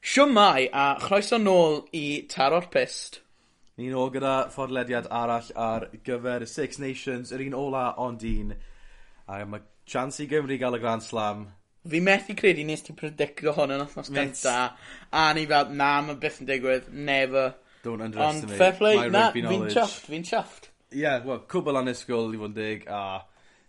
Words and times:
Siwmai 0.00 0.70
a 0.72 0.96
chroeso 0.96 1.36
nôl 1.36 1.82
i 1.92 2.24
Taro'r 2.24 2.70
Pist. 2.72 3.18
Ni'n 3.76 3.92
ôl 3.96 4.08
gyda 4.14 4.48
fforlediad 4.52 5.08
arall 5.12 5.50
ar 5.60 5.86
gyfer 6.04 6.46
Six 6.48 6.80
Nations, 6.80 7.32
yr 7.36 7.42
un 7.44 7.56
ola 7.56 7.82
ond 8.00 8.24
un. 8.24 8.54
A 9.28 9.42
mae 9.44 9.60
chance 9.84 10.22
i 10.24 10.28
Gymru 10.30 10.56
gael 10.60 10.78
y 10.78 10.80
Grand 10.80 11.04
Slam. 11.04 11.44
Fi 11.88 12.00
methu 12.04 12.36
credu 12.36 12.64
nes 12.64 12.84
ti 12.84 12.96
predicto 12.96 13.52
hwn 13.56 13.76
yn 13.76 13.84
othnos 13.84 14.08
gynta. 14.12 14.56
A 15.12 15.26
ni 15.36 15.44
fel, 15.48 15.70
na, 15.76 15.90
mae 16.06 16.16
byth 16.20 16.40
yn 16.40 16.48
digwydd, 16.48 16.88
never. 16.92 17.54
Don't 17.84 18.00
underestimate. 18.00 18.48
Ond 18.48 18.60
fair 18.60 18.76
play, 18.80 19.04
na, 19.12 19.26
fi'n 19.36 19.68
chuffed, 19.68 20.08
fi'n 20.08 20.24
chuffed. 20.28 20.72
Ie, 20.90 21.04
yeah, 21.04 21.20
wel, 21.24 21.44
cwbl 21.48 21.80
anusgwyl 21.80 22.32
i 22.32 22.40
fod 22.40 22.54
yn 22.54 22.56
dig, 22.56 22.88
a 22.88 23.20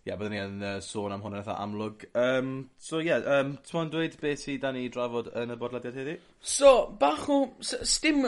ie, 0.01 0.13
byddwn 0.13 0.33
ni 0.33 0.39
yn 0.41 0.61
uh, 0.65 0.77
sôn 0.81 1.13
am 1.13 1.21
hwnna'n 1.21 1.43
eitha 1.43 1.57
amlwg. 1.61 2.05
Um, 2.17 2.53
so 2.81 3.01
ie, 3.01 3.09
yeah, 3.11 3.25
um, 3.39 3.55
ti'n 3.61 3.77
mwyn 3.77 3.91
dweud 3.93 4.15
beth 4.21 4.45
sydd 4.45 4.63
da 4.63 4.71
ni 4.73 4.87
drafod 4.93 5.29
yn 5.37 5.53
y 5.53 5.57
bodlediad 5.61 5.99
heddi? 6.01 6.15
So, 6.41 6.71
bach 7.01 7.27
o... 7.29 7.43
Stim 7.61 8.25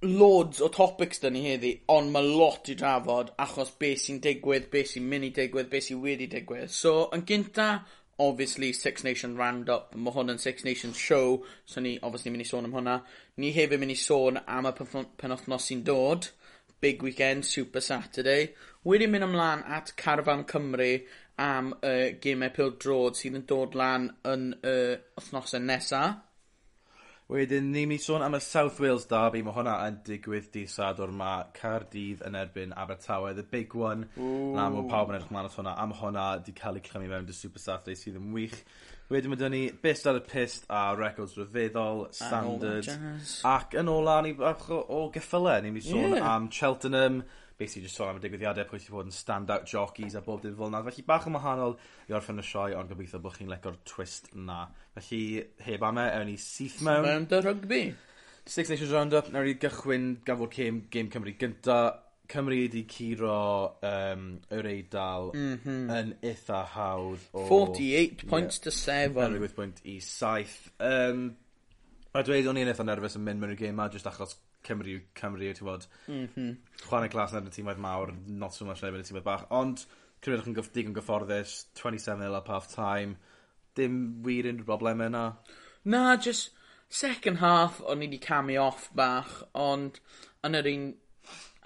loads 0.00 0.62
o 0.64 0.70
topics 0.72 1.20
dyn 1.20 1.34
ni 1.36 1.42
heddi, 1.44 1.74
ond 1.92 2.12
mae 2.14 2.24
lot 2.24 2.70
i 2.72 2.76
drafod 2.78 3.34
achos 3.42 3.74
beth 3.82 4.06
sy'n 4.06 4.20
digwydd, 4.24 4.70
beth 4.72 4.94
sy'n 4.94 5.08
mynd 5.10 5.28
i 5.28 5.32
digwydd, 5.36 5.68
beth 5.72 5.90
sy'n 5.90 6.00
wedi 6.04 6.28
digwydd. 6.30 6.70
So, 6.72 6.94
yn 7.16 7.26
gynta, 7.28 7.70
obviously 8.20 8.72
Six 8.72 9.04
Nation 9.04 9.36
Roundup, 9.36 9.94
mae 9.96 10.14
hwn 10.14 10.32
yn 10.34 10.40
Six 10.40 10.64
Nation 10.64 10.94
Show, 10.96 11.42
so 11.64 11.82
ni 11.82 11.98
obviously 12.00 12.32
mynd 12.32 12.44
i 12.44 12.48
sôn 12.48 12.68
am 12.68 12.76
hwnna. 12.76 13.00
Ni 13.40 13.52
hefyd 13.56 13.80
mynd 13.80 13.96
i 13.96 13.98
sôn 13.98 14.40
am 14.46 14.68
y 14.70 14.74
penwthnos 14.76 15.68
sy'n 15.68 15.84
dod 15.84 16.30
big 16.80 17.02
weekend, 17.02 17.44
Super 17.44 17.80
Saturday. 17.80 18.50
Wedyn 18.84 19.12
mynd 19.12 19.26
ymlaen 19.28 19.64
at 19.68 19.92
Carfan 20.00 20.46
Cymru 20.48 20.92
am 21.40 21.74
y 21.84 21.94
gemau 22.22 22.52
pêl-drod 22.56 23.18
sydd 23.18 23.38
yn 23.40 23.46
dod 23.48 23.76
lan 23.78 24.08
yn 24.28 24.50
y 24.60 24.76
wythnosau 25.18 25.62
nesaf. 25.64 26.18
Wedyn, 27.30 27.68
ni 27.70 27.84
mynd 27.86 28.00
i 28.00 28.02
sôn 28.02 28.24
am 28.26 28.34
y 28.34 28.40
South 28.42 28.80
Wales 28.82 29.04
Derby. 29.06 29.44
Mae 29.46 29.54
hwnna 29.54 29.76
yn 29.86 30.00
digwydd 30.06 30.48
dydd 30.50 30.70
Sadwr. 30.72 31.12
Mae 31.14 31.44
Cardydd 31.54 32.24
yn 32.26 32.34
erbyn 32.34 32.72
Abertawe, 32.74 33.30
the 33.36 33.44
big 33.46 33.76
one. 33.78 34.08
Ooh. 34.18 34.50
Na, 34.56 34.64
mae 34.74 34.88
pawb 34.90 35.12
yn 35.12 35.20
edrych 35.20 35.30
mlaen 35.30 35.46
at 35.46 35.54
hwnna. 35.54 35.76
Am 35.78 35.94
hwnna, 35.94 36.24
di 36.42 36.54
cael 36.58 36.80
ei 36.80 36.82
clymu 36.88 37.06
mewn 37.12 37.28
dy 37.28 37.36
Super 37.36 37.62
Saturday 37.62 37.98
sydd 38.00 38.18
yn 38.18 38.32
wych. 38.34 38.56
Wedyn 39.14 39.30
mae 39.30 39.38
dyn 39.38 39.54
ni 39.54 39.62
Bist 39.84 40.10
ar 40.10 40.18
y 40.18 40.24
Pist 40.26 40.66
a 40.74 40.82
Records 40.98 41.36
Rhyfeddol, 41.38 42.08
Standard. 42.18 42.90
Ac 43.52 43.78
yn 43.78 43.92
ola, 43.94 44.18
ni 44.26 44.34
bach 44.38 44.66
o, 44.74 44.82
o 44.82 45.04
geffylau. 45.14 45.62
Ni'n 45.62 45.76
mynd 45.76 45.84
i 45.84 45.86
sôn 45.86 46.18
yeah. 46.18 46.32
am 46.34 46.50
Cheltenham, 46.50 47.22
basically 47.60 47.84
just 47.84 47.98
sôn 47.98 48.08
am 48.10 48.18
y 48.18 48.24
digwyddiadau 48.24 48.66
pwy 48.70 48.80
sy 48.80 48.92
bod 48.94 49.08
yn 49.10 49.14
stand 49.14 49.50
out 49.52 49.68
jockeys 49.68 50.16
a 50.16 50.22
bob 50.24 50.40
dim 50.42 50.56
fel 50.56 50.70
yna. 50.70 50.80
felly 50.86 51.04
bach 51.06 51.26
yn 51.28 51.36
wahanol 51.36 51.76
i 52.08 52.16
orffen 52.16 52.40
y 52.40 52.44
sioe 52.46 52.76
ond 52.78 52.88
gobeithio 52.90 53.20
bod 53.22 53.36
chi'n 53.36 53.50
lecor 53.52 53.76
twist 53.88 54.30
'na. 54.34 54.62
Felly 54.96 55.22
heb 55.66 55.84
ame 55.90 56.06
ewn 56.14 56.30
ni 56.30 56.38
syth 56.40 56.80
mewn... 56.86 57.04
Mewn 57.06 57.28
dy 57.30 57.42
rygbi. 57.44 57.82
Six 58.48 58.72
Nations 58.72 58.94
Roundup, 58.96 59.28
nawr 59.34 59.50
i 59.50 59.58
gychwyn 59.60 60.14
gan 60.26 60.40
fod 60.40 60.54
cêm 60.56 60.80
gêm 60.90 61.12
Cymru 61.12 61.36
gynta. 61.38 61.80
Cymru 62.30 62.56
wedi 62.62 62.86
curo 62.88 63.36
um, 63.84 64.26
yr 64.56 64.70
Eidal... 64.72 65.32
mm 65.34 65.56
-hmm. 65.60 65.86
...yn 65.98 66.12
eitha 66.32 66.64
hawdd 66.74 67.28
o... 67.34 67.44
Forty 67.50 67.92
eight 67.98 68.24
points 68.30 68.62
to 68.64 68.72
seven. 68.74 69.20
...penrhywedd 69.20 69.56
pwynt 69.58 69.84
i 69.84 69.98
7. 70.00 70.72
Um, 70.78 71.26
a 72.14 72.24
dweud 72.26 72.48
o'n 72.50 72.58
i'n 72.62 72.72
eitha 72.72 72.86
nerfus 72.86 73.18
yn 73.18 73.26
mynd 73.26 73.42
mewn 73.42 73.52
i'r 73.54 73.60
gêm 73.60 73.76
'ma 73.76 73.90
jyst 73.92 74.08
achos 74.08 74.38
Cymru, 74.66 74.98
Cymru 75.16 75.46
ti'n 75.48 75.58
t'mod? 75.60 75.86
Mhm. 76.08 76.48
Chware 76.86 77.08
glas 77.12 77.32
yn 77.38 77.48
y 77.48 77.54
timoedd 77.54 77.80
mawr, 77.80 78.12
not 78.26 78.52
so 78.54 78.66
much 78.68 78.82
yn 78.84 78.98
y 79.00 79.04
timoedd 79.08 79.24
bach 79.26 79.46
ond 79.50 79.86
yn 80.26 80.54
gyff- 80.56 80.72
digon 80.74 80.92
gyfforddus 80.98 81.54
twenty 81.74 81.98
seven 81.98 82.20
nil 82.20 82.34
up 82.36 82.48
half 82.52 82.66
time 82.74 83.16
dim 83.74 83.94
wir 84.26 84.44
unrhyw 84.50 84.66
broblemau 84.68 85.08
yna. 85.08 85.24
Na 85.84 86.16
just 86.16 86.50
second 86.90 87.38
half 87.40 87.80
o'n 87.80 88.02
i 88.02 88.06
wedi 88.08 88.18
camu 88.20 88.58
off 88.60 88.90
bach 88.94 89.32
ond 89.54 90.00
yn 90.44 90.58
yr 90.58 90.68
un 90.74 90.84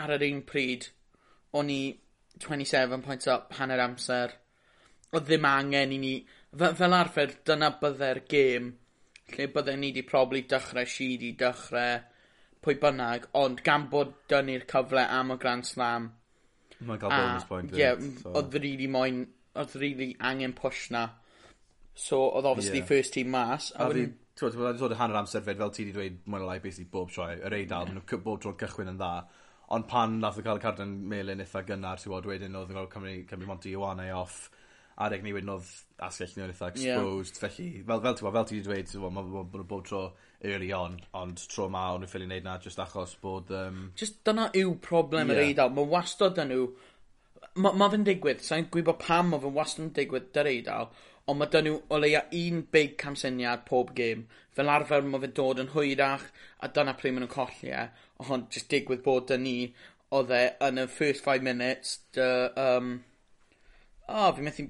ar 0.04 0.14
yr 0.18 0.26
un 0.28 0.42
pryd 0.46 0.86
o'n 1.54 1.70
i 1.70 1.80
twenty 2.38 2.64
seven 2.68 3.02
points 3.02 3.26
up 3.26 3.52
hanner 3.58 3.80
amser 3.82 4.36
o 5.14 5.20
ddim 5.22 5.44
angen 5.50 5.92
i 5.94 5.98
ni 6.02 6.14
fe- 6.54 6.74
fel 6.78 6.94
arfer 6.94 7.34
dyna 7.50 7.72
bydde'r 7.82 8.22
gêm 8.30 8.70
lle 9.34 9.46
bydde 9.54 9.76
ni 9.80 9.90
wedi 9.90 10.02
probably 10.06 10.42
dechrau, 10.42 10.84
shi 10.86 11.16
'di 11.18 11.32
dechrau, 11.40 12.02
pwy 12.64 12.78
bynnag, 12.82 13.28
ond 13.38 13.62
gan 13.66 13.88
bod 13.92 14.14
dynnu'r 14.32 14.66
cyfle 14.70 15.04
am 15.18 15.34
y 15.34 15.38
Grand 15.40 15.68
Slam... 15.68 16.10
Mae'n 16.84 17.00
cael 17.00 17.12
bonus 17.14 17.46
point. 17.48 17.70
Ie, 17.72 17.80
yeah, 17.80 18.00
so. 18.20 18.32
oedd 18.40 18.56
really 18.58 18.88
moyn, 18.90 19.22
oedd 19.56 19.76
really 19.80 20.10
angen 20.20 20.52
push 20.58 20.88
na. 20.92 21.06
So, 21.94 22.18
oedd 22.26 22.48
obviously 22.50 22.80
yeah. 22.82 22.88
first 22.90 23.14
team 23.14 23.30
mas. 23.34 23.70
A, 23.76 23.86
fi, 23.86 23.92
wedyn... 23.92 24.20
Twyd, 24.34 24.58
mae'n 24.58 24.80
dod 24.80 24.96
hanner 24.98 25.20
amser 25.20 25.44
fed 25.46 25.60
fel 25.60 25.70
ti 25.70 25.84
wedi 25.84 25.94
dweud 25.94 26.16
mwyn 26.26 26.42
o 26.42 26.48
lai 26.48 26.58
basically 26.58 26.90
bob 26.90 27.12
sioe, 27.14 27.36
yr 27.46 27.54
eidal, 27.54 27.92
yeah. 27.92 28.18
bob 28.18 28.40
tro'n 28.42 28.58
cychwyn 28.58 28.90
yn 28.90 28.98
dda. 28.98 29.12
Ond 29.74 29.86
pan 29.88 30.18
nath 30.20 30.40
o 30.40 30.44
cael 30.44 30.58
y 30.58 30.64
card 30.64 30.82
yn 30.84 30.96
melyn 31.08 31.40
eitha 31.44 31.62
gynnar, 31.68 32.02
ti'n 32.02 32.12
bod, 32.12 32.26
wedyn 32.28 32.58
oedd 32.58 32.72
yn 32.72 32.80
cael 32.80 32.90
Cymru, 32.96 33.14
Cymru 33.30 33.48
Monti 33.48 33.76
Iwanau 33.76 34.10
off, 34.18 34.48
adeg 35.02 35.24
ni 35.24 35.32
wedyn 35.34 35.50
oedd 35.56 35.70
asgell 36.04 36.36
ni 36.36 36.44
oedd 36.44 36.52
eitha 36.54 36.70
exposed. 36.70 37.34
Yeah. 37.34 37.42
Felly, 37.42 37.68
fel, 37.86 38.02
fel 38.04 38.16
ti'n 38.18 38.32
fel 38.36 38.46
ti 38.48 38.58
wedi 38.58 38.66
dweud, 38.68 38.90
so, 38.90 39.02
mae 39.04 39.14
ma, 39.16 39.44
ma 39.50 39.64
bob 39.64 39.86
tro 39.88 40.04
early 40.44 40.70
on, 40.76 40.98
ond 41.16 41.40
tro 41.50 41.68
ma 41.72 41.86
o'n 41.92 42.02
nhw'n 42.02 42.10
ffili 42.10 42.28
wneud 42.28 42.46
na 42.46 42.58
just 42.62 42.82
achos 42.82 43.16
bod... 43.22 43.50
Um... 43.54 43.88
Just 43.98 44.20
dyna 44.26 44.50
yw 44.60 44.76
problem 44.84 45.32
yeah. 45.32 45.40
yr 45.40 45.48
eidl. 45.48 45.72
Mae 45.74 45.90
wastod 45.94 46.38
yn 46.42 46.52
nhw... 46.52 46.68
Mae 47.54 47.78
ma 47.78 47.88
fe'n 47.90 48.06
digwydd, 48.06 48.42
sa'n 48.42 48.68
gwybod 48.74 48.98
pam 49.02 49.32
mae 49.32 49.42
fe'n 49.42 49.56
wastad 49.56 49.86
yn 49.86 49.92
digwydd 49.96 50.30
dy'r 50.34 50.50
eidl, 50.50 50.88
ond 51.30 51.40
mae 51.40 51.50
dyn 51.52 51.68
nhw 51.68 51.76
o 51.88 52.00
leia 52.02 52.24
un 52.36 52.62
big 52.74 52.96
camsyniad 53.00 53.64
pob 53.68 53.94
gêm. 53.96 54.26
Fel 54.54 54.70
arfer 54.70 55.06
mae 55.06 55.22
fe 55.22 55.30
dod 55.38 55.62
yn 55.62 55.72
hwyrach, 55.72 56.26
a 56.62 56.70
dyna 56.70 56.96
pryd 56.98 57.16
maen 57.16 57.24
nhw'n 57.24 57.34
colli 57.34 57.72
e. 57.72 57.86
Ond 58.26 58.50
just 58.54 58.70
digwydd 58.70 59.02
bod 59.06 59.30
dyn 59.30 59.46
ni, 59.46 59.58
oedd 60.14 60.34
e 60.34 60.44
yn 60.66 60.82
y 60.82 60.86
first 60.90 61.24
five 61.24 61.46
minutes, 61.46 61.96
dy, 62.14 62.28
um, 62.60 62.96
oh, 64.08 64.30
fi 64.34 64.44
methu 64.44 64.68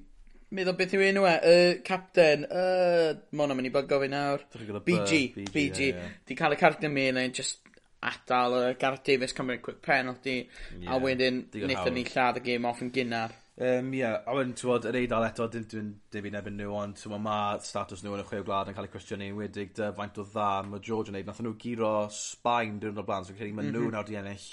meddwl 0.54 0.76
beth 0.78 0.94
yw 0.97 1.04
enw 1.09 1.26
e? 1.28 1.34
Y 1.50 1.60
capten. 1.87 2.47
Uh, 2.48 3.12
ma' 3.34 3.44
hwnna'n 3.44 3.60
mynd 3.60 3.70
i 3.70 3.75
bygo 3.75 4.00
fi 4.03 4.10
nawr. 4.12 4.44
BG. 4.54 5.20
BG. 5.38 5.54
Yeah, 5.60 6.03
yeah. 6.03 6.16
Di 6.28 6.38
cael 6.38 6.56
y 6.56 6.60
card 6.60 6.84
yn 6.87 6.94
mi 6.94 7.06
neu 7.15 7.32
just 7.34 7.60
atal 8.04 8.59
y 8.59 8.75
Gareth 8.81 9.06
Davies 9.06 9.34
cymryd 9.37 9.62
quick 9.62 9.81
penalty. 9.82 10.44
Yeah. 10.78 10.94
A 10.94 11.00
wedyn 11.03 11.47
wnaethon 11.54 11.97
ni 11.97 12.04
lladd 12.09 12.42
y 12.42 12.44
game 12.50 12.70
off 12.70 12.82
yn 12.84 12.92
gynnar. 12.94 13.34
Um, 13.54 13.92
ie, 13.94 14.00
yeah. 14.00 14.19
a 14.26 14.34
wedyn, 14.34 14.56
ti'n 14.59 14.70
bod 14.72 14.88
yr 14.91 14.98
eidal 14.98 15.28
eto, 15.28 15.47
dim 15.50 15.69
dwi'n 15.70 15.92
dim 16.10 16.26
ebyn 16.41 16.59
nhw, 16.59 16.72
ond 16.75 16.98
ti'n 16.98 17.15
bod 17.15 17.22
ma 17.22 17.38
status 17.62 18.03
nhw 18.03 18.16
yn 18.16 18.25
y 18.25 18.26
chwe 18.26 18.42
gwlad 18.42 18.71
yn 18.71 18.76
cael 18.76 18.88
eu 18.88 18.94
cwestiynu, 18.97 19.31
wedig 19.38 19.71
dy 19.78 19.92
faint 19.94 20.19
o 20.19 20.26
dda, 20.26 20.48
mae 20.66 20.82
George 20.82 21.12
yn 21.12 21.19
neud, 21.19 21.28
nath 21.31 21.42
nhw 21.44 21.54
giro 21.62 21.94
Sbaen 22.10 22.81
dyrnod 22.82 23.04
o 23.04 23.06
blaen, 23.06 23.28
so 23.28 23.36
credu 23.38 23.54
mae 23.54 23.71
nhw 23.71 23.92
nawr 23.94 24.09
di 24.09 24.19
ennill 24.19 24.48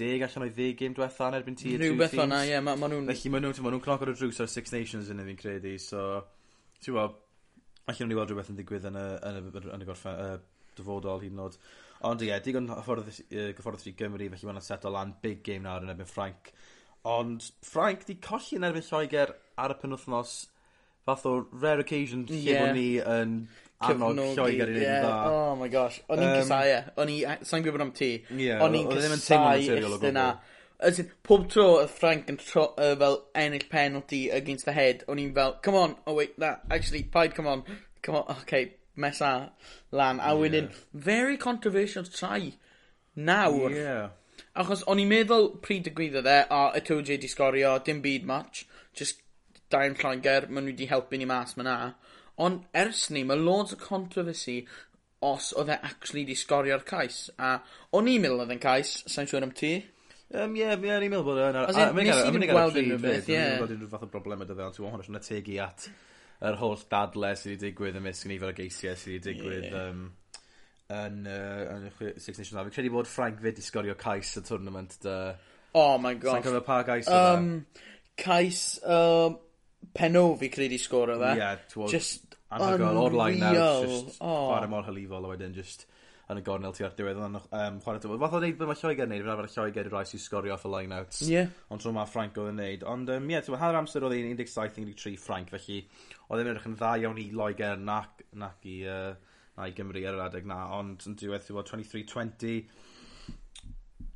deg 0.00 0.26
allan 0.26 0.46
o'i 0.46 0.52
ddeg 0.56 0.76
gêm 0.80 0.96
diwetha 0.96 1.30
yn 1.30 1.38
erbyn 1.38 1.58
tir 1.60 1.80
Rhywbeth 1.80 2.16
o'na, 2.24 2.42
ie 2.48 2.60
ma' 2.64 2.76
ma' 2.80 2.90
nw'n... 2.90 3.10
Felly 3.12 3.32
ma' 3.34 3.42
nhw'n 3.44 3.58
t'mo' 3.58 3.74
nw'n 3.74 3.84
cnoco 3.84 4.06
ar 4.06 4.12
y 4.12 4.16
drws 4.18 4.40
ar 4.44 4.50
Six 4.50 4.74
Nations 4.74 5.10
'yn 5.12 5.22
fi'n 5.26 5.40
credu 5.40 5.74
so 5.82 6.06
ti 6.80 6.94
w'o' 6.94 7.08
allen 7.90 8.10
ni 8.10 8.18
weld 8.18 8.32
rhywbeth 8.32 8.50
yn 8.52 8.58
digwydd 8.58 8.88
yn 8.90 8.98
y 8.98 9.06
yn 9.30 9.38
y 9.40 9.62
yn 9.76 9.84
y 9.84 9.88
gorffen 9.88 10.18
uh, 10.24 10.36
dyfodol 10.78 11.22
hyd 11.22 11.34
yn 11.34 11.44
oed. 11.44 11.58
Ond 12.08 12.22
ie 12.24 12.36
digon 12.44 12.70
hyfforddus 12.72 13.20
yy 13.28 13.50
gyfforddus 13.56 13.90
i 13.90 13.94
Gymru 13.98 14.28
felly 14.30 14.30
mae'n 14.32 14.54
wnna'n 14.54 14.66
seto 14.66 14.92
lan 14.92 15.16
big 15.24 15.42
game 15.46 15.66
nawr 15.66 15.84
yn 15.84 15.92
erbyn 15.92 16.08
Ffrainc. 16.08 16.52
Ond 17.10 17.50
Ffrainc 17.66 18.06
'di 18.06 18.16
colli 18.24 18.58
yn 18.60 18.68
erbyn 18.68 18.86
Lloegr 18.86 19.34
ar 19.60 19.74
y 19.74 19.78
penwthnos 19.82 20.36
fath 21.10 21.26
o 21.28 21.34
rare 21.52 21.84
occasion 21.84 22.24
lle... 22.30 22.40
Ie. 22.40 22.60
bod 22.60 22.78
ni 22.78 22.88
yn 23.00 23.40
annog 23.80 24.36
Lloegr 24.36 24.70
i 24.70 24.76
neud 24.76 24.86
yn 24.86 25.04
dda. 25.04 25.12
Oh 25.30 25.52
my 25.58 25.68
gosh. 25.72 26.00
O'n 26.12 26.22
i'n 26.22 26.32
casau 26.38 26.68
e. 26.68 26.80
O'n 27.00 27.12
i, 27.12 27.18
sai'n 27.48 27.64
gwybod 27.64 27.84
am 27.86 27.92
ti, 27.96 28.10
Ie, 28.36 28.54
o'n 28.60 28.76
i'n 28.76 28.88
casau 28.90 29.60
ishte 29.60 30.12
'na. 30.14 30.30
As 30.80 30.98
in, 30.98 31.10
pob 31.22 31.46
tro 31.52 31.66
oedd 31.76 31.90
Frank 31.92 32.28
yn 32.32 32.38
tro- 32.40 32.72
uh, 32.80 32.94
fel 32.96 33.18
ennill 33.36 33.66
penalty 33.68 34.20
against 34.32 34.64
the 34.64 34.72
head, 34.72 35.04
o'n 35.12 35.20
i'n 35.20 35.34
fel, 35.36 35.58
come 35.60 35.76
on, 35.76 35.96
oh 36.06 36.14
wait, 36.16 36.38
that, 36.40 36.62
actually, 36.70 37.02
paid, 37.02 37.34
come 37.34 37.46
on, 37.46 37.64
come 38.02 38.16
on, 38.16 38.24
okay, 38.40 38.76
mesa 38.96 39.52
lan. 39.92 40.20
A 40.24 40.32
wedyn, 40.36 40.70
very 40.94 41.36
controversial 41.36 42.04
try 42.04 42.54
nawr. 43.16 43.76
Ie. 43.76 43.98
Achos 44.60 44.86
o'n 44.88 45.02
i'n 45.02 45.12
meddwl 45.12 45.50
pryd 45.64 45.90
y 45.90 45.94
gwyddoedd 45.96 46.30
e, 46.32 46.38
a 46.48 46.62
y 46.80 46.84
2J 46.88 47.20
di 47.20 47.28
sgorio, 47.28 47.76
dim 47.84 48.00
byd 48.04 48.24
much, 48.28 48.64
just 48.96 49.20
dair 49.72 49.96
Lloegr, 49.96 50.48
maen 50.48 50.66
nhw 50.66 50.74
wedi 50.74 50.88
helpu 50.90 51.18
ni 51.20 51.28
mas 51.30 51.56
ma 51.58 51.66
na. 51.66 51.76
Ond 52.40 52.64
ers 52.82 53.08
ni, 53.14 53.24
mae 53.28 53.40
loads 53.40 53.76
o 53.76 53.80
controversy 53.80 54.60
os 55.26 55.50
oedd 55.60 55.72
e 55.74 55.78
actually 55.84 56.24
di 56.28 56.36
sgorio'r 56.38 56.84
cais. 56.88 57.22
A 57.38 57.58
o'n 57.96 58.08
i'n 58.08 58.22
meddwl 58.24 58.44
oedd 58.44 58.54
e'n 58.54 58.62
cais, 58.62 58.94
sa'n 59.10 59.28
siŵr 59.30 59.48
am 59.48 59.56
ti? 59.56 59.74
Um, 60.30 60.54
ie, 60.54 60.62
yeah, 60.62 60.76
ie, 60.78 60.88
yeah, 60.88 61.00
ni'n 61.02 61.12
meddwl 61.12 61.26
bod 61.26 61.42
e'n... 61.42 61.58
As 61.64 61.76
in, 61.76 61.90
nes 61.98 62.22
i 62.22 62.30
ddim 62.30 62.46
gweld 62.48 62.78
unrhyw 62.80 63.02
beth, 63.02 63.28
ie. 63.28 63.40
Ni'n 63.40 63.58
gweld 63.64 63.74
unrhyw 63.76 63.90
fath 63.92 64.06
o 64.06 64.12
broblem 64.14 64.46
ydw 64.46 64.56
fel, 64.60 64.72
ti'n 64.76 64.86
gwybod, 64.86 65.04
hwnnw, 65.08 65.22
tegu 65.26 65.58
at 65.66 65.90
yr 66.40 66.56
holl 66.62 66.80
dadle 66.94 67.34
sydd 67.36 67.52
wedi 67.52 67.66
digwydd, 67.66 67.98
ym 67.98 68.06
ymysg 68.06 68.30
nifer 68.30 68.52
o 68.52 68.56
geisiau 68.56 68.96
sydd 68.96 69.16
wedi 69.18 69.34
digwydd. 69.34 69.66
Yeah. 69.68 69.90
Um, 69.90 70.06
yn, 70.90 71.20
uh, 71.28 71.76
yn 71.76 72.16
Six 72.16 72.38
Nations 72.38 72.56
Army. 72.56 72.72
Credu 72.74 72.92
bod 72.94 73.10
Frank 73.10 73.42
Fyd 73.42 73.60
i 73.60 73.64
sgorio 73.64 73.96
cais 74.00 74.32
y 74.40 74.44
tournament. 74.46 74.96
Da. 75.04 75.18
Oh 75.76 75.98
my 76.00 76.14
god. 76.16 76.38
Sa'n 76.38 76.46
cofio 76.46 76.64
pa 76.66 76.80
gais 76.86 77.10
um, 77.12 77.52
Cais, 78.20 78.64
Uh, 78.84 79.36
penno 79.94 80.26
fi 80.40 80.50
credu 80.52 80.78
sgoro 80.80 81.18
fe. 81.20 81.32
Ie. 81.38 81.52
T'wod... 81.72 81.94
Jyst 81.94 82.36
anhygol 82.50 82.98
o'r 83.04 83.16
line 83.16 83.46
out 83.46 83.86
just 83.86 83.94
jyst 84.10 84.20
chware 84.20 84.68
mor 84.70 84.86
hylifol 84.88 85.26
a 85.28 85.32
wedyn 85.32 85.54
just 85.54 85.86
yn 86.30 86.38
y 86.38 86.42
gornel 86.46 86.74
ti 86.74 86.84
ar 86.86 86.92
diwedd 86.94 87.18
yn 87.18 87.38
um, 87.38 87.78
chwarae 87.82 88.02
tywod. 88.02 88.20
Fath 88.22 88.36
o 88.38 88.40
neud 88.42 88.58
beth 88.58 88.68
mae 88.70 88.78
Lloegr 88.78 89.06
yn 89.06 89.12
neud, 89.14 89.24
fe 89.26 89.32
arfer 89.32 89.48
Lloegr 89.50 89.88
yw'r 89.88 89.96
rai 89.96 90.02
sy'n 90.06 90.22
sgorio 90.22 90.54
off 90.54 90.66
y 90.68 90.70
line-outs. 90.70 91.22
Ie. 91.24 91.32
Yeah. 91.32 91.48
Ond 91.74 91.82
tro 91.82 91.90
mae 91.96 92.10
Frank 92.10 92.38
oedd 92.38 92.52
yn 92.52 92.60
neud. 92.62 92.84
Ond 92.92 93.10
um, 93.16 93.26
ie, 93.26 93.34
yeah, 93.34 93.58
hanner 93.62 93.78
amser 93.80 94.06
oedd 94.06 94.14
e'n 94.14 94.38
17-13 94.38 95.18
Frank, 95.18 95.50
felly 95.50 95.80
oedd 96.28 96.44
e'n 96.44 96.52
edrych 96.52 96.68
yn 96.70 96.76
dda 96.78 96.92
iawn 97.02 97.18
i 97.18 97.26
Lloegr 97.34 97.82
nac, 97.82 98.22
nac 98.38 98.70
i, 98.70 98.76
uh, 98.86 99.40
na 99.58 99.66
i 99.66 99.74
Gymru 99.74 100.04
ar 100.06 100.20
yr 100.20 100.24
adeg 100.28 100.46
na. 100.46 100.60
Ond 100.78 101.08
yn 101.10 101.18
diwedd, 101.18 101.48
ti'n 101.48 101.58
23-20, 101.58 102.62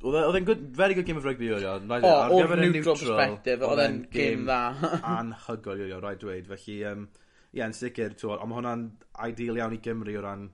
E, 0.05 0.21
oedd 0.21 0.37
e'n 0.37 0.45
good, 0.45 0.65
very 0.77 0.93
good 0.97 1.07
game 1.07 1.17
of 1.17 1.25
rugby 1.25 1.49
o'r 1.55 1.63
e, 1.63 1.65
iawn. 1.65 1.93
O, 1.97 2.11
o'r 2.37 2.59
neutral 2.61 2.99
perspective, 2.99 3.65
oedd 3.65 3.81
e'n 3.85 4.01
game 4.13 4.45
dda. 4.45 4.91
anhygoel 5.15 5.81
o'r 5.81 5.87
iawn, 5.89 6.03
rhaid 6.03 6.21
dweud. 6.21 6.51
Felly, 6.51 6.77
um, 6.91 7.07
ie, 7.55 7.59
yeah, 7.61 7.71
yn 7.71 7.75
sicr, 7.77 8.13
twod, 8.19 8.37
ond 8.37 8.51
mae 8.51 8.59
hwnna'n 8.59 8.85
ideal 9.29 9.61
iawn 9.61 9.75
i 9.77 9.81
Gymru 9.83 10.15
o 10.19 10.23
ran 10.25 10.49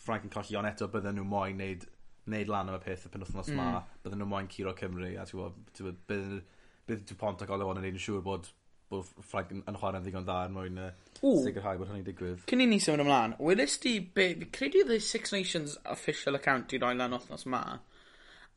Frank 0.00 0.24
yn 0.26 0.32
colli 0.32 0.56
ond 0.58 0.68
eto 0.70 0.88
bydden 0.92 1.18
nhw 1.18 1.26
moyn 1.28 1.58
neud, 1.60 1.84
neud 2.32 2.52
lan 2.52 2.72
am 2.72 2.78
y 2.78 2.84
peth 2.84 3.04
y 3.06 3.12
penwthnos 3.12 3.52
mm. 3.52 3.60
ma, 3.60 3.82
bydden 4.04 4.22
nhw 4.22 4.30
moyn 4.30 4.48
curo 4.52 4.72
Cymru, 4.76 5.12
a 5.20 5.26
ti'n 5.28 5.40
bod, 5.40 6.00
bydd, 6.08 6.40
bydd 6.88 7.12
pont 7.20 7.44
ac 7.44 7.52
Olewon 7.54 7.80
yn 7.80 7.86
neud 7.86 7.98
yn 7.98 8.04
siŵr 8.04 8.24
bod, 8.24 8.48
bod 8.90 9.10
Frank 9.30 9.52
yn, 9.54 9.62
yn 9.70 9.78
chwarae'n 9.78 10.06
ddigon 10.06 10.26
dda 10.26 10.38
yn 10.48 10.56
mwyn 10.56 10.80
sicrhau 11.20 11.78
bod 11.78 11.92
hynny'n 11.92 12.06
digwydd. 12.08 12.42
Cyn 12.50 12.64
i 12.64 12.68
ni 12.70 12.80
symud 12.82 13.04
ymlaen, 13.04 13.36
wedys 13.44 13.76
ti 13.84 13.98
be, 14.00 14.32
fi 14.40 14.50
credu 14.56 14.82
oedd 14.82 14.96
y 14.96 15.00
Six 15.04 15.36
Nations 15.36 15.76
official 15.92 16.40
account 16.40 16.74
i 16.74 16.80
roi 16.82 16.96
lan 16.98 17.14
othnos 17.16 17.46
ma, 17.52 17.62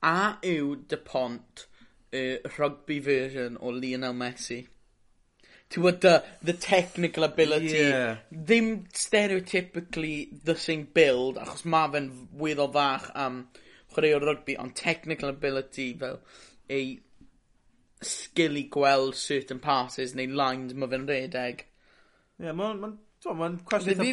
a 0.03 0.37
yw 0.43 0.75
Depont 0.89 1.67
y 2.13 2.37
rugby 2.57 2.99
version 2.99 3.57
o 3.59 3.71
Lionel 3.71 4.13
Messi? 4.13 4.61
Ti 5.69 5.79
gwybod, 5.79 6.01
the, 6.01 6.23
the 6.43 6.53
technical 6.53 7.23
ability, 7.23 7.79
yeah. 7.79 8.17
ddim 8.29 8.85
stereotypically 8.93 10.43
the 10.43 10.55
same 10.55 10.85
build, 10.93 11.39
achos 11.41 11.63
mae 11.65 11.89
fe'n 11.95 12.11
weddol 12.37 12.69
fach 12.75 13.07
am 13.17 13.39
chwarae 13.93 14.13
o 14.13 14.19
rugby, 14.21 14.57
ond 14.61 14.75
technical 14.77 15.33
ability 15.33 15.87
fel 15.97 16.19
ei 16.69 16.99
skill 18.03 18.59
i 18.59 18.67
gweld 18.69 19.17
certain 19.17 19.63
passes 19.63 20.13
neu 20.19 20.29
lines 20.29 20.75
mae 20.77 20.91
fe'n 20.91 21.09
redeg. 21.09 21.65
Ie, 22.37 22.45
yeah, 22.45 22.53
mae'n 22.53 22.81
ma, 22.83 22.91
ma, 22.93 23.33
ma 23.39 23.51
cwestiwn 23.71 24.03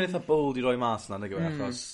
eitha 0.00 0.24
bold 0.24 0.60
i 0.60 0.64
roi 0.64 0.76
mas 0.80 1.10
na, 1.10 1.20
nag 1.20 1.34
yw 1.34 1.42
e, 1.42 1.48
hmm. 1.50 1.64
achos 1.66 1.84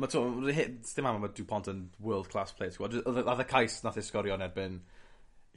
Ma' 0.00 0.08
t'mo' 0.08 0.52
sdim 0.88 1.06
ama 1.06 1.20
ma' 1.20 1.32
Dew 1.36 1.44
Pont 1.48 1.68
yn 1.68 1.84
world 2.00 2.30
class 2.32 2.54
player 2.56 2.72
ti'n 2.72 2.80
gwybod? 2.80 3.26
Oedd 3.26 3.44
y 3.44 3.48
cais 3.50 3.82
nath 3.84 3.98
ei 4.00 4.06
sgorio 4.06 4.38
yn 4.38 4.46
erbyn 4.46 4.80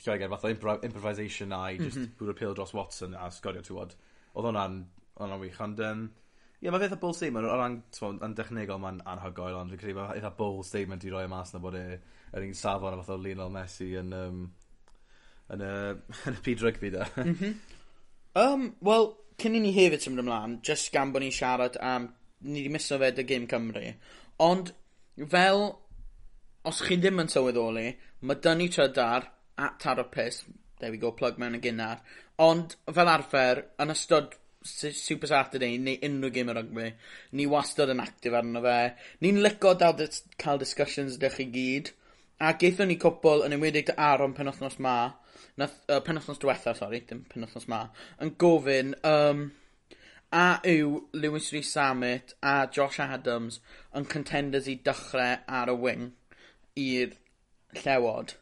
Lloeger 0.03 0.27
fath 0.33 0.43
o 0.43 0.51
impro- 0.51 0.81
improvisation 0.83 1.55
a 1.55 1.61
i 1.71 1.77
jyst 1.79 2.01
mhm. 2.01 2.11
bwrw 2.19 2.35
pil 2.35 2.55
dros 2.57 2.75
Watson 2.75 3.15
a 3.15 3.29
sgorio 3.31 3.63
ti'n 3.63 3.71
gwybod? 3.71 3.95
Oedd 4.35 4.49
hwnna'n 4.49 4.81
hwnna'n 5.15 5.43
wych 5.45 5.61
ond 5.63 5.79
yym 5.79 6.03
ie 6.65 6.71
mae 6.73 6.81
feth 6.81 6.95
o 6.95 6.99
bold 6.99 7.15
statement 7.15 7.47
o 7.47 7.55
ran 7.55 7.79
t'mod 7.95 8.23
yn 8.25 8.35
dechnegol 8.35 8.81
mae'n 8.83 8.99
anhygoel 9.13 9.59
ond 9.59 9.71
fi'n 9.71 9.81
credu 9.81 9.97
ma' 9.99 10.09
eitha 10.15 10.31
bold 10.35 10.67
statement 10.67 11.07
i 11.07 11.13
roi 11.13 11.23
e 11.27 11.31
mas 11.31 11.53
na 11.53 11.61
bod 11.63 11.77
e 11.79 11.85
yr 11.95 12.45
un 12.45 12.55
safon 12.57 12.95
a 12.95 12.99
fath 12.99 13.13
o 13.15 13.17
Lionel 13.21 13.53
Messi 13.53 13.91
yn 14.01 14.11
um, 14.17 14.43
yn 15.55 15.63
y 15.63 15.71
yn 15.93 16.39
y 16.39 16.43
pyd 16.45 16.63
rygbi 16.65 16.91
da. 16.95 17.07
um, 18.41 18.69
wel 18.87 19.11
cyn 19.39 19.57
i 19.59 19.61
ni 19.61 19.73
hefyd 19.75 20.03
symud 20.03 20.23
ymlaen, 20.23 20.59
just 20.65 20.91
gan 20.93 21.11
bod 21.13 21.23
ni'n 21.23 21.35
siarad 21.35 21.79
am 21.83 22.09
ni 22.45 22.63
wedi 22.63 22.73
miso 22.73 22.97
fe 23.01 23.11
dy 23.15 23.25
gym 23.29 23.47
Cymru 23.51 23.83
Ond, 24.43 24.71
fel, 25.31 25.65
os 26.67 26.81
chi 26.83 26.97
ddim 26.99 27.21
yn 27.23 27.31
sylweddoli, 27.31 27.89
mae 28.25 28.41
dynnu 28.43 28.67
trydar 28.73 29.29
at 29.55 29.79
taro 29.79 30.09
there 30.79 30.91
we 30.91 30.97
go, 30.97 31.11
plug 31.11 31.37
mewn 31.39 31.55
y 31.55 31.61
gynnar, 31.63 32.01
ond 32.43 32.75
fel 32.91 33.11
arfer, 33.11 33.63
yn 33.79 33.93
ystod 33.93 34.35
Super 34.65 35.29
Saturday 35.29 35.77
neu 35.77 35.99
unrhyw 36.03 36.33
game 36.33 36.51
y 36.51 36.55
rygbi, 36.57 36.87
ni 37.37 37.45
wastad 37.49 37.91
yn 37.93 38.01
actif 38.01 38.33
arno 38.33 38.63
fe. 38.63 38.79
Ni'n 39.21 39.43
lico 39.45 39.75
dal 39.77 39.93
dis 39.99 40.23
cael 40.41 40.59
discussions 40.61 41.19
ydych 41.19 41.37
chi 41.37 41.45
gyd, 41.53 41.91
a 42.41 42.55
geithon 42.59 42.89
ni 42.91 42.97
cwpl 43.01 43.45
yn 43.45 43.55
enwedig 43.55 43.87
dy 43.87 43.95
Aron 44.07 44.33
penwthnos 44.35 44.79
ma, 44.83 44.95
nath, 45.61 45.77
uh, 45.87 46.01
penwthnos 46.03 46.41
diwetha, 46.41 46.73
sori, 46.75 47.03
dim 47.07 47.21
penwthnos 47.29 47.69
ma, 47.71 47.83
yn 48.25 48.33
gofyn, 48.41 48.95
um, 49.07 49.45
a 50.35 50.59
yw 50.67 50.99
Lewis 51.15 51.51
Rhys 51.53 51.71
Samet 51.71 52.33
a 52.43 52.67
Josh 52.67 52.99
Adams 52.99 53.61
yn 53.95 54.07
contenders 54.11 54.67
i 54.67 54.75
dychrau 54.83 55.37
ar 55.59 55.71
y 55.71 55.75
wing 55.79 56.09
i'r 56.81 57.13
llewod. 57.79 58.33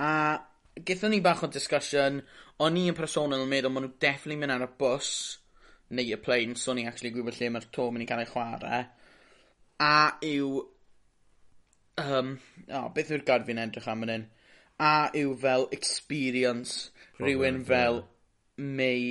A 0.00 0.40
gethon 0.88 1.12
ni 1.12 1.20
bach 1.24 1.42
o 1.44 1.50
discussion, 1.52 2.22
o'n 2.64 2.78
i 2.80 2.86
yn 2.88 2.96
personol 2.96 3.36
yn 3.36 3.50
meddwl 3.50 3.74
maen 3.74 3.88
nhw 3.88 3.98
definitely 4.00 4.38
mynd 4.40 4.54
ar 4.56 4.64
y 4.64 4.70
bus 4.80 5.10
neu 5.94 6.14
y 6.16 6.20
plane, 6.24 6.56
so 6.56 6.72
ni'n 6.72 6.88
actually 6.88 7.12
gwybod 7.14 7.36
lle 7.36 7.50
mae'r 7.52 7.68
to 7.76 7.90
mynd 7.92 8.06
i 8.06 8.08
gael 8.08 8.24
ei 8.24 8.30
chwarae. 8.30 8.80
A 9.84 9.96
yw... 10.24 10.62
Um, 12.00 12.32
oh, 12.74 12.88
beth 12.94 13.12
yw'r 13.14 13.26
gad 13.26 13.44
fi'n 13.46 13.60
edrych 13.62 13.90
am 13.90 14.06
yn 14.06 14.14
hyn? 14.14 14.24
A 14.82 14.94
yw 15.14 15.36
fel 15.44 15.68
experience 15.76 16.88
Probably, 16.88 17.34
rhywun 17.34 17.60
fel 17.68 18.00
yeah. 18.00 18.08
May 18.56 19.04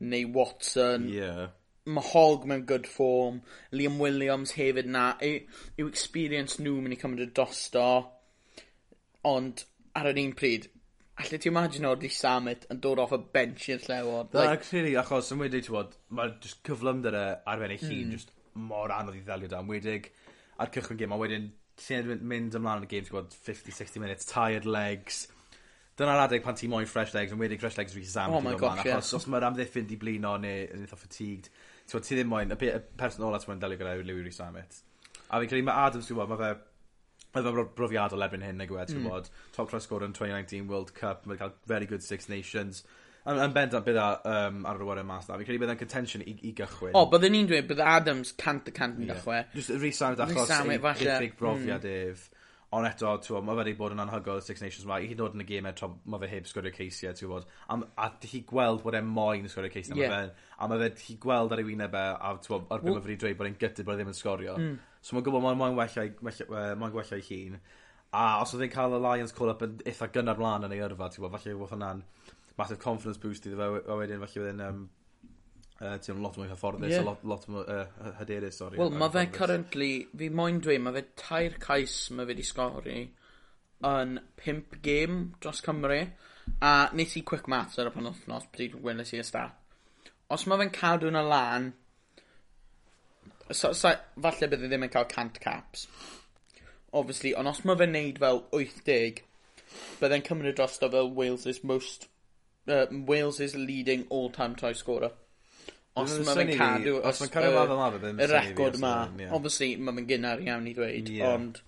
neu 0.00 0.32
Watson. 0.34 1.08
Yeah. 1.08 1.54
Mahog 1.86 2.46
mewn 2.50 2.64
good 2.66 2.86
form, 2.90 3.42
Liam 3.72 3.98
Williams 4.02 4.56
hefyd 4.58 4.88
'na 4.90 5.06
yw 5.22 5.36
i'w 5.78 5.90
experience 5.90 6.58
nhw 6.62 6.80
mynd 6.82 6.96
i 6.96 7.00
cymryd 7.02 7.28
y 7.28 7.34
dosto 7.40 7.86
ond 9.26 9.62
ar 9.98 10.10
yr 10.10 10.18
un 10.22 10.34
pryd 10.38 10.66
allet 11.22 11.40
ti 11.40 11.50
o'r 11.50 12.00
di 12.00 12.10
Samet 12.12 12.66
yn 12.72 12.80
dod 12.84 13.00
off 13.00 13.14
y 13.16 13.20
bench 13.32 13.68
i'r 13.72 13.84
Llewod? 13.86 14.34
Na 14.34 14.50
actually 14.52 14.96
achos 15.00 15.30
yn 15.32 15.40
wedig 15.40 15.68
t'wod 15.68 15.94
ma' 16.16 16.26
jyst 16.42 16.60
cyflymder 16.66 17.16
e 17.16 17.26
ar 17.52 17.62
ben 17.62 17.72
ei 17.72 17.80
hun 17.80 17.94
hmm. 17.94 18.16
jyst 18.16 18.34
mor 18.72 18.92
anodd 18.92 19.16
i 19.16 19.22
ddelio 19.24 19.48
'da 19.52 19.62
yn 19.64 19.70
wedig 19.70 20.10
ar 20.60 20.72
cychwyn 20.74 21.00
gym, 21.00 21.14
a 21.14 21.20
wedyn 21.20 21.48
ti'n 21.80 22.10
myn' 22.10 22.28
mynd 22.32 22.58
ymlaen 22.58 22.82
yn 22.82 22.88
y 22.88 22.92
gym, 22.92 23.08
ti'n 23.08 23.16
bod 23.16 23.32
50-60 23.46 24.02
minutes 24.04 24.28
tired 24.28 24.68
legs 24.68 25.24
dyna'r 25.96 26.26
adeg 26.26 26.44
pan 26.44 26.56
ti 26.56 26.68
moyn 26.68 26.88
fresh 26.88 27.14
legs 27.16 27.32
yn 27.32 27.40
wedig 27.40 27.62
fresh 27.62 27.78
legs 27.80 27.96
rhi 27.96 28.04
Sammet. 28.04 28.36
Oh 28.36 28.44
my 28.44 28.52
gosh 28.60 28.84
ie. 28.84 28.92
Achos 28.92 29.14
os 29.16 29.26
mae'r 29.32 29.48
amddiffyn 29.48 29.88
'di 29.88 29.96
blino 30.00 30.34
neu 30.42 30.66
yn 30.66 30.84
eitha 30.84 30.98
fatigued 31.00 31.48
T'wo, 31.86 32.00
ti 32.02 32.16
ddim 32.18 32.30
moyn, 32.32 32.50
y 32.52 32.58
pe- 32.60 32.72
y 32.74 32.80
person 32.98 33.26
ola 33.28 33.38
ti'n 33.42 33.52
moyn 33.52 33.62
delio 33.62 33.78
gyda 33.80 33.96
yw 33.98 34.06
Louis 34.08 34.24
Rhys 34.26 34.40
James. 34.42 34.82
A 35.30 35.38
fi'n 35.42 35.50
credu 35.50 35.66
mae 35.66 35.86
Adams, 35.86 36.08
ti'n 36.08 36.18
gwbod, 36.18 36.32
ma' 36.32 36.40
fe 36.42 36.54
Mae 37.36 37.44
fe 37.44 37.50
bro- 37.52 37.68
brofiadol 37.76 38.24
erbyn 38.24 38.44
hyn, 38.46 38.56
nag 38.56 38.70
yw 38.72 38.78
e, 38.80 38.84
mm. 38.86 38.92
ti'n 38.94 39.08
bod, 39.10 39.26
Top 39.52 39.68
class 39.68 39.84
scorer 39.84 40.08
yn 40.08 40.14
2019 40.16 40.70
World 40.70 40.94
Cup, 40.96 41.26
mae'n 41.28 41.40
cael 41.40 41.52
very 41.68 41.88
good 41.90 42.04
Six 42.04 42.30
Nations. 42.32 42.80
Yn 43.26 43.40
yn 43.42 43.52
bendant 43.52 43.84
bydd 43.84 43.98
um, 43.98 44.60
ar 44.70 44.78
yr 44.78 44.86
wyr 44.86 45.02
mas 45.04 45.26
na. 45.28 45.36
Fi'n 45.36 45.48
credu 45.48 45.60
bydd 45.64 45.72
e'n 45.74 45.80
contention 45.80 46.22
i, 46.24 46.36
i 46.46 46.52
gychwyn. 46.56 46.94
O, 46.96 47.08
bydden 47.12 47.34
ni'n 47.34 47.50
dweud 47.50 47.68
bydd 47.68 47.82
Adams 47.82 48.32
100% 48.38 49.02
yn 49.02 49.10
yeah. 49.10 49.50
Just 49.52 49.74
Rhys 49.74 49.98
James 49.98 50.22
Rhys 50.22 50.36
achos 50.38 50.52
James, 50.52 50.76
ei- 50.76 50.82
falle. 50.86 51.16
unig 51.18 51.36
brofiad 51.40 51.84
mm. 51.84 52.12
ef. 52.12 52.28
Ond 52.74 52.86
eto, 52.88 53.12
ti'n 53.22 53.44
ma' 53.46 53.54
fe 53.60 53.64
'di 53.68 53.74
bod 53.78 53.92
yn 53.94 54.02
anhygoel 54.02 54.40
y 54.40 54.44
Six 54.44 54.64
Nations 54.64 54.86
'ma. 54.88 54.96
Hyd 54.98 55.20
yn 55.20 55.24
oed 55.26 55.36
yn 55.38 55.44
y 55.44 55.46
geme 55.46 55.70
eto, 55.70 55.88
mae 56.10 56.22
fe 56.24 56.30
heb 56.32 56.48
sgorio 56.50 56.72
ceisia 56.74 57.12
ti'wbod. 57.14 57.46
A 57.70 57.76
m- 57.78 57.86
a 58.02 58.08
ti 58.18 58.30
hi 58.32 58.40
gweld 58.48 58.82
bod 58.82 58.98
e'n 58.98 59.06
moyn 59.06 59.46
sgorio 59.52 59.70
ceisia. 59.70 59.94
Ie. 59.94 60.02
yeah. 60.02 60.14
fe'n 60.16 60.32
a 60.58 60.68
mae 60.72 60.82
fe 60.82 60.90
hi 61.06 61.16
gweld 61.22 61.54
ar 61.54 61.62
ei 61.62 61.68
wyneb 61.68 61.94
e 61.94 62.04
a 62.16 62.32
ti'n 62.42 62.54
bod, 62.56 62.66
ar 62.74 62.82
be' 62.82 62.94
ma' 62.96 63.04
fe 63.06 63.18
dweud 63.22 63.38
bod 63.38 63.50
e'n 63.52 63.58
gutted 63.62 63.86
bod 63.86 63.94
e 63.94 64.02
ddim 64.02 64.10
yn 64.12 64.18
sgorio. 64.18 64.56
Hmm. 64.58 64.76
So 65.00 65.14
mae'n 65.14 65.28
gwybod, 65.28 65.44
mae'n 65.46 65.60
moyn 65.62 65.78
wella'i 65.78 66.14
wella 66.26 66.48
yy 66.72 66.78
moyn 66.82 66.94
gwella'i 66.96 67.26
hun. 67.30 67.60
A 68.16 68.26
os 68.42 68.54
oedd 68.56 68.66
e'n 68.66 68.74
cael 68.74 68.98
y 68.98 69.02
Lions 69.04 69.34
call 69.36 69.52
up 69.54 69.62
yn 69.62 69.78
eitha 69.86 70.10
gynnar 70.10 70.38
mlaen 70.40 70.66
yn 70.66 70.74
ei 70.74 70.82
yrfa 70.82 71.10
ti'n 71.12 71.22
bod, 71.22 71.36
falle 71.36 71.54
fydd 71.54 71.70
hwnna'n 71.70 72.02
massive 72.58 72.80
confidence 72.82 73.20
boost 73.20 73.46
iddo 73.46 73.58
fe 73.60 73.82
a 73.92 73.96
wedyn 74.00 74.22
falle 74.22 74.32
fydd 74.32 74.50
e'n 74.54 74.62
um, 74.66 74.84
uh, 75.80 75.96
ti'n 76.02 76.22
lot 76.24 76.38
mwy 76.40 76.48
hyfforddus 76.50 76.90
yeah. 76.92 77.04
a 77.04 77.08
lot, 77.10 77.22
lot 77.28 77.46
mwy 77.52 77.62
uh, 77.62 78.10
hyderus, 78.20 78.58
sori. 78.62 78.80
Wel, 78.80 78.94
mae 78.96 79.12
fe 79.14 79.26
currently, 79.34 79.92
fi 80.16 80.30
moyn 80.32 80.60
dweud, 80.64 80.82
mae 80.84 80.96
fe 80.98 81.04
tair 81.20 81.56
cais 81.62 81.96
mae 82.10 82.24
fe 82.24 82.32
wedi 82.32 82.46
sgori 82.46 83.00
yn 83.84 84.18
pimp 84.40 84.78
gêm 84.84 85.18
dros 85.40 85.60
Cymru, 85.64 86.00
a 86.62 86.72
nes 86.96 87.16
i 87.18 87.22
quick 87.26 87.48
maths 87.52 87.78
ar 87.78 87.90
y 87.90 87.94
pan 87.94 88.08
wythnos, 88.08 88.48
pryd 88.54 88.76
wnes 88.80 89.12
i 89.12 89.20
y 89.20 89.26
stat. 89.26 89.56
Os 90.32 90.46
mae 90.48 90.62
fe'n 90.62 90.72
cadw 90.74 91.10
yn 91.10 91.18
y 91.20 91.24
lan, 91.26 91.68
so, 93.50 93.72
so, 93.72 93.92
falle 94.22 94.48
bydde 94.50 94.70
ddim 94.70 94.86
yn 94.88 94.92
cael 94.94 95.08
100 95.10 95.42
caps. 95.42 95.86
Obviously, 96.96 97.34
ond 97.36 97.52
os 97.52 97.62
mae 97.68 97.78
fe'n 97.78 97.92
neud 97.94 98.20
fel 98.22 98.42
80, 98.56 99.22
bydde'n 100.00 100.24
cymryd 100.26 100.58
drosto 100.58 100.90
fel 100.92 101.12
Wales' 101.14 101.62
most... 101.64 102.08
Uh, 102.66 102.86
Wales' 103.06 103.54
leading 103.54 104.08
all-time 104.10 104.56
try 104.58 104.72
scorer 104.72 105.12
os 106.02 106.16
mae'n 106.26 106.52
cadw 106.58 106.98
os 107.00 107.22
mae'n 107.22 107.32
cadw 107.32 107.52
lafel 107.54 107.80
lafel 107.80 108.02
ddim 108.02 108.20
y 108.20 108.28
record 108.32 108.80
ma 108.82 108.92
obviously 109.30 109.72
mae'n 109.80 110.08
gynnar 110.10 110.42
iawn 110.44 110.68
i 110.68 110.74
ddweud 110.76 111.12
yeah. 111.12 111.34
ond 111.34 111.62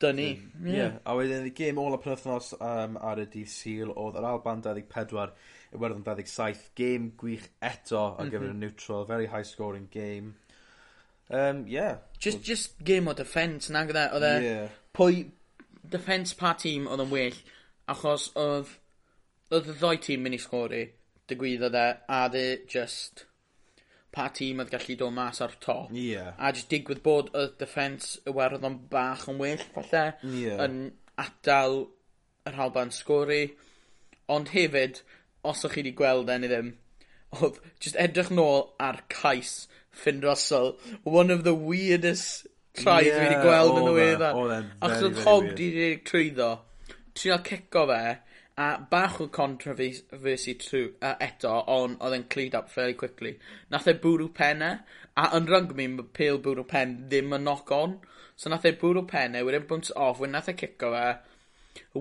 dynnu 0.00 0.26
Ie. 0.26 0.74
yeah. 0.76 0.98
a 1.04 1.14
wedyn 1.18 1.48
y 1.48 1.54
gêm 1.56 1.80
ola 1.82 1.98
penwthnos 2.00 2.52
um, 2.56 2.96
ar 3.10 3.20
y 3.20 3.26
dydd 3.32 3.50
syl 3.52 3.90
oedd 3.92 4.18
yr 4.20 4.28
Alban 4.30 4.62
24 4.64 5.34
Iwerddon 5.76 6.04
27 6.06 6.70
gêm 6.78 7.10
gwych 7.20 7.48
eto 7.60 8.04
ar 8.06 8.24
mhm. 8.24 8.30
gyfer 8.32 8.54
y 8.54 8.58
neutral 8.62 9.08
very 9.10 9.28
high 9.32 9.46
scoring 9.46 9.88
game 9.92 10.34
um, 11.28 11.66
yeah 11.68 11.98
just, 12.18 12.42
just 12.46 12.78
game 12.84 13.10
o 13.10 13.16
defence 13.18 13.72
na 13.72 13.84
gyda 13.88 14.06
e? 14.08 14.14
oedd 14.18 14.28
e 14.30 14.34
yeah. 14.46 14.76
pwy 14.96 15.24
defence 15.96 16.38
pa 16.38 16.54
tîm 16.58 16.88
oedd 16.88 17.04
yn 17.04 17.12
well 17.12 17.42
achos 17.90 18.30
oedd 18.38 18.72
oedd 19.50 19.68
y 19.74 19.76
ddoi 19.82 19.96
tîm 20.06 20.24
mynd 20.24 20.38
i 20.38 20.42
sgori 20.42 20.84
digwyddodd 21.30 21.76
e 21.78 21.88
a 22.08 22.22
dde 22.32 22.46
just 22.70 23.26
pa 24.14 24.26
tîm 24.34 24.62
oedd 24.62 24.72
gallu 24.72 24.96
dod 24.98 25.14
mas 25.14 25.40
ar 25.44 25.54
top. 25.62 25.90
Ie. 25.94 26.10
Yeah. 26.14 26.34
A 26.38 26.52
jyst 26.54 26.70
digwydd 26.72 27.02
bod 27.06 27.30
y 27.36 27.46
defens 27.60 28.16
Iwerddon 28.30 28.78
bach 28.92 29.26
yn 29.30 29.40
well, 29.42 29.64
falle, 29.74 30.04
yeah. 30.34 30.62
yn 30.66 30.92
atal 31.20 31.84
yr 32.48 32.58
halban 32.58 32.94
sgori. 32.94 33.42
Ond 34.30 34.50
hefyd, 34.54 35.02
os 35.46 35.64
o'ch 35.66 35.76
chi 35.76 35.84
wedi 35.84 35.96
gweld 35.98 36.30
enn 36.32 36.46
i 36.46 36.50
ddim, 36.50 36.72
oedd 37.38 37.60
just 37.82 37.98
edrych 38.02 38.32
nôl 38.34 38.64
ar 38.82 39.02
cais 39.12 39.68
Finn 39.90 40.22
Russell, 40.22 40.76
one 41.02 41.30
of 41.30 41.44
the 41.44 41.54
weirdest 41.54 42.46
tries 42.74 43.06
yeah, 43.06 43.18
fi 43.18 43.26
wedi 43.26 43.38
gweld 43.44 43.78
yn 43.80 43.88
y 43.90 43.94
wedda. 43.96 44.32
Achos 44.80 45.06
oedd 45.08 45.22
Hog 45.26 45.48
di 45.58 45.70
wedi 45.74 46.02
trwyddo, 46.06 46.50
trio 47.18 47.38
cico 47.46 47.86
fe, 47.90 48.02
a 48.60 48.68
bach 48.92 49.20
o 49.24 49.28
controversy 49.32 50.54
trwy 50.60 50.84
uh, 50.90 51.14
eto 51.26 51.52
ond 51.74 52.00
oedd 52.04 52.16
e'n 52.18 52.28
cleared 52.34 52.58
up 52.58 52.70
fairly 52.74 52.96
quickly. 53.02 53.34
Nath 53.72 53.88
e 53.88 53.96
bwrw 54.04 54.28
penne 54.36 54.70
a 55.20 55.26
yn 55.38 55.48
rygbi 55.50 55.88
mae 55.94 56.08
pêl 56.18 56.40
bwrw 56.44 56.66
pen 56.68 56.96
ddim 57.08 57.36
yn 57.38 57.46
knock 57.46 57.72
on 57.76 57.98
so 58.36 58.52
nath 58.52 58.68
e 58.68 58.76
bwrw 58.82 59.06
penne 59.08 59.44
wedyn 59.46 59.68
bownsio 59.70 59.96
off 60.10 60.20
wedyn 60.20 60.36
nath 60.38 60.52
e 60.52 60.56
cico 60.64 60.92
fe 60.96 61.06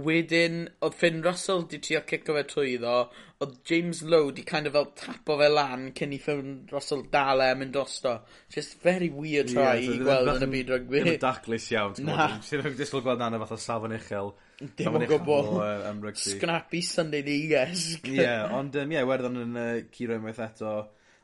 wedyn 0.06 0.60
oedd 0.86 0.98
Finn 1.00 1.24
Russell 1.26 1.64
'di 1.66 1.80
trio 1.86 2.02
cico 2.10 2.36
fe 2.36 2.44
trwyddo 2.52 2.98
oedd 3.44 3.56
James 3.70 4.02
Lowe 4.14 4.34
'di 4.34 4.46
kind 4.52 4.70
of 4.70 4.76
fel 4.78 4.90
tapo 5.02 5.38
fe 5.40 5.50
lan 5.54 5.88
cyn 5.98 6.14
i 6.16 6.20
Finn 6.26 6.54
Russell 6.74 7.06
dal 7.14 7.46
e 7.46 7.50
a 7.54 7.56
mynd 7.58 7.74
drosto. 7.78 8.20
Just 8.54 8.78
very 8.84 9.10
weird 9.10 9.54
try 9.54 9.78
i 9.80 9.98
gweld 10.04 10.36
yn 10.36 10.48
y 10.50 10.52
byd 10.58 10.76
rygbi. 10.76 11.02
Ddim 11.02 11.16
yn 11.16 11.24
daclus 11.24 11.72
iawn 11.74 11.98
ti'n 11.98 12.10
Na. 12.12 12.30
Ti 12.44 12.62
jyst 12.68 12.96
fel 12.96 13.06
gweld 13.08 13.24
'na 13.24 13.42
fath 13.46 13.56
o 13.56 13.62
safon 13.70 13.96
uchel 13.98 14.34
Dim 14.60 14.96
yn 15.00 15.06
gwybod. 15.08 15.54
Scrappy 16.20 16.82
Sunday 16.84 17.24
League-esg. 17.24 18.08
Ie, 18.12 18.18
yeah, 18.20 18.50
ond 18.56 18.76
um, 18.76 18.92
yeah, 18.92 19.06
werddon 19.08 19.40
yn 19.40 19.60
uh, 19.60 19.68
Ciro 19.94 20.18
unwaith 20.20 20.42
eto. 20.44 20.74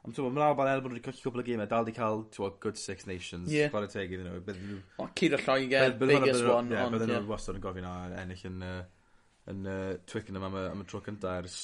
Ond 0.05 0.13
ti'n 0.13 0.23
bod, 0.23 0.35
mae'n 0.35 0.45
alban 0.45 0.69
el 0.69 0.83
wedi 0.85 1.01
colli 1.03 1.19
cwbl 1.19 1.41
o 1.41 1.45
gymau, 1.47 1.67
dal 1.67 1.87
di 1.87 1.93
cael, 1.95 2.23
ti'n 2.31 2.45
bod, 2.45 2.59
good 2.63 2.77
Six 2.79 3.07
Nations, 3.09 3.49
yeah. 3.51 3.71
chwarae 3.73 3.89
teg 3.91 4.11
iddyn 4.13 4.29
nhw. 4.29 4.77
O, 5.01 5.07
Ciro 5.17 5.39
Lloegr, 5.41 5.95
biggest 5.99 6.45
one. 6.45 6.69
Ie, 6.71 6.83
bydden 6.93 7.11
nhw 7.11 7.31
wastad 7.31 7.57
yn 7.57 7.63
gofyn 7.63 7.87
ennill 7.89 8.43
yn, 8.51 8.59
uh, 8.63 9.15
yn 9.51 9.65
uh, 9.65 9.79
Twickenham 10.07 10.45
am, 10.45 10.59
am 10.69 10.83
y 10.83 10.87
tro 10.91 11.01
cyntaf 11.03 11.39
ers 11.41 11.57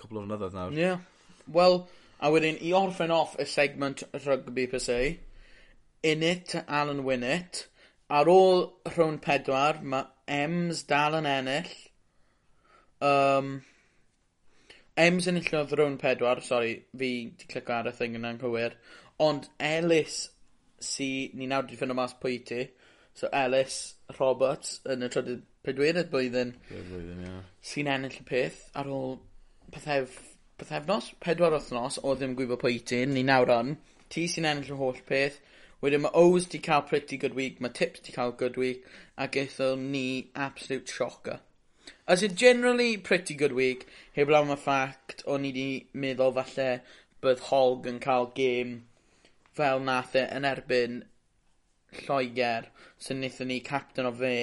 cwbl 0.00 0.22
o 0.22 0.24
fynyddoedd 0.28 0.56
nawr. 0.56 0.78
Ie. 0.78 0.86
Yeah. 0.86 1.02
Wel, 1.50 1.82
a 2.22 2.30
wedyn, 2.30 2.62
i 2.62 2.70
orffen 2.78 3.12
off 3.12 3.34
y 3.42 3.48
segment 3.50 4.06
rugby 4.22 4.68
per 4.70 4.80
se, 4.80 5.00
in 6.06 6.22
it, 6.24 6.54
Alan 6.64 7.02
Winnett, 7.04 7.66
ar 8.10 8.30
ôl 8.30 8.64
rhwng 8.90 9.20
pedwar, 9.22 9.80
mae 9.82 10.08
Ems 10.30 10.84
dal 10.90 11.16
yn 11.18 11.26
ennill. 11.26 11.70
Um, 13.02 13.60
Ems 15.00 15.28
yn 15.30 15.40
illodd 15.40 15.72
rownd 15.78 16.00
pedwar, 16.02 16.42
sori, 16.44 16.74
fi 16.98 17.10
di 17.38 17.48
clico 17.50 17.74
ar 17.76 17.88
y 17.90 17.94
thing 17.96 18.18
yn 18.18 18.26
anghywir. 18.28 18.76
Ond 19.22 19.48
Ellis, 19.70 20.20
si, 20.80 21.30
ni 21.34 21.48
nawr 21.50 21.66
di 21.68 21.78
ffynd 21.78 21.94
o 21.94 21.98
mas 21.98 22.14
pwy 22.22 22.40
ti. 22.46 22.64
So 23.16 23.30
Ellis 23.34 23.78
Roberts 24.18 24.78
yn 24.90 25.06
y 25.06 25.10
trydydd 25.12 25.46
pedwerydd 25.66 26.10
blwyddyn. 26.12 26.54
Blwyddyn, 26.68 27.24
ia. 27.26 27.38
Sy'n 27.72 27.90
ennill 27.94 28.20
y 28.20 28.26
peth 28.28 28.60
ar 28.80 28.90
ôl 28.90 29.18
pethef, 29.74 30.14
pethefnos, 30.60 31.10
pedwar 31.22 31.56
wythnos, 31.56 32.00
o 32.04 32.14
ddim 32.14 32.36
gwybod 32.38 32.62
pwy 32.62 32.80
ti, 32.86 33.02
ni 33.06 33.24
nawr 33.26 33.52
yn. 33.58 33.74
Ti 34.10 34.26
sy'n 34.30 34.48
ennill 34.50 34.74
y 34.74 34.78
holl 34.78 35.02
peth. 35.08 35.40
Wedyn 35.80 36.02
mae 36.04 36.12
O's 36.20 36.46
'di 36.46 36.58
cael 36.64 36.82
pretty 36.88 37.16
good 37.16 37.34
week, 37.34 37.60
mae 37.60 37.72
Tips 37.72 38.00
'di 38.00 38.12
cael 38.12 38.32
good 38.32 38.58
week, 38.60 38.84
a 39.16 39.28
gethon 39.28 39.86
ni 39.92 40.30
absolute 40.34 40.88
shocker. 40.88 41.40
As 42.06 42.22
in 42.22 42.36
generally 42.36 42.96
pretty 42.96 43.34
good 43.34 43.52
week, 43.52 43.86
heblaw 44.16 44.44
am 44.44 44.52
y 44.52 44.58
ffact 44.60 45.24
o'n 45.34 45.46
i 45.48 45.52
'di 45.56 45.68
meddwl 46.04 46.34
falle 46.36 46.68
bydd 47.24 47.46
Hog 47.48 47.88
yn 47.92 48.02
cael 48.06 48.28
game 48.36 48.82
fel 49.60 49.80
nath 49.86 50.18
e 50.20 50.26
yn 50.36 50.48
erbyn 50.50 51.00
Lloeger, 52.02 52.68
so 52.98 53.16
wnaethon 53.16 53.50
ni 53.50 53.58
captain 53.70 54.08
o 54.10 54.12
fe 54.20 54.34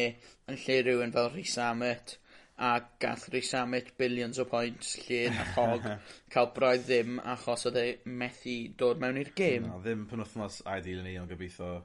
yn 0.49 0.57
lle 0.63 0.79
rhywun 0.81 1.13
fel 1.19 1.29
Rhys 1.35 1.53
Amet 1.67 2.17
a 2.57 2.71
gath 2.99 3.27
Rhys 3.33 3.53
Amit 3.53 3.91
bilions 3.97 4.39
o 4.41 4.45
points 4.49 4.95
lle 5.05 5.27
na 5.33 5.43
Hogg 5.53 5.85
cael 6.33 6.49
braidd 6.55 6.87
ddim 6.87 7.19
achos 7.33 7.67
oedd 7.69 7.77
e 7.81 7.85
methu 8.21 8.55
dod 8.79 9.03
mewn 9.03 9.19
i'r 9.21 9.33
gêm. 9.37 9.67
Na, 9.69 9.77
ddim 9.83 10.07
pan 10.09 10.23
wythnos 10.25 10.63
ideal 10.65 11.03
ni, 11.05 11.17
ond 11.21 11.29
gobeithio 11.29 11.75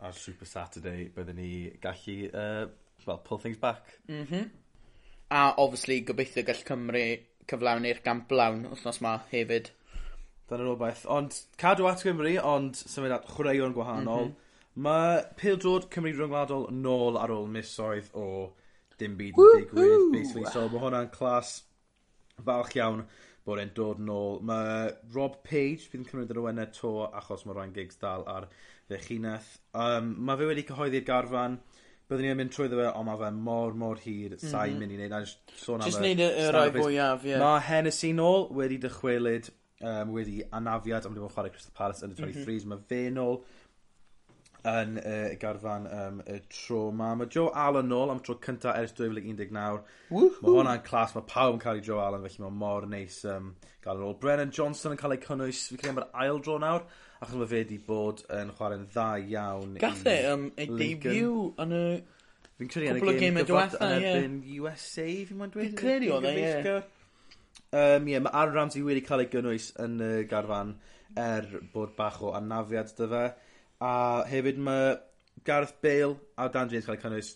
ar 0.00 0.14
Super 0.16 0.48
Saturday 0.48 1.08
byddwn 1.16 1.40
ni 1.40 1.50
gallu, 1.82 2.16
uh, 2.30 2.68
well, 3.06 3.18
pull 3.26 3.42
things 3.42 3.58
back. 3.58 3.98
Mm 4.08 4.26
-hmm. 4.26 4.46
A, 5.30 5.54
obviously, 5.56 6.00
gobeithio 6.06 6.46
gall 6.46 6.62
Cymru 6.70 7.04
cyflawni'r 7.50 8.02
gamblawn 8.06 8.64
wythnos 8.70 9.00
ma 9.02 9.16
hefyd. 9.32 9.72
Dyna 10.50 10.64
rhywbeth. 10.64 11.04
Ond 11.10 11.36
cadw 11.58 11.86
at 11.90 12.02
Gymru, 12.06 12.36
ond 12.42 12.78
symud 12.78 13.14
at 13.14 13.26
chwaraeon 13.26 13.74
gwahanol. 13.74 14.30
Mm 14.30 14.32
-hmm. 14.32 14.48
Mae 14.86 15.22
pildrod 15.36 15.90
Cymru 15.94 16.14
rhyngwladol 16.14 16.70
nôl 16.70 17.18
ar 17.18 17.34
ôl 17.34 17.46
misoedd 17.50 18.10
o 18.14 18.26
dim 19.00 19.16
byd 19.18 19.40
yn 19.40 19.58
digwydd, 19.64 20.06
basically. 20.14 20.46
So 20.52 20.68
mae 20.68 20.84
hwnna'n 20.84 21.10
clas 21.14 21.56
falch 22.46 22.76
iawn 22.78 23.04
bod 23.46 23.60
e'n 23.62 23.72
dod 23.76 24.00
nôl. 24.04 24.40
Mae 24.46 24.90
Rob 25.14 25.40
Page 25.46 25.88
fydd 25.88 26.02
yn 26.02 26.08
cymryd 26.08 26.32
yr 26.34 26.42
ywenau 26.42 26.70
to 26.76 26.94
achos 27.08 27.46
mae 27.46 27.56
Ryan 27.56 27.76
Giggs 27.76 28.00
dal 28.00 28.26
ar 28.30 28.48
ddechineth. 28.90 29.52
Um, 29.74 30.14
mae 30.26 30.40
fe 30.40 30.50
wedi 30.50 30.66
cyhoeddi'r 30.68 31.06
garfan. 31.06 31.60
Byddwn 32.10 32.26
ni'n 32.26 32.38
mynd 32.40 32.50
trwyddo 32.50 32.78
fe, 32.80 32.88
ond 32.98 33.06
mae 33.06 33.18
fe 33.20 33.30
mor, 33.36 33.74
mor 33.78 34.00
hir. 34.02 34.34
Mm 34.34 34.36
-hmm. 34.36 34.50
Sa'i 34.50 34.74
mhm. 34.74 34.82
mynd 34.82 34.92
i 34.96 34.98
wneud. 34.98 35.34
Sôn 35.62 35.86
Just 35.86 36.02
wneud 36.02 36.22
y 36.26 36.50
rai 36.56 36.68
fwyaf, 36.74 37.26
ie. 37.28 37.38
Mae 37.38 37.64
Hennessy 37.68 38.10
nôl 38.18 38.48
wedi 38.58 38.80
dychwelyd, 38.82 39.50
um, 39.80 40.14
wedi 40.16 40.40
anafiad, 40.50 41.06
am 41.06 41.14
wedi 41.14 41.22
bod 41.22 41.30
yn 41.30 41.36
chwarae 41.36 41.54
Crystal 41.54 41.76
Palace 41.76 42.06
yn 42.06 42.16
y 42.16 42.18
23s. 42.18 42.66
Mm 42.66 42.72
-hmm. 42.72 42.74
Mae 42.74 42.88
fe 42.90 43.02
nôl 43.14 43.40
yn 44.68 44.96
y 45.00 45.12
uh, 45.32 45.34
garfan 45.40 45.86
um, 45.88 46.20
y 46.28 46.38
tro 46.52 46.90
ma. 46.92 47.14
Mae 47.16 47.30
Joe 47.32 47.50
Allen 47.56 47.88
nôl 47.90 48.12
am 48.12 48.20
tro 48.24 48.36
cyntaf 48.44 48.76
ers 48.76 48.92
2019. 48.98 49.52
Mae 50.10 50.30
hwnna'n 50.44 50.82
clas, 50.86 51.14
mae 51.16 51.26
pawb 51.28 51.56
yn 51.56 51.62
cael 51.62 51.80
ei 51.80 51.86
Joe 51.86 52.02
Allen, 52.04 52.26
felly 52.26 52.44
mae 52.44 52.56
mor 52.62 52.88
neis 52.90 53.22
um, 53.30 53.54
gael 53.84 54.02
yn 54.02 54.06
ôl. 54.10 54.16
Brennan 54.20 54.54
Johnson 54.56 54.94
yn 54.94 55.00
cael 55.00 55.16
ei 55.16 55.22
cynnwys, 55.24 55.64
fi 55.72 55.80
credu 55.80 55.96
mae'r 55.96 56.22
ail 56.24 56.42
dro 56.44 56.58
nawr, 56.62 56.86
achos 57.20 57.40
mae 57.40 57.50
fe 57.50 57.64
wedi 57.64 57.80
bod 57.88 58.24
yn 58.36 58.54
chwarae'n 58.58 58.86
dda 58.92 59.08
iawn. 59.24 59.76
Gath 59.82 60.06
e 60.10 60.16
um, 60.30 60.48
ei 60.56 60.70
debut 60.70 61.60
yn 61.64 61.76
y... 61.76 61.84
Fi'n 62.60 62.72
credu 62.74 62.92
yn 62.92 63.00
y 63.00 63.18
game 63.20 63.44
gyfod 63.48 63.76
yn 63.80 63.92
erbyn 63.96 64.40
USA, 64.60 65.08
fi'n 65.28 65.38
mwyn 65.40 65.52
dweud? 65.54 65.70
Fi'n 65.70 65.78
credu 65.80 66.16
o'n 66.18 66.28
e, 66.28 66.36
ie. 66.36 66.80
Um, 67.70 68.08
yeah, 68.10 68.20
mae 68.20 68.32
Aaron 68.34 68.56
Ramsey 68.56 68.82
wedi 68.84 69.00
cael 69.06 69.22
ei 69.24 69.30
gynnwys 69.32 69.70
yn 69.80 70.00
y 70.02 70.14
garfan 70.28 70.74
er 71.18 71.46
bod 71.72 71.94
bach 71.96 72.20
o 72.22 72.34
anafiad 72.36 72.90
dy 72.98 73.08
fe. 73.12 73.22
A 73.80 73.92
hefyd 74.28 74.58
mae 74.60 74.96
Gareth 75.44 75.78
Bale 75.80 76.18
a 76.36 76.48
Dan 76.52 76.68
James 76.72 76.86
cael 76.86 76.98
eu 76.98 77.04
cynnwys 77.04 77.30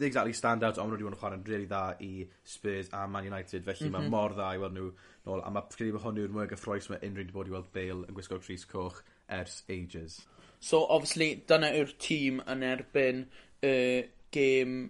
ddim 0.00 0.08
exactly 0.08 0.32
stand-out, 0.32 0.78
ond 0.80 0.94
wedi 0.94 1.04
bod 1.04 1.14
yn 1.14 1.20
chwarae'n 1.20 1.46
really 1.46 1.68
dda 1.68 1.82
i 2.04 2.24
Spurs 2.48 2.88
a 2.96 3.06
Man 3.08 3.26
United, 3.28 3.64
felly 3.66 3.88
mm 3.88 3.92
mhm. 3.92 3.96
-hmm. 3.96 4.10
mae 4.10 4.14
mor 4.14 4.36
dda 4.36 4.50
i 4.54 4.60
weld 4.60 4.76
nhw 4.76 4.90
nôl, 5.28 5.42
a 5.44 5.50
mae 5.52 5.68
credu 5.74 5.96
bod 5.96 6.04
hwn 6.06 6.20
yw'r 6.22 6.36
mwy 6.36 6.46
gyffroes 6.52 6.88
mae 6.92 7.02
unrhyw 7.04 7.24
wedi 7.24 7.36
bod 7.36 7.50
i 7.50 7.56
weld 7.56 7.72
Bale 7.76 8.06
yn 8.06 8.16
gwisgo 8.16 8.40
Tris 8.40 8.64
Coch 8.68 9.02
ers 9.40 9.60
ages. 9.68 10.20
So, 10.60 10.86
obviously, 10.88 11.28
dyna 11.48 11.72
yw'r 11.76 11.92
tîm 12.00 12.40
yn 12.52 12.64
erbyn 12.70 13.26
y 13.64 13.74
uh, 13.74 14.08
game 14.32 14.80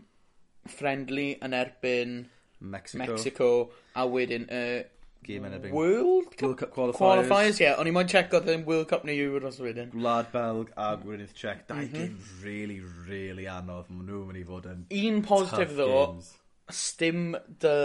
friendly 0.71 1.29
yn 1.43 1.55
erbyn 1.57 2.17
Mexico, 2.61 3.05
Mexico 3.05 3.51
a 3.97 4.07
wedyn 4.07 4.47
y 4.51 4.65
uh, 4.79 4.89
game 5.27 5.49
yn 5.49 5.57
erbyn. 5.57 5.75
World 5.75 6.31
Cup? 6.35 6.43
World 6.43 6.59
Cup 6.61 6.75
qualifiers. 6.75 7.01
Qualifiers, 7.01 7.61
ie. 7.61 7.67
Yeah. 7.67 7.81
O'n 7.81 7.91
i 7.91 7.95
moyn 7.95 8.11
check 8.11 8.35
oedd 8.37 8.51
yn 8.53 8.67
World 8.69 8.91
Cup 8.91 9.07
neu 9.09 9.17
Euro 9.27 9.43
dros 9.45 9.61
wedyn. 9.63 9.91
Gwlad 9.95 10.31
Belg 10.35 10.75
a 10.77 10.93
Gwynedd 11.01 11.35
Czech. 11.37 11.65
Dau 11.69 11.81
mm 11.81 11.89
-hmm. 11.89 11.93
game 11.93 12.45
really, 12.45 12.81
really 13.09 13.49
anodd. 13.51 13.91
Mae 13.91 14.07
nhw'n 14.07 14.29
mynd 14.31 14.41
i 14.41 14.47
fod 14.49 14.71
yn 14.71 14.87
Un 15.01 15.25
positif 15.27 15.75
ddo, 15.77 16.05
stym 16.71 17.35
dy 17.63 17.77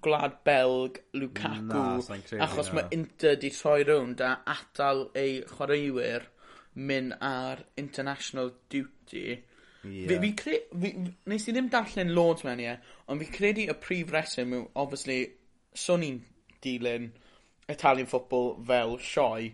gwlad 0.00 0.40
Belg 0.44 1.00
Lukaku. 1.12 1.62
Na, 1.68 1.98
achos 2.46 2.72
mae 2.72 2.88
Inter 2.96 3.36
di 3.36 3.50
troi 3.54 3.84
rownd 3.84 4.22
a 4.24 4.36
atal 4.48 5.08
ei 5.18 5.40
chwaraewyr 5.48 6.26
mynd 6.74 7.16
ar 7.20 7.64
international 7.76 8.52
duty. 8.70 9.42
Yeah. 9.82 10.08
Fi, 10.08 10.18
fi 10.20 10.32
cre... 10.36 10.56
Fi, 10.80 10.92
nes 11.32 11.46
i 11.48 11.54
ddim 11.56 11.70
darllen 11.72 12.14
loads 12.16 12.44
mewn 12.46 12.62
ie, 12.62 12.74
ond 13.08 13.22
fi 13.22 13.28
credu 13.32 13.66
y 13.68 13.76
prif 13.80 14.12
reswm 14.14 14.56
yw, 14.56 14.66
obviously, 14.80 15.20
so 15.74 15.96
ni'n 15.96 16.20
dilyn 16.62 17.10
Italian 17.70 18.08
football 18.10 18.54
fel 18.66 18.96
sioe 19.04 19.50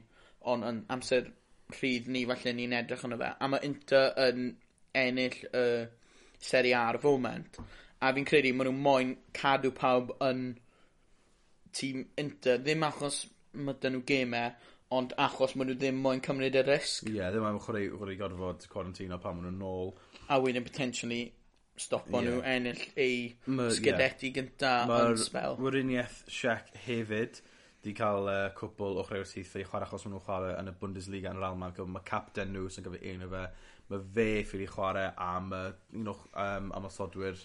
ond 0.53 0.67
yn 0.67 0.85
amser 0.95 1.31
rhydd 1.77 2.09
ni 2.13 2.25
falle 2.31 2.55
ni'n 2.57 2.77
edrych 2.81 3.05
yn 3.09 3.19
fe 3.21 3.33
a 3.33 3.51
mae 3.51 3.67
Inter 3.69 4.13
yn 4.29 4.47
ennill 4.97 5.41
y 5.51 5.65
uh, 5.65 5.89
Serie 6.37 6.77
A 6.77 6.87
ar 6.91 6.99
y 6.99 7.03
foment 7.03 7.59
a 8.01 8.13
fi'n 8.13 8.29
credu 8.29 8.53
maen 8.55 8.71
n'w 8.71 8.85
moyn 8.87 9.13
cadw 9.37 9.73
pawb 9.77 10.13
yn 10.25 10.47
tîm 11.77 12.05
Inter 12.21 12.61
ddim 12.63 12.85
achos 12.89 13.25
mae 13.57 13.77
'dyn 13.81 13.97
nhw 13.97 14.05
gemau, 14.09 14.53
ond 14.97 15.15
achos 15.27 15.55
maen 15.57 15.71
nhw 15.71 15.79
ddim 15.81 15.99
moyn 16.05 16.23
cymryd 16.25 16.59
y 16.61 16.63
risg. 16.67 17.09
Ie 17.11 17.31
ddim 17.33 17.47
am 17.49 17.59
chwarae- 17.63 17.91
chwarae 17.93 18.19
gorfod 18.21 18.69
quarantino 18.73 19.19
pan 19.23 19.39
maen 19.39 19.49
nhw'n 19.49 19.61
nôl. 19.63 19.93
A 20.29 20.39
wedyn 20.43 20.67
potentially 20.67 21.23
stopo 21.77 22.21
yeah. 22.21 22.27
nhw 22.27 22.41
ennill 22.55 22.83
ei 22.97 23.19
sgedeti 23.77 24.31
yeah. 24.31 24.35
gynta 24.39 24.73
yn 24.87 25.21
spel. 25.21 25.59
Wyriniaeth 25.61 26.25
Shaq 26.33 26.73
hefyd 26.87 27.41
di 27.87 27.93
cael 27.95 28.27
uh, 28.27 28.35
e, 28.49 28.51
cwbl 28.59 28.99
o 29.01 29.05
chreu'r 29.07 29.29
teithau 29.31 29.67
chwarae 29.69 29.87
achos 29.87 30.07
maen 30.07 30.17
nhw'n 30.17 30.25
chwarae 30.27 30.57
yn 30.59 30.73
y 30.73 30.75
Bundesliga 30.81 31.31
yn 31.31 31.41
yr 31.41 31.49
Alman. 31.51 31.77
Mae 31.95 32.07
captain 32.09 32.53
nhw 32.55 32.67
sy'n 32.73 32.87
gyfer 32.87 33.07
un 33.13 33.27
o 33.27 33.31
fe. 33.35 33.45
Mae 33.93 34.05
fe 34.17 34.29
ffili 34.49 34.69
chwarae 34.71 35.13
am 35.23 35.53
uh, 35.55 35.71
un 36.01 36.13
o'ch 36.13 36.27
um, 36.33 36.73
ymosodwyr 36.81 37.43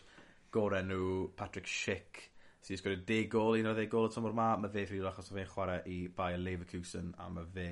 gorau 0.52 0.84
nhw, 0.88 1.10
Patrick 1.38 1.70
Schick, 1.70 2.24
sy'n 2.66 2.80
sgorio 2.80 3.04
10 3.08 3.30
gol, 3.32 3.60
un 3.62 3.70
o 3.70 3.76
10 3.78 3.92
gol 3.92 4.10
y 4.10 4.16
tymor 4.16 4.38
ma. 4.38 4.54
Mae 4.58 4.74
fe 4.74 4.88
ffili 4.88 5.06
achos 5.12 5.30
fe'n 5.36 5.50
chwarae 5.52 5.84
i 5.92 6.00
Bayer 6.16 6.42
Leverkusen 6.42 7.14
a 7.22 7.30
mae 7.30 7.50
fe 7.54 7.70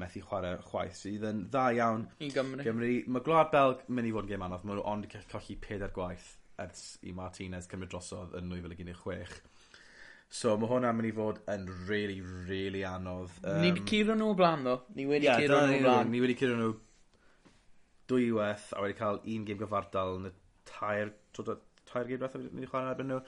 methu 0.00 0.22
chwarae 0.24 0.58
chwaith 0.64 0.96
sydd 0.98 1.24
yn 1.28 1.44
dda 1.52 1.64
iawn... 1.78 2.04
I 2.24 2.30
Gymru. 2.34 2.64
Gymru. 2.66 2.90
Mae 3.14 3.24
Gwlad 3.26 3.52
Belg 3.54 3.84
yn 3.86 3.98
mynd 3.98 4.10
i 4.10 4.12
fod 4.16 4.28
yn 4.28 4.32
gêm 4.32 4.44
anodd 4.46 4.66
mae 4.68 4.78
nhw 4.78 4.84
ond 4.92 5.08
gell- 5.12 5.28
colli 5.32 5.56
peder 5.68 5.94
gwaith 5.94 6.34
ers 6.62 6.84
i 7.06 7.14
Martinez 7.14 7.68
cymryd 7.70 7.92
drosodd 7.92 8.34
yn 8.38 8.48
nwy 8.50 8.62
fil 8.64 8.74
ag 8.74 8.82
un 8.84 8.90
deg 8.90 9.00
chwech. 9.02 9.38
So 10.40 10.56
mae 10.60 10.68
hwnna'n 10.68 10.96
mynd 10.98 11.08
i 11.08 11.14
fod 11.16 11.40
yn 11.48 11.68
really, 11.88 12.18
really 12.48 12.84
anodd 12.84 13.32
Um, 13.42 13.62
Ni 13.62 13.72
wedi 13.72 13.86
curo 13.88 14.18
nhw 14.18 14.34
o 14.34 14.36
blaen, 14.38 14.66
ddo. 14.66 14.76
Ni 14.98 15.06
wedi 15.08 15.28
yeah, 15.28 15.40
curo 15.40 15.62
nhw 15.64 15.78
o 15.78 15.84
blaen. 15.86 16.12
Ni 16.12 16.22
wedi 16.24 16.36
curo 16.38 16.58
nhw 16.58 16.72
dwy 18.08 18.28
dwywaith 18.28 18.70
a 18.76 18.84
wedi 18.84 18.98
cael 18.98 19.20
un 19.22 19.46
gêm 19.48 19.60
gyfardal 19.62 20.18
yn 20.18 20.30
y 20.30 20.34
tair 20.68 21.12
t'wod 21.36 21.54
y 21.54 21.58
tair 21.88 22.08
gêm 22.10 22.20
dwetha 22.22 22.40
ni 22.42 22.48
chwarae 22.50 22.70
chware 22.72 22.94
erbyn 22.94 23.12
n'w 23.12 23.20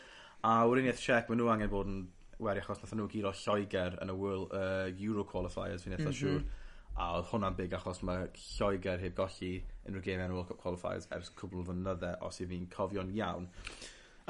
a 0.50 0.57
Weriniaeth 0.69 1.00
Tsiec 1.00 1.29
mae 1.29 1.41
nhw 1.41 1.50
angen 1.53 1.73
bod 1.73 1.89
yn 1.91 2.00
weri 2.41 2.62
achos 2.62 2.81
nath 2.81 2.95
nhw 2.97 3.09
giro 3.12 3.33
Lloegr 3.37 3.99
yn 4.00 4.12
y 4.12 4.17
World, 4.17 4.55
uh, 4.57 4.89
Euro 5.07 5.25
qualifiers 5.29 5.85
fi'n 5.85 5.95
mhm. 5.95 6.00
eithaf 6.00 6.15
mm 6.15 6.21
-hmm. 6.21 6.41
siŵr 6.41 6.60
a 6.97 7.13
oedd 7.17 7.31
hwnna'n 7.31 7.57
big 7.59 7.77
achos 7.77 8.03
mae 8.07 8.27
Lloegr 8.41 9.01
heb 9.05 9.17
golli 9.19 9.55
unrhyw 9.87 10.05
game 10.05 10.27
yn 10.27 10.35
y 10.35 10.37
World 10.37 10.51
Cup 10.51 10.61
qualifiers 10.65 11.09
ers 11.17 11.33
cwbl 11.39 11.63
o 11.63 11.71
fynydde 11.71 12.13
os 12.27 12.43
i 12.43 12.49
fi'n 12.51 12.69
cofio'n 12.75 13.15
iawn. 13.17 13.49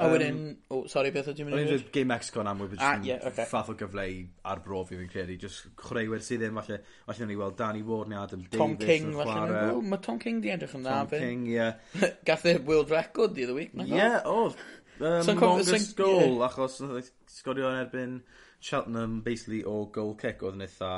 A 0.01 0.07
wedyn, 0.09 0.37
um, 0.37 0.57
oh, 0.73 0.85
sorry, 0.89 1.11
beth 1.13 1.27
o' 1.29 1.33
ti'n 1.37 1.45
mynd 1.45 1.61
i 1.61 1.65
ddeud? 1.67 1.83
Game 1.93 2.09
Mexico 2.09 2.41
yn 2.41 2.49
amlwg 2.49 2.73
a 2.77 2.87
ah, 2.87 3.03
ie 3.05 3.17
oce. 3.29 3.45
fath 3.51 3.69
o 3.69 3.75
gyfle 3.77 4.05
i 4.09 4.15
arbrofi 4.49 4.97
fi'n 4.97 5.09
credu 5.11 5.35
Just 5.43 5.67
chreuwyr 5.77 6.23
sydd 6.25 6.41
ddim 6.41 6.57
falle 6.57 6.79
falle 7.05 7.27
ni 7.29 7.37
weld 7.37 7.57
Danny 7.59 7.83
Ward 7.85 8.09
neu 8.09 8.17
Adam 8.21 8.41
Davies 8.47 8.61
Tom 8.63 8.77
King 8.81 9.11
falle 9.19 9.43
w, 9.51 9.83
Mae 9.91 10.01
Tom 10.07 10.21
King 10.23 10.41
di 10.41 10.53
edrych 10.55 10.73
yn 10.79 10.87
dda 10.87 10.97
Tom 11.03 11.21
King 11.21 11.45
ie. 11.51 11.69
Gath 12.29 12.47
e 12.49 12.55
world 12.65 12.93
record 12.95 13.35
the 13.37 13.45
other 13.45 13.57
week 13.57 13.75
na 13.77 13.85
Ie 13.85 14.09
oedd. 14.31 14.57
Um, 15.01 15.29
longest 15.43 15.95
goal 15.97 16.41
achos 16.47 16.79
e 16.85 17.03
sgorio 17.29 17.69
yn 17.69 17.81
erbyn 17.83 18.19
Cheltenham 18.61 19.21
basically 19.25 19.61
o 19.67 19.83
goal 19.93 20.15
kick 20.17 20.41
oedd 20.45 20.57
yn 20.57 20.65
eitha 20.65 20.95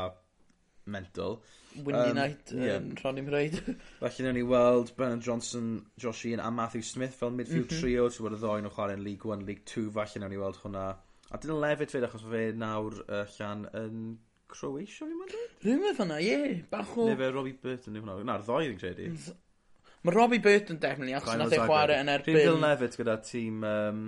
mental. 0.86 1.42
Windy 1.76 2.12
um, 2.12 2.16
Night 2.16 2.52
yn 2.54 2.62
yeah. 2.64 2.78
um, 2.78 2.92
Ronnie 3.04 3.24
Mraid. 3.26 3.56
Felly 4.02 4.26
nawn 4.26 4.38
ni 4.38 4.44
weld 4.46 4.92
Brennan 4.98 5.24
Johnson, 5.26 5.86
Josh 5.98 6.26
Ian 6.30 6.44
a 6.44 6.52
Matthew 6.52 6.84
Smith 6.84 7.16
fel 7.16 7.32
midfield 7.32 7.72
mm 7.72 7.78
-hmm. 7.78 7.82
trio. 7.82 8.10
Ti'n 8.10 8.28
bod 8.28 8.38
y 8.38 8.42
ddoen 8.44 8.70
o 8.70 8.74
chwarae'n 8.74 9.04
League 9.06 9.30
1, 9.30 9.46
League 9.48 9.66
2. 9.66 9.88
Felly 9.96 10.24
nawn 10.24 10.34
ni 10.36 10.42
weld 10.42 10.60
hwnna. 10.62 10.86
A 11.32 11.40
dyn 11.40 11.54
nhw'n 11.54 11.64
lefyd 11.66 11.96
fyd 11.96 12.08
achos 12.10 12.26
fe 12.30 12.44
nawr 12.66 13.00
uh, 13.08 13.24
llan 13.38 13.66
yn 13.80 14.04
Croatia 14.54 15.08
fi'n 15.08 15.16
mynd? 15.18 15.38
meddwl 15.64 15.96
hwnna, 16.04 16.20
ie. 16.22 16.34
Yeah, 16.34 16.60
bach 16.70 16.92
o... 16.98 17.08
Neu 17.10 17.18
fe 17.18 17.32
Robbie 17.32 17.56
Burton 17.64 17.98
yw 17.98 18.04
hwnna. 18.06 18.20
Na'r 18.30 18.46
ddoi 18.46 18.68
fi'n 18.68 18.82
credu. 18.84 19.08
Mae 20.04 20.14
Robbie 20.14 20.44
Burton 20.44 20.78
definitely 20.84 21.16
achos 21.18 21.40
nath 21.40 21.56
ei 21.56 21.64
chwarae 21.64 22.02
yn 22.04 22.12
erbyn... 22.12 22.38
Dwi'n 22.38 22.62
lefyd 22.68 23.00
gyda 23.00 23.18
tîm... 23.24 23.64
Um, 23.66 24.04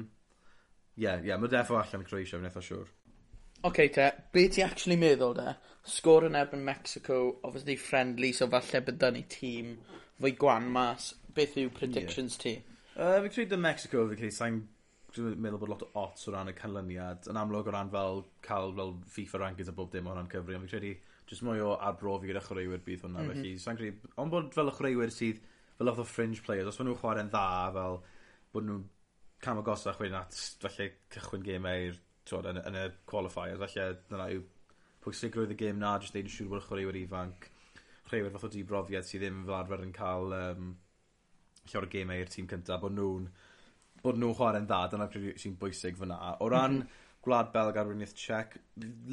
Ie, 0.96 1.04
yeah, 1.04 1.24
yeah, 1.28 1.40
mae 1.42 1.52
defo 1.52 1.76
allan 1.76 2.06
y 2.06 2.08
Croesia, 2.08 2.38
fi'n 2.38 2.48
eitha 2.48 2.62
siŵr. 2.64 2.92
Oce 3.62 3.70
okay, 3.70 3.90
te. 3.90 4.12
Be' 4.32 4.50
ti 4.50 4.64
actually 4.66 4.98
meddwl 5.00 5.36
de? 5.38 5.56
Sgôr 5.86 6.26
yn 6.28 6.38
erbyn 6.38 6.64
Mexico, 6.66 7.40
obviously 7.44 7.76
friendly 7.78 8.32
so 8.34 8.48
falle 8.50 8.82
bydd 8.88 9.02
'da 9.02 9.12
ni 9.14 9.24
tîm 9.30 9.76
fwy 10.22 10.36
gwan 10.42 10.70
mas. 10.72 11.14
Beth 11.36 11.58
yw 11.60 11.72
predictions 11.76 12.38
yeah. 12.38 12.44
ti? 12.44 12.76
Uh, 12.96 13.20
fi'n 13.24 13.34
credu 13.34 13.60
Mexico, 13.60 14.06
Mecsico 14.06 14.08
fi'n 14.12 14.22
credu 14.22 14.38
sai'n 14.38 14.62
meddwl 15.16 15.60
bod 15.62 15.72
lot 15.72 15.84
o 15.86 15.90
ots 16.04 16.28
o 16.28 16.34
ran 16.34 16.52
y 16.52 16.56
canlyniad. 16.56 17.28
Yn 17.32 17.40
amlwg 17.40 17.70
o 17.70 17.76
ran 17.76 17.92
fel 17.92 18.24
cael 18.46 18.74
fel 18.78 18.96
FIFA 19.16 19.42
rankings 19.42 19.72
a 19.72 19.76
bob 19.76 19.92
dim 19.92 20.08
o 20.08 20.16
ran 20.16 20.32
cyfri 20.32 20.58
ond 20.58 20.66
fi'n 20.66 20.74
credu 20.74 20.94
jyst 21.30 21.46
mwy 21.46 21.62
o 21.66 21.76
arbrofi 21.90 22.30
gyda 22.30 22.44
chwaraewyr 22.46 22.84
bydd 22.86 23.06
hwnna. 23.06 23.24
Mhm. 23.24 23.32
Felly 23.34 23.54
sai'n 23.62 23.80
credu 23.80 24.14
ond 24.22 24.34
bod 24.34 24.52
fel 24.56 24.72
y 24.72 24.76
chwaraewyr 24.78 25.14
sydd 25.14 25.42
fel 25.78 25.92
fath 25.92 26.04
o 26.04 26.08
fringe 26.10 26.44
players 26.46 26.72
os 26.72 26.80
maen 26.80 26.92
nhw'n 26.92 27.02
chwarae'n 27.02 27.32
dda 27.34 27.46
fel 27.78 28.02
bod 28.56 28.68
nhw'n 28.68 28.84
cam 29.46 29.62
o 29.62 29.66
gosach 29.68 30.00
wedyn 30.02 30.20
at 30.22 30.38
falle 30.64 30.90
cychwyn 31.14 31.46
gemau 31.46 31.90
i'r 31.90 32.00
t'wod 32.30 32.50
yn 32.52 32.62
yn 32.62 32.80
y 32.82 32.86
qualifiers 33.12 33.62
felly 33.62 33.88
dyna 34.10 34.30
yw 34.36 34.44
pwysigrwydd 35.06 35.54
y 35.54 35.60
gêm 35.60 35.82
'na 35.82 35.96
jyst 36.02 36.18
neud 36.18 36.30
yn 36.30 36.36
siŵr 36.36 36.52
bod 36.54 36.64
y 36.64 36.68
chwaraewyr 36.68 37.00
ifanc 37.04 37.50
chwaraewyr 38.08 38.36
fath 38.36 38.48
o 38.48 38.52
dibrofiad 38.54 39.08
sydd 39.08 39.26
ddim 39.26 39.44
fel 39.46 39.58
arfer 39.60 39.86
yn 39.86 39.94
cael 39.96 40.36
um, 40.40 40.76
llawer 41.72 41.88
o 41.88 41.92
gêmau 41.96 42.22
i'r 42.22 42.32
tîm 42.34 42.50
cyntaf, 42.50 42.82
bod 42.84 42.96
nhw'n 42.98 43.30
bod 44.04 44.22
nw'n 44.22 44.38
chware'n 44.38 44.68
dda 44.70 44.82
dyna 44.92 45.10
sy'n 45.14 45.58
bwysig 45.62 45.98
fyna. 46.02 46.20
O 46.40 46.50
ran 46.52 46.80
mm 46.80 46.82
-hmm. 46.84 47.02
Gwlad 47.26 47.48
Belg 47.54 47.78
a'r 47.82 47.88
Weriniaeth 47.90 48.14
Tsiec 48.14 48.52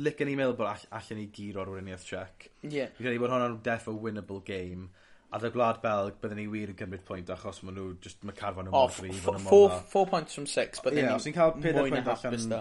licen 0.04 0.28
i 0.28 0.34
meddwl 0.36 0.58
bod 0.58 0.68
all- 0.68 0.90
allan 0.98 1.18
ni 1.18 1.30
gyr 1.32 1.60
o'r 1.62 1.70
Weriniaeth 1.72 2.04
Czech. 2.04 2.50
Ie. 2.68 2.90
Fi'n 2.96 3.06
credu 3.06 3.22
bod 3.22 3.32
hwnna'n 3.32 3.62
def 3.64 3.88
o 3.88 3.94
winnable 3.96 4.42
game. 4.44 4.90
A 5.32 5.40
dy 5.40 5.48
Gwlad 5.54 5.80
Belg 5.80 6.18
byddwn 6.20 6.42
ni 6.42 6.44
wir 6.52 6.74
yn 6.74 6.76
cymryd 6.76 7.06
pwynt 7.08 7.32
achos 7.32 7.62
maen 7.64 7.78
nhw, 7.78 7.86
just 8.04 8.26
mae 8.28 8.36
carfan 8.36 8.68
n'w 8.68 8.74
mor 8.74 8.92
gryf. 8.98 9.28
O 9.32 9.38
four 9.46 9.78
four 9.94 10.10
points 10.10 10.36
from 10.36 10.46
six 10.46 10.84
bydden 10.84 11.00
ni... 11.00 11.08
Ie 11.08 11.14
os 11.14 11.28
ni'n 11.28 11.38
ca'l 11.38 11.54
pedair 11.56 11.88
pwynt 11.88 12.58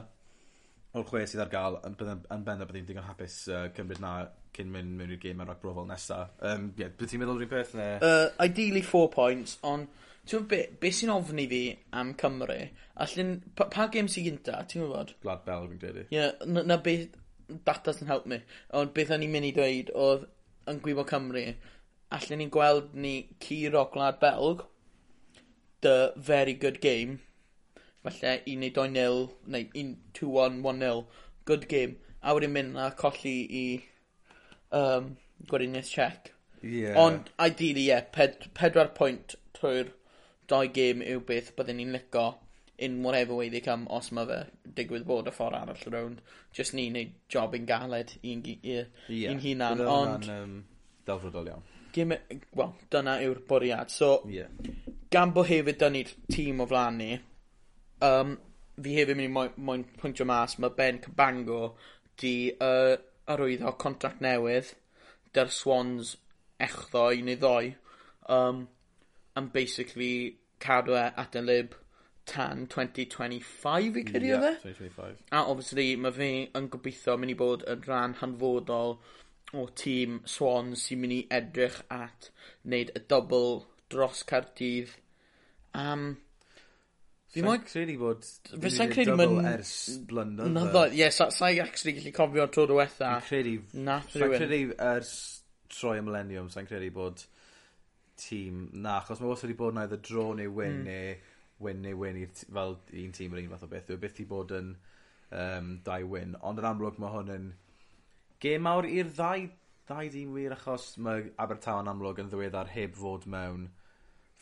o'r 0.97 1.07
chwe 1.07 1.23
sydd 1.29 1.45
ar 1.45 1.51
gael, 1.51 1.77
yn, 1.87 1.95
bydden, 1.99 2.23
yn 2.35 2.45
benda 2.47 2.67
byddai'n 2.67 2.87
digon 2.87 3.07
hapus 3.07 3.35
uh, 3.51 3.65
cymryd 3.75 4.01
na 4.03 4.13
cyn 4.55 4.71
mynd 4.73 4.97
mewn 4.99 5.13
i'r 5.15 5.21
gêm 5.21 5.41
ar 5.43 5.51
roc 5.51 5.61
brofol 5.61 5.87
nesaf. 5.87 6.33
Um, 6.43 6.71
yeah, 6.79 6.91
bydd 6.97 7.13
ti'n 7.13 7.21
meddwl 7.21 7.39
rhywun 7.39 7.51
peth 7.53 7.75
Ne? 7.79 7.87
Uh, 8.03 8.27
ideally 8.43 8.83
four 8.83 9.07
points, 9.13 9.55
ond 9.67 9.87
ti'n 10.25 10.41
gwybod 10.41 10.49
beth 10.51 10.75
be 10.83 10.91
sy'n 10.95 11.13
ofni 11.13 11.47
fi 11.51 11.61
am 12.01 12.11
Cymru? 12.19 12.59
Allyn, 13.05 13.33
pa, 13.55 13.69
pa 13.71 13.87
gêm 13.93 14.11
sy'n 14.11 14.27
gynta, 14.27 14.59
ti'n 14.67 14.83
gwybod? 14.83 15.15
Glad 15.23 15.45
Bell, 15.47 15.69
fi'n 15.71 15.81
credu. 15.85 16.05
Ie, 16.09 16.17
yeah, 16.17 16.45
na, 16.51 16.65
na 16.67 16.79
beth, 16.83 17.15
data 17.67 17.95
sy'n 17.95 18.11
help 18.11 18.27
mi, 18.31 18.41
ond 18.79 18.91
beth 18.97 19.15
o'n 19.15 19.23
i'n 19.23 19.31
mynd 19.31 19.47
i 19.47 19.55
dweud 19.55 19.95
oedd 19.95 20.27
yn 20.71 20.83
gwybod 20.83 21.07
Cymru, 21.13 21.47
allwn 22.11 22.43
ni'n 22.43 22.51
gweld 22.51 22.91
ni 22.99 23.15
Ciro 23.39 23.87
Glad 23.95 24.19
Belg, 24.19 24.67
the 25.81 26.13
very 26.17 26.53
good 26.53 26.83
game, 26.83 27.21
falle 28.03 28.35
un 28.47 28.61
neu 28.63 28.73
doi 28.75 28.87
nil, 28.91 29.25
neu 29.47 29.67
un, 29.81 29.95
two 30.17 30.29
one, 30.29 30.61
one 30.63 30.79
nil, 30.79 31.05
good 31.45 31.67
game, 31.71 31.97
a 32.21 32.35
wedyn 32.37 32.53
mynd 32.55 32.77
a 32.77 32.91
colli 32.97 33.35
i 33.61 33.65
um, 34.77 35.15
Gweriniaeth 35.49 35.89
Czech. 35.89 36.31
Yeah. 36.61 36.97
Ond, 37.01 37.31
ideally, 37.39 37.87
ie, 37.87 37.89
yeah, 37.89 38.05
ped, 38.13 38.51
pedwar 38.57 38.93
pwynt 38.97 39.35
trwy'r 39.57 39.89
doi 40.51 40.67
gêm 40.75 41.01
yw 41.05 41.23
beth 41.25 41.53
byddwn 41.57 41.79
ni'n 41.81 41.95
lico 41.95 42.25
in 42.81 43.03
whatever 43.03 43.35
way 43.35 43.49
they 43.49 43.61
come 43.61 43.87
os 43.93 44.09
mae 44.11 44.25
fe 44.29 44.39
digwydd 44.77 45.05
bod 45.09 45.29
y 45.29 45.33
ffordd 45.35 45.57
arall 45.59 45.85
y 45.85 45.93
rownd. 45.93 46.21
Just 46.57 46.75
ni 46.77 46.87
wneud 46.89 47.13
job 47.29 47.53
yn 47.57 47.67
galed 47.69 48.15
i'n 48.21 48.41
yeah, 48.65 48.87
hunan. 49.45 49.83
Ond... 49.85 50.29
Um, 50.29 50.55
Delfrydol 51.07 51.49
iawn. 51.51 51.67
Gym, 51.93 52.13
well, 52.55 52.73
dyna 52.93 53.17
yw'r 53.25 53.41
bwriad. 53.49 53.91
So, 53.93 54.21
yeah. 54.29 54.49
gan 55.13 55.33
bo 55.35 55.43
hefyd 55.45 55.81
dyna'r 55.81 56.13
tîm 56.31 56.61
o 56.63 56.67
flaen 56.69 57.01
ni, 57.01 57.11
um, 58.07 58.35
fi 58.81 58.95
hefyd 58.97 59.17
mynd 59.19 59.29
i 59.29 59.33
moe- 59.37 59.65
moyn 59.69 59.85
pwyntio 60.01 60.27
mas 60.29 60.57
mae 60.59 60.73
Ben 60.77 60.99
Cabango 61.03 61.61
'di 62.17 62.35
uh, 62.61 62.95
arwyddo 63.31 63.73
contract 63.81 64.21
newydd 64.25 64.73
dy'r 65.35 65.51
Swans 65.55 66.15
echddoe 66.61 67.21
neu 67.25 67.37
ddoi, 67.41 67.75
um, 68.29 68.67
and 69.35 69.53
basically 69.53 70.37
cadw 70.61 70.97
e 70.97 71.05
at 71.23 71.37
y 71.39 71.43
lib 71.45 71.77
tan 72.31 72.67
2025 72.69 73.37
i 73.37 73.39
five 73.41 73.95
fi'n 73.95 74.09
credu 74.09 74.29
e? 74.29 74.35
Ie, 74.35 74.57
twenty 74.61 74.77
twenty 74.77 74.93
five. 74.97 75.15
A 75.31 75.43
obviously 75.53 75.87
mae 75.97 76.13
fi 76.17 76.29
yn 76.59 76.69
gobeithio 76.75 77.17
mynd 77.19 77.33
i 77.33 77.37
bod 77.39 77.65
yn 77.71 77.85
rhan 77.87 78.17
hanfodol 78.21 78.97
o 79.57 79.65
tîm 79.81 80.19
Swans 80.35 80.85
sy'n 80.87 81.01
mynd 81.01 81.17
i 81.17 81.21
edrych 81.39 81.79
at 81.95 82.29
wneud 82.63 82.93
y 82.95 83.03
double 83.13 83.55
dros 83.91 84.21
Cardydd 84.27 84.93
am 85.85 86.05
Fi 87.31 87.43
moyn... 87.45 87.61
credu 87.63 87.97
bod... 87.99 88.25
Fysa'n 88.51 88.89
credu 88.91 89.15
ma'n... 89.15 89.37
Ers 89.53 89.73
blynyddoedd. 90.07 90.55
Na 90.55 90.65
ddo, 90.67 90.85
ie, 90.97 91.07
sa'i 91.15 91.61
actually 91.63 91.95
gallu 91.97 92.11
cofio 92.15 92.47
tro 92.51 92.65
diwetha. 92.67 93.13
Fi'n 93.21 93.27
credu... 93.29 93.53
Nath 93.87 94.17
rhywun. 94.17 94.33
Sa'n 94.35 94.41
credu 94.41 94.63
ers 94.87 95.13
troi 95.71 95.97
y 96.01 96.03
millennium, 96.03 96.49
sa'n 96.51 96.67
credu 96.67 96.91
bod 96.95 97.23
tîm 98.21 98.67
na, 98.83 98.99
achos 98.99 99.21
mae 99.21 99.31
wrth 99.31 99.45
wedi 99.47 99.57
bod 99.57 99.77
na 99.77 99.85
either 99.87 100.01
dro 100.03 100.27
neu 100.37 100.51
win 100.53 100.81
mm. 100.81 100.89
neu 100.89 101.15
win 101.61 101.81
neu 101.85 101.97
win 101.97 102.19
fel 102.41 102.75
un 103.03 103.15
tîm 103.15 103.33
yr 103.35 103.43
un 103.45 103.51
fath 103.53 103.65
o 103.65 103.71
beth. 103.71 103.89
Yw 103.93 104.01
byth 104.01 104.21
i 104.21 104.27
bod 104.29 104.53
yn 104.57 104.71
um, 104.75 105.73
dau 105.85 106.07
win. 106.11 106.35
Ond 106.41 106.61
yn 106.61 106.67
amlwg 106.67 106.99
mae 107.01 107.15
hwn 107.15 107.33
yn 107.35 107.49
gêm 108.43 108.65
mawr 108.67 108.87
i'r 108.89 109.11
ddau, 109.13 109.47
ddau 109.89 110.11
dîm 110.13 110.35
wir 110.35 110.57
achos 110.57 110.91
mae 111.01 111.29
Abertawe 111.41 111.83
yn 111.85 111.91
amlwg 111.93 112.21
yn 112.23 112.31
ddiweddar 112.33 112.73
heb 112.75 112.97
fod 112.97 113.27
mewn 113.29 113.69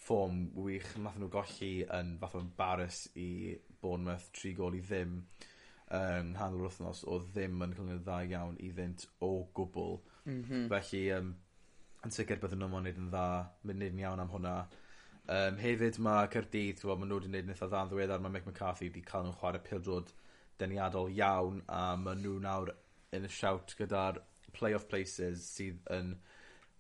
ffom 0.10 0.42
wych. 0.58 0.90
nath 0.98 1.20
nhw 1.22 1.30
golli 1.34 1.72
yn 2.00 2.16
fath 2.22 2.36
o'n 2.40 2.48
embarrass 2.48 3.04
i 3.22 3.30
Bournemouth 3.82 4.32
tri 4.34 4.56
gol 4.58 4.78
i 4.78 4.82
ddim 4.82 5.20
yn 6.00 6.34
nghanol 6.34 6.64
yr 6.64 6.72
wthnos 6.72 7.04
o'dd 7.06 7.30
ddim 7.36 7.62
yn 7.66 7.76
cyflwyno 7.78 8.02
dda 8.02 8.18
iawn 8.32 8.58
i 8.66 8.72
ddynt 8.74 9.06
o 9.26 9.32
gwbl. 9.58 10.00
Mm 10.26 10.42
-hmm. 10.42 10.68
Felly 10.74 11.04
um, 11.16 11.32
yn 12.06 12.16
sicr 12.16 12.42
byddwn 12.42 12.66
nhw'n 12.66 12.90
yn 12.90 13.02
yn 13.04 13.12
dda, 13.14 13.26
mynd 13.70 13.86
yn 13.88 14.02
iawn 14.04 14.24
am 14.24 14.34
hwnna. 14.34 14.56
Um, 15.30 15.58
hefyd 15.62 16.00
mae 16.02 16.30
Caerdydd 16.34 16.82
t'mod 16.82 17.02
ma' 17.02 17.10
n'w 17.10 17.20
'di 17.22 17.30
neud 17.30 17.46
yn 17.46 17.54
itha 17.54 17.70
dda 17.70 17.84
ddiweddar 17.90 18.22
mae 18.24 18.34
Mick 18.34 18.48
McCarthy 18.50 18.90
wedi 18.90 19.06
cael 19.06 19.28
nhw'n 19.28 19.38
chwarae 19.42 19.62
pildrod 19.66 20.14
deniadol 20.62 21.12
iawn 21.14 21.62
a 21.70 21.84
maen 22.02 22.24
nhw 22.24 22.40
nawr 22.46 22.74
yn 23.14 23.28
y 23.28 23.32
siowt 23.36 23.76
gyda'r 23.78 24.22
play-off 24.58 24.88
places 24.90 25.46
sydd 25.56 25.86
yn 25.94 26.16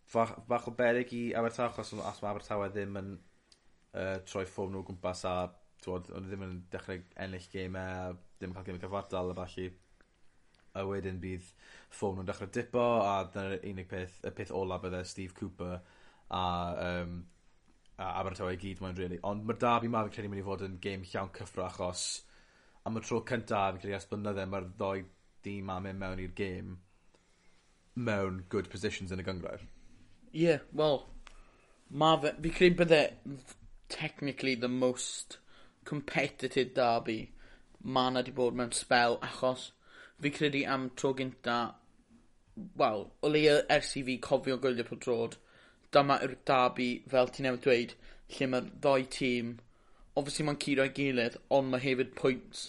fach, 0.09 0.35
fach 0.49 0.69
o 0.69 0.75
beryg 0.77 1.13
i 1.17 1.23
Abertawe, 1.37 1.69
achos 1.69 1.93
os 1.93 2.21
mae 2.23 2.31
Abertawe 2.31 2.69
ddim 2.73 2.97
yn 3.01 3.11
uh, 3.17 4.17
troi 4.29 4.45
ffwm 4.49 4.73
nhw 4.73 4.85
gwmpas 4.87 5.25
a 5.29 5.35
twod, 5.83 6.09
ond 6.15 6.27
ddim 6.27 6.45
yn 6.47 6.57
dechrau 6.73 7.03
ennill 7.23 7.47
geimau, 7.53 8.15
e, 8.15 8.39
ddim 8.39 8.51
yn 8.51 8.57
cael 8.57 8.67
geimau 8.67 8.83
cyfartal 8.83 9.31
a 9.31 9.37
falle 9.37 9.69
a 10.77 10.83
wedyn 10.85 11.19
bydd 11.21 11.47
ffôn 11.95 12.17
nhw'n 12.17 12.27
dechrau 12.29 12.51
dipo 12.53 12.85
a 13.01 13.13
dyna'r 13.33 13.65
unig 13.71 13.89
peth, 13.89 14.19
y 14.27 14.33
peth 14.37 14.53
ola 14.55 14.79
bydde 14.83 15.03
Steve 15.07 15.35
Cooper 15.37 15.77
a, 15.77 16.43
um, 16.89 17.15
a 17.97 18.11
Abertawe 18.19 18.53
i 18.53 18.59
gyd 18.61 18.83
mae'n. 18.83 18.99
Really. 18.99 19.21
Ond 19.27 19.47
mae'r 19.47 19.61
dab 19.63 19.85
i 19.85 19.91
ma 19.91 20.03
fi'n 20.05 20.17
credu 20.17 20.33
mynd 20.33 20.43
i 20.43 20.45
fod 20.49 20.65
yn 20.67 20.77
gêm 20.83 21.07
llawn 21.07 21.33
cyffro 21.37 21.65
achos 21.65 22.05
am 22.87 22.99
y 22.99 23.03
tro 23.05 23.23
cyntaf 23.31 23.73
fi'n 23.73 23.83
credu 23.85 23.97
as 23.97 24.07
blynydde 24.11 24.45
mae'r 24.51 24.69
ddoi 24.75 25.03
dîm 25.45 25.73
am 25.73 25.87
mynd 25.87 26.03
mewn 26.03 26.23
i'r 26.23 26.37
gêm 26.37 26.77
mewn 28.09 28.43
good 28.53 28.69
positions 28.71 29.15
yn 29.15 29.23
y 29.23 29.27
gyngrau. 29.27 29.67
Ie 30.33 30.41
yeah, 30.45 30.59
wel 30.79 30.99
ma' 32.01 32.15
fe 32.23 32.31
fi 32.43 32.49
credu 32.57 32.77
bydde 32.81 33.01
technically 33.95 34.55
the 34.63 34.67
most 34.73 35.37
competitive 35.91 36.73
derby 36.79 37.19
ma' 37.95 38.09
'na 38.09 38.21
'di 38.25 38.33
bod 38.39 38.57
mewn 38.59 38.73
spel 38.79 39.17
achos 39.29 39.63
fi 40.25 40.31
credu 40.37 40.61
am 40.75 40.89
tro 41.01 41.13
gynta 41.21 41.57
wel 42.81 43.01
o 43.23 43.31
leia 43.35 43.55
ers 43.77 43.89
i 44.01 44.03
fi 44.09 44.17
cofio 44.27 44.57
gwylio 44.65 44.85
pêl-drod 44.89 45.37
dyma 45.97 46.19
yw'r 46.27 46.35
derby 46.51 46.89
fel 47.15 47.31
ti 47.37 47.45
newid 47.47 47.63
dweud 47.65 47.95
lle 48.35 48.49
mae'r 48.53 48.69
ddoi 48.85 49.07
tîm 49.17 49.51
obviously 50.21 50.45
mae'n 50.49 50.61
curo 50.65 50.85
i 50.89 50.93
gilydd 50.99 51.39
ond 51.59 51.73
mae 51.73 51.83
hefyd 51.87 52.13
pwynt 52.21 52.63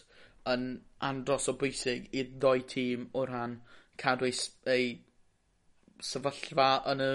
yn 0.54 0.64
andros 1.10 1.50
o 1.52 1.56
bwysig 1.64 2.08
i'r 2.22 2.32
ddoi 2.44 2.64
tîm 2.74 3.04
o 3.20 3.26
ran 3.34 3.58
cadw 4.04 4.30
eu 4.30 4.36
s- 4.38 4.48
eu 4.78 4.86
sefyllfa 6.04 6.70
yn 6.92 7.04
y 7.04 7.10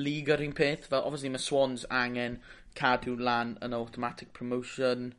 lig 0.00 0.30
yr 0.32 0.44
un 0.46 0.54
peth. 0.58 0.88
Fel, 0.90 1.04
obviously, 1.04 1.32
mae 1.34 1.44
Swans 1.44 1.86
angen 2.02 2.38
cadw 2.78 3.16
lan 3.18 3.56
yn 3.64 3.76
automatic 3.76 4.32
promotion 4.38 5.12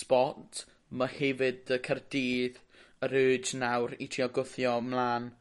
spot. 0.00 0.64
Mae 0.90 1.10
hefyd 1.18 1.72
y 1.74 1.80
Cerdydd 1.88 2.60
yr 3.04 3.16
urge 3.20 3.58
nawr 3.60 3.96
i 3.98 4.08
trio 4.08 4.28
gwthio 4.38 4.78
ymlaen 4.82 5.32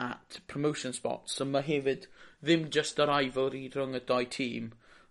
at 0.00 0.40
promotion 0.52 0.94
spot. 0.96 1.28
So 1.28 1.44
mae 1.44 1.66
hefyd 1.66 2.06
ddim 2.40 2.68
just 2.76 3.00
y 3.02 3.06
rivalry 3.10 3.66
rhwng 3.74 3.98
y 3.98 4.02
doi 4.08 4.24
tîm, 4.36 4.70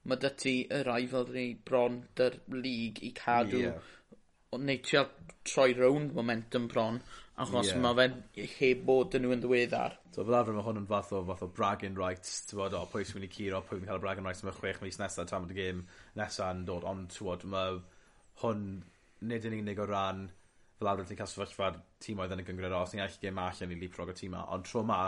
mae 0.10 0.22
dy 0.24 0.32
ti 0.44 0.56
y 0.66 0.84
rivalry 0.88 1.48
bron 1.70 2.04
dy'r 2.18 2.40
lig 2.56 3.04
i 3.06 3.12
cadw 3.20 3.60
yeah. 3.62 3.90
neu 4.58 4.82
trio 4.86 5.06
troi 5.46 5.74
rownd 5.78 6.16
momentum 6.18 6.68
bron 6.72 7.02
achos 7.40 7.70
yeah. 7.70 7.80
mae 7.84 7.96
fe'n 7.98 8.16
heb 8.58 8.82
bod 8.88 9.16
yn 9.18 9.24
nhw 9.26 9.36
yn 9.36 9.44
ddiweddar. 9.44 9.96
So 10.16 10.26
fel 10.28 10.38
arfer 10.40 10.58
mae 10.58 10.66
hwn 10.66 10.82
yn 10.82 10.88
fath 10.90 11.14
o, 11.16 11.22
fath 11.30 11.46
o 11.46 11.50
bragging 11.60 11.98
rights, 12.00 12.42
ti'n 12.50 12.60
bod, 12.60 12.76
o, 12.76 12.84
pwy 12.92 13.06
sy'n 13.08 13.20
mynd 13.20 13.30
i 13.30 13.32
curo, 13.36 13.62
pwy 13.68 13.80
sy'n 13.80 13.88
cael 13.88 14.02
y 14.02 14.04
bragging 14.04 14.28
rights 14.28 14.44
yma 14.44 14.56
chwech 14.58 14.82
mis 14.84 15.00
nesaf, 15.00 15.30
tam 15.30 15.48
y 15.48 15.56
gêm 15.58 15.86
nesaf 16.20 16.52
yn 16.54 16.66
dod, 16.68 16.88
ond 16.90 17.12
ti'n 17.16 17.30
bod, 17.30 17.46
mae 17.54 17.78
hwn 18.44 18.66
nid 19.32 19.48
yn 19.48 19.60
unig 19.60 19.80
o 19.80 19.88
ran 19.88 20.26
fel 20.80 20.92
arfer 20.92 21.08
ti'n 21.08 21.20
cael 21.20 21.32
sefyllfa'r 21.34 21.80
tîm 22.04 22.24
oedd 22.24 22.34
yn 22.36 22.42
y 22.44 22.48
gyngred 22.48 22.76
os 22.76 22.96
ni'n 22.96 23.04
allu 23.06 23.22
gêm 23.22 23.40
allan 23.44 23.76
i 23.76 23.78
lipro 23.80 24.08
o 24.08 24.16
tîma, 24.16 24.44
ond 24.56 24.68
tro 24.68 24.84
ma, 24.88 25.00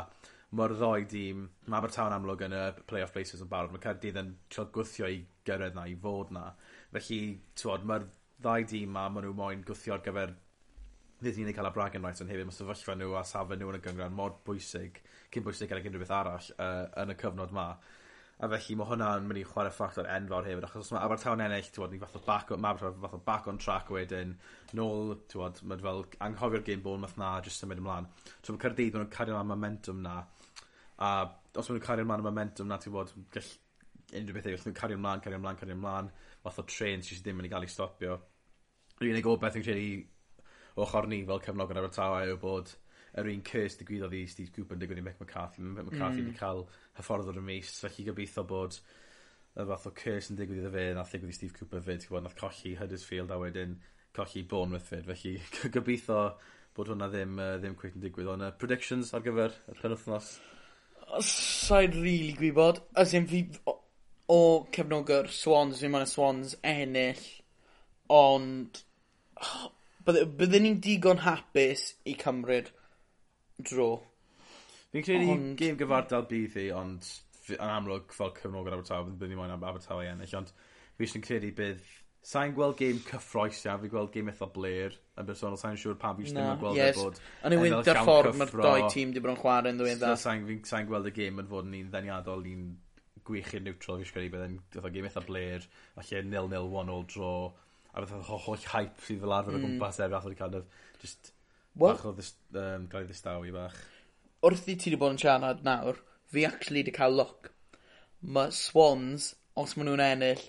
mae'r 0.60 0.76
ddoi 0.76 1.06
dîm, 1.12 1.44
mae 1.68 1.80
Abertawn 1.80 2.16
amlwg 2.16 2.46
yn 2.48 2.56
y 2.56 2.64
playoff 2.88 3.14
places 3.16 3.44
yn 3.44 3.52
barod, 3.52 3.72
mae 3.72 3.84
Cardydd 3.84 4.20
yn 4.20 4.34
trio 4.52 4.66
gwythio 4.76 5.08
i 5.08 5.22
gyrraedd 5.48 5.78
na, 5.78 5.86
i 5.88 5.96
fod 6.00 6.34
na. 6.36 6.50
Felly, 6.96 7.20
ti'n 7.60 7.88
mae'r 7.88 8.08
ddau 8.44 8.66
dîm 8.72 8.92
ma, 8.98 9.06
maen 9.08 9.28
nhw 9.28 9.36
moyn 9.38 9.64
gwythio 9.68 9.96
ar 9.96 10.04
gyfer 10.04 10.36
ddydd 11.22 11.40
ni'n 11.40 11.50
ei 11.52 11.56
cael 11.56 11.70
y 11.70 11.74
bragan 11.76 12.06
rights 12.06 12.24
ond 12.24 12.32
hefyd 12.34 12.48
mae 12.50 12.58
sefyllfa 12.58 12.98
nhw 12.98 13.16
a 13.20 13.24
safle 13.28 13.58
nhw 13.58 13.72
yn 13.72 13.80
y 13.80 13.82
gyngran 13.86 14.14
mor 14.18 14.38
bwysig 14.48 15.02
cyn 15.34 15.46
bwysig 15.46 15.72
gydag 15.72 15.90
unrhyw 15.90 16.04
beth 16.04 16.14
arall 16.18 16.48
uh, 16.58 16.86
yn 17.04 17.14
y 17.14 17.18
cyfnod 17.22 17.54
ma. 17.56 17.66
A 18.42 18.48
felly 18.50 18.76
mae 18.78 18.90
hwnna'n 18.90 19.26
mynd 19.30 19.38
i 19.38 19.44
chwarae 19.46 19.74
ffactor 19.74 20.08
enfawr 20.10 20.48
hefyd 20.50 20.66
achos 20.66 20.88
mae 20.96 21.04
Abertawn 21.06 21.44
ennill 21.46 21.68
tywod, 21.76 21.92
ni 21.94 22.00
fath 22.02 22.16
o 22.18 22.22
back 22.26 22.54
mae 22.56 22.72
Abertawn 22.72 22.96
fath 23.04 23.14
o 23.14 23.20
back 23.28 23.50
on 23.52 23.60
track 23.62 23.92
wedyn 23.94 24.32
nôl 24.80 25.14
ti'n 25.30 25.44
bod, 25.44 25.62
mae 25.70 25.84
fel 25.84 26.02
anghofio'r 26.26 26.66
game 26.66 26.82
ball 26.82 26.98
math 27.04 27.20
na 27.22 27.36
jyst 27.46 27.62
symud 27.62 27.84
ymlaen. 27.84 28.08
So 28.42 28.56
mae 28.56 28.64
Cyrdydd 28.64 28.98
nhw'n 28.98 29.12
cario 29.14 29.38
am 29.38 29.54
momentum 29.54 30.02
na. 30.02 30.16
A 30.98 31.12
os 31.28 31.70
maen 31.70 31.78
nhw'n 31.78 31.86
cario 31.86 32.08
ymlaen 32.08 32.26
momentum 32.26 32.72
na 32.72 32.80
ti'n 32.82 32.96
bod, 32.98 33.14
gall 33.36 33.52
unrhyw 34.18 34.40
beth 34.40 34.50
eich 34.50 34.66
nhw'n 34.66 34.80
cario 34.82 34.98
ymlaen, 34.98 35.22
cario 35.22 35.38
ymlaen, 35.38 35.62
cario 35.62 35.78
ymlaen 35.78 36.10
fath 36.42 36.60
o 36.64 36.66
tren 36.66 37.06
sydd 37.06 37.22
ddim 37.28 37.44
yn 37.44 37.52
ei 37.52 37.54
gael 37.54 37.70
ei 37.70 37.76
stopio. 37.76 38.18
Yr 38.98 39.12
unig 39.12 39.30
obeth 39.30 39.62
yn 39.62 39.68
credu 39.70 39.86
ochr 40.80 41.10
ni 41.12 41.22
fel 41.28 41.44
cefnog 41.44 41.74
yn 41.74 41.82
Abertawe 41.82 42.24
yw 42.30 42.40
bod 42.42 42.72
yr 43.20 43.28
un 43.28 43.44
cys 43.48 43.76
digwyddodd 43.80 44.16
i 44.16 44.24
Steve 44.32 44.54
Cooper 44.56 44.78
yn 44.78 44.84
digwydd 44.84 45.02
i 45.02 45.06
Mick 45.06 45.20
McCarthy. 45.20 45.64
Mick 45.66 45.90
McCarthy 45.90 46.22
wedi 46.22 46.32
mm. 46.32 46.40
cael 46.40 46.64
hyfforddwr 47.00 47.42
y 47.42 47.46
mis, 47.48 47.74
felly 47.84 48.06
gobeithio 48.08 48.46
bod 48.48 48.78
y 49.52 49.66
fath 49.68 49.90
o 49.90 49.92
cys 49.98 50.32
yn 50.32 50.40
digwydd 50.40 50.62
iddo 50.62 50.72
fe, 50.72 50.86
nath 50.96 51.12
digwydd 51.12 51.34
i 51.34 51.38
Steve 51.38 51.58
Cooper 51.58 51.84
fyd, 51.84 52.06
ti'n 52.06 52.24
nath 52.24 52.38
colli 52.40 52.78
Huddersfield 52.80 53.34
a 53.36 53.40
wedyn 53.42 53.76
colli 54.16 54.46
Bournemouth 54.48 54.88
fyd, 54.88 55.10
felly 55.10 55.36
gobeithio 55.76 56.22
bod 56.78 56.94
hwnna 56.94 57.10
ddim, 57.12 57.36
uh, 57.40 57.58
ddim 57.60 57.76
cweith 57.80 57.98
yn 58.00 58.06
digwydd. 58.06 58.32
Ond 58.32 58.48
uh, 58.48 58.54
predictions 58.60 59.12
ar 59.16 59.26
gyfer 59.26 59.56
y 59.72 59.76
penwthnos? 59.82 60.32
Sa'n 61.28 61.92
rili 61.92 62.06
really 62.06 62.36
gwybod. 62.38 62.80
As 63.02 63.16
in 63.18 63.28
fi 63.28 63.44
o, 63.68 63.76
o 64.32 64.40
cefnogwr 64.72 65.28
Swans, 65.36 65.84
fi'n 65.84 65.92
mae'n 65.92 66.08
Swans 66.08 66.56
ennill, 66.64 67.26
ond 68.16 68.80
bydde, 70.08 70.26
bydden 70.40 70.66
ni'n 70.68 70.80
digon 70.84 71.24
hapus 71.26 71.88
i 72.10 72.16
cymryd 72.20 72.72
dro. 73.72 73.92
Fi'n 74.92 75.08
credu 75.08 75.34
ond... 75.34 75.54
gêm 75.60 75.80
gyfardal 75.80 76.28
bydd 76.30 76.60
hi, 76.60 76.68
ond 76.76 77.08
yn 77.52 77.66
amlwg 77.66 78.14
fel 78.16 78.34
cyfnog 78.38 78.70
ar 78.70 78.78
Abertawe, 78.78 79.10
bydden 79.14 79.34
ni 79.34 79.40
moyn 79.40 79.56
Abertawe 79.56 80.08
ennill, 80.12 80.38
ond 80.42 80.54
fi 80.98 81.08
eisiau 81.08 81.26
credu 81.26 81.52
bydd 81.58 81.90
Sa'n 82.22 82.52
gweld 82.54 82.76
gêm 82.78 83.00
cyffroes 83.02 83.64
iawn, 83.66 83.80
fi'n 83.82 83.90
gweld 83.90 84.12
gêm 84.14 84.28
eitha 84.30 84.46
bler 84.54 84.94
yn 85.18 85.26
bersonol, 85.26 85.58
sa'n 85.58 85.80
siŵr 85.82 85.96
pa 86.02 86.12
fi 86.14 86.28
ddim 86.28 86.44
yn 86.44 86.60
gweld 86.62 86.78
yes. 86.78 86.94
e 86.94 87.02
bod... 87.02 87.18
Yn 87.50 87.56
yw'n 87.56 87.78
dy'r 87.88 88.00
ffordd 88.06 88.38
mae'r 88.38 88.52
doi 88.62 88.84
tîm 88.94 89.14
di 89.16 89.24
bod 89.24 89.34
yn 89.34 89.40
chwarae 89.40 89.74
yn 89.74 89.80
dda. 89.82 90.12
Sa'n 90.22 90.46
e. 90.46 90.58
sa 90.70 90.84
gweld 90.86 91.10
y 91.10 91.14
gêm 91.16 91.42
yn 91.42 91.50
fod 91.50 91.66
yn 91.66 91.80
un 91.80 91.90
ddeniadol, 91.96 92.46
un 92.52 92.68
gwych 93.26 93.56
i'r 93.58 93.66
neutral, 93.66 93.98
fi 93.98 94.06
eisiau 94.06 94.20
credu 94.20 94.36
bydd 94.36 94.46
yn 94.52 94.94
gêm 95.00 95.10
eitha 95.10 95.26
bler, 95.26 95.66
falle 95.98 96.22
0-0 96.30 96.78
one 96.84 96.94
all 96.94 97.08
draw, 97.10 97.50
a 97.94 98.06
fydd 98.08 98.24
y 98.24 98.40
holl 98.46 98.66
hype 98.74 99.04
sydd 99.06 99.22
fel 99.24 99.36
arfer 99.36 99.52
mm. 99.52 99.58
o 99.58 99.60
hmm. 99.60 99.68
gwmpas 99.68 100.00
e, 100.00 100.08
fath 100.14 100.28
o'r 100.30 100.38
kind 100.40 100.58
of, 100.60 100.80
just 101.02 101.34
well, 101.76 101.96
bach 101.96 102.06
o 102.08 102.14
ddys, 102.16 102.32
um, 102.56 102.88
gael 102.92 103.10
ddistawi 103.10 103.54
bach. 103.56 103.78
Wrth 104.48 104.70
i 104.72 104.76
ti 104.76 104.90
wedi 104.90 105.00
bod 105.02 105.16
yn 105.16 105.22
siarad 105.22 105.64
nawr, 105.68 106.00
fi 106.32 106.46
actually 106.48 106.86
wedi 106.86 106.96
cael 106.96 107.18
look. 107.20 107.52
Mae 108.22 108.54
Swans, 108.56 109.32
os 109.60 109.76
maen 109.76 109.92
nhw'n 109.92 110.06
ennill, 110.08 110.44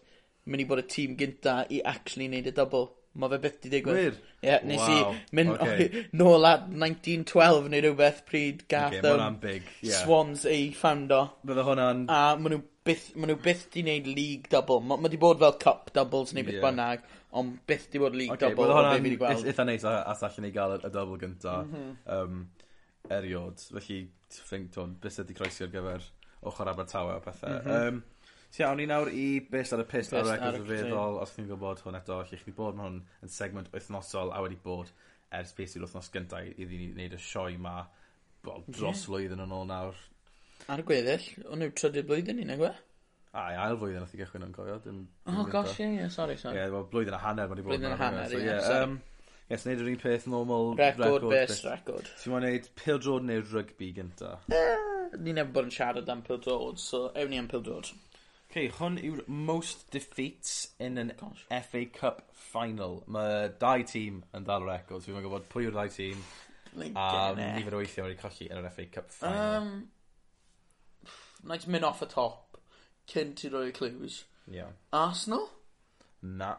mynd 0.46 0.64
i 0.64 0.68
bod 0.70 0.82
y 0.82 0.86
tîm 0.94 1.16
gynta 1.18 1.62
i 1.70 1.82
actually 1.94 2.30
wneud 2.30 2.50
y 2.50 2.54
double. 2.56 2.90
Mae 3.12 3.28
fe 3.28 3.38
byth 3.42 3.56
di 3.60 3.70
digwydd. 3.74 3.96
Wir? 3.98 4.14
Ie, 4.40 4.46
yeah, 4.48 4.62
nes 4.64 4.80
wow. 4.80 5.10
i 5.12 5.36
mynd 5.36 5.54
okay. 5.54 6.04
nôl 6.20 6.46
at 6.48 6.68
1912 6.70 7.66
neu 7.72 7.82
rhywbeth 7.84 8.22
pryd 8.28 8.62
gath 8.72 8.96
okay, 8.96 9.24
um, 9.26 9.36
big, 9.42 9.66
yeah. 9.84 9.98
Swans 10.00 10.46
ei 10.48 10.70
ffando. 10.76 11.18
Bydde 11.44 11.66
hwnna'n... 11.66 12.06
A 12.08 12.22
maen 12.40 12.56
nhw 12.56 12.62
byth, 12.88 13.10
maen 13.18 13.34
nhw 13.34 13.36
byth 13.44 13.66
di 13.74 13.84
wneud 13.84 14.08
league 14.08 14.52
double. 14.52 14.80
Mae 14.88 15.04
ma 15.04 15.12
di 15.12 15.20
bod 15.20 15.42
fel 15.42 15.58
cup 15.60 15.92
doubles 15.92 16.32
neu 16.32 16.46
beth 16.48 16.56
yeah. 16.56 16.64
bynnag, 16.64 17.04
ond 17.36 17.60
byth 17.68 17.84
di 17.92 18.00
bod 18.00 18.16
league 18.16 18.38
okay, 18.38 18.48
double. 18.48 18.70
Bydde 18.72 18.78
hwnna'n 18.80 19.52
eitha 19.52 19.68
neis 19.68 19.86
as 19.92 20.24
allan 20.30 20.48
ni 20.48 20.54
gael 20.56 20.78
y, 20.78 20.82
double 20.88 21.20
gynta 21.20 21.58
mm 21.66 21.76
-hmm. 21.76 21.94
um, 22.16 22.42
eriod. 23.18 23.60
Felly, 23.76 24.00
ffink, 24.40 24.80
beth 25.04 25.20
ydi 25.26 25.36
croesi 25.36 25.68
ar 25.68 25.76
gyfer 25.76 26.08
ochr 26.48 26.72
Abertawe 26.72 27.18
a 27.18 27.20
pethau. 27.20 27.60
Mm 27.60 27.68
-hmm. 27.68 27.88
um, 27.88 28.02
Iawn 28.60 28.76
ni 28.76 28.84
nawr 28.86 29.08
i 29.16 29.40
best 29.48 29.72
ar 29.72 29.80
y 29.80 29.86
pist 29.88 30.12
ar 30.12 30.26
y 30.26 30.34
record 30.34 30.66
feddwl, 30.68 31.18
os 31.22 31.32
chi'n 31.32 31.48
gwybod 31.48 31.80
hwn 31.86 31.96
eto, 31.96 32.18
lle 32.28 32.38
chi 32.38 32.52
bod 32.52 32.76
hwn 32.76 32.98
yn 33.24 33.32
segment 33.32 33.70
wythnosol 33.72 34.32
a 34.36 34.42
wedi 34.44 34.58
bod 34.60 34.90
ers 35.38 35.54
beth 35.56 35.72
sydd 35.72 35.86
wythnos 35.86 36.10
gyntaf 36.12 36.50
iddi 36.52 36.80
ni 36.80 36.88
wneud 36.92 37.16
y 37.16 37.20
sioe 37.24 37.56
ma 37.56 37.78
well, 38.44 38.64
dros 38.68 39.06
flwyddyn 39.08 39.40
yn 39.46 39.54
ôl 39.56 39.64
nawr. 39.70 39.96
Ar 40.68 40.82
y 40.82 40.86
gweddill, 40.90 41.24
o'n 41.48 41.64
yw 41.64 41.72
trydydd 41.78 42.10
blwyddyn 42.10 42.38
ni, 42.42 42.44
nagwe? 42.50 42.74
A 43.32 43.46
i 43.54 43.56
ail 43.62 43.78
flwyddyn 43.80 44.04
nath 44.04 44.12
i 44.12 44.20
gychwyn 44.20 44.44
yn 44.44 44.52
cofio. 44.58 44.76
Dim, 44.84 45.00
oh 45.32 45.48
gosh, 45.48 45.78
ie, 45.80 45.88
ie, 45.88 46.02
yeah, 46.02 46.12
sorry, 46.12 46.36
sorry. 46.36 46.60
Ie, 46.60 46.68
well, 46.74 46.84
blwyddyn 46.92 47.16
a 47.16 47.22
hanner 47.24 47.48
mae'n 47.48 47.64
i 47.64 47.64
bod. 47.64 47.72
Blwyddyn 47.72 47.96
a 47.96 48.00
hanner, 48.04 48.28
ie. 48.28 48.36
So, 48.36 48.44
yeah, 48.44 48.84
um, 48.84 49.00
Yes, 49.50 49.66
wneud 49.66 49.80
yr 49.82 49.88
un 49.90 49.98
peth 50.00 50.28
normal. 50.30 50.70
Record, 50.78 51.02
Record, 51.02 51.32
best 51.32 51.64
record. 51.66 52.06
Ti'n 52.20 52.32
mwyn 52.32 52.46
neud 52.46 52.68
pildrod 52.78 53.26
neu 53.28 53.42
rygbi 53.48 53.90
gynta? 53.96 54.36
Eh, 54.54 55.16
ni'n 55.18 55.40
efo 55.42 55.56
bod 55.56 55.66
yn 55.68 55.74
siarad 55.74 56.08
am 56.12 56.22
pildrod, 56.24 56.80
so 56.80 57.08
ewn 57.18 57.32
ni 57.32 57.40
am 57.40 57.50
pildrod. 57.50 57.90
Okay, 58.52 58.66
hwn 58.68 58.98
yw'r 59.00 59.22
most 59.32 59.86
defeats 59.94 60.74
in 60.78 60.98
an 61.00 61.14
Gosh. 61.16 61.46
FA 61.48 61.86
Cup 61.86 62.34
final 62.36 62.98
Mae 63.08 63.46
dau 63.62 63.80
tîm 63.88 64.18
yn 64.36 64.44
dal 64.44 64.66
records 64.66 65.06
fi'm 65.08 65.16
yn 65.16 65.24
gwbod 65.24 65.46
pwy 65.48 65.70
yw'r 65.70 65.78
dau 65.78 65.88
tîm. 65.94 66.20
A 67.00 67.06
e. 67.32 67.46
nifer 67.56 67.72
o 67.72 67.80
weithio 67.80 68.04
wedi 68.04 68.18
colli 68.20 68.50
yn 68.50 68.60
yr 68.60 68.68
FA 68.74 68.84
Cup 68.92 69.08
final. 69.14 69.56
Um, 69.56 69.70
nâi 71.48 71.56
jyst 71.56 71.70
mynd 71.72 71.88
off 71.88 72.04
y 72.04 72.10
top 72.12 72.60
cyn 73.08 73.32
ti 73.40 73.48
roi 73.54 73.70
clues. 73.72 74.18
Yeah. 74.44 74.76
Arsenal? 75.00 75.48
Na. 76.20 76.50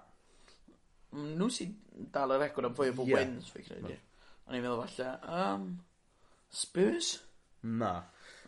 N'w 1.14 1.52
sy'n 1.54 1.78
dal 2.18 2.34
y 2.34 2.42
record 2.42 2.72
am 2.72 2.80
fwy 2.80 2.90
o 2.90 3.06
yeah. 3.06 3.22
wins 3.22 3.54
fi 3.54 3.62
credu. 3.68 3.94
O'n 4.48 4.58
i'n 4.58 4.66
meddwl 4.66 4.82
falle 4.88 5.14
Um, 5.30 5.70
Spurs? 6.50 7.20
Na. 7.62 8.00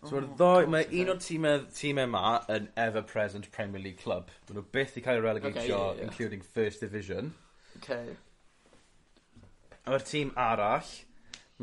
Oh, 0.05 0.09
so 0.09 0.19
ma'r 0.19 0.27
ddoi, 0.37 0.67
Mae 0.69 0.85
un 1.01 1.09
o'r 1.15 1.21
tîmau 1.23 1.63
time 1.73 2.05
'ma 2.11 2.35
yn 2.53 2.67
ever-present 2.77 3.49
Premier 3.55 3.81
League 3.81 4.01
club. 4.03 4.29
Ma' 4.47 4.57
nhw 4.57 4.65
byth 4.75 4.99
i 4.99 5.03
cael 5.05 5.17
ei 5.17 5.25
relegatio 5.25 5.79
including 6.05 6.45
First 6.57 6.85
Division. 6.85 7.33
Okay. 7.79 8.13
A 9.85 9.95
ma'r 9.95 10.05
tîm 10.11 10.33
arall 10.45 10.91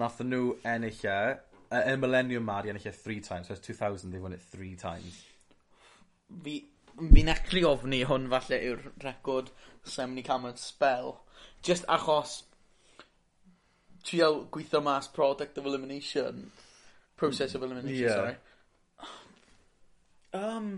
nath 0.02 0.18
nhw 0.26 0.56
ennill 0.74 1.04
e 1.06 1.16
uh, 1.16 1.84
y 1.92 1.96
millennium 2.02 2.48
'ma 2.48 2.60
'di 2.62 2.74
ennill 2.74 2.90
e 2.90 2.94
three 2.98 3.20
times 3.20 3.46
So 3.46 3.54
2000, 3.54 4.10
they 4.10 4.16
they've 4.16 4.22
won 4.26 4.34
it 4.38 4.42
three 4.42 4.74
times. 4.74 5.22
Fi 6.42 6.58
fi'n 6.98 7.30
acli 7.32 7.62
ofni 7.68 8.02
hwn 8.08 8.26
falle 8.32 8.58
yw'r 8.58 8.88
record 9.06 9.54
70 9.84 10.26
i'n 10.50 10.58
spell. 10.58 11.14
Just 11.62 11.86
mewn 11.86 11.86
sbel 11.86 11.86
jyst 11.86 11.88
achos 11.94 12.34
trial 14.02 14.44
gweithio 14.50 14.82
mas 14.82 15.08
product 15.08 15.58
of 15.58 15.66
elimination 15.66 16.50
Process 17.22 17.54
of 17.54 17.62
elimination, 17.62 18.04
Ie. 18.04 18.08
sorry. 18.08 18.36
Um, 20.32 20.68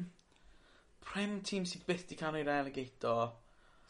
prem 1.06 1.38
tîm 1.46 1.64
sydd 1.70 1.84
byth 1.88 2.04
di 2.10 2.16
cael 2.20 2.36
ei 2.40 2.44
relegato. 2.48 3.14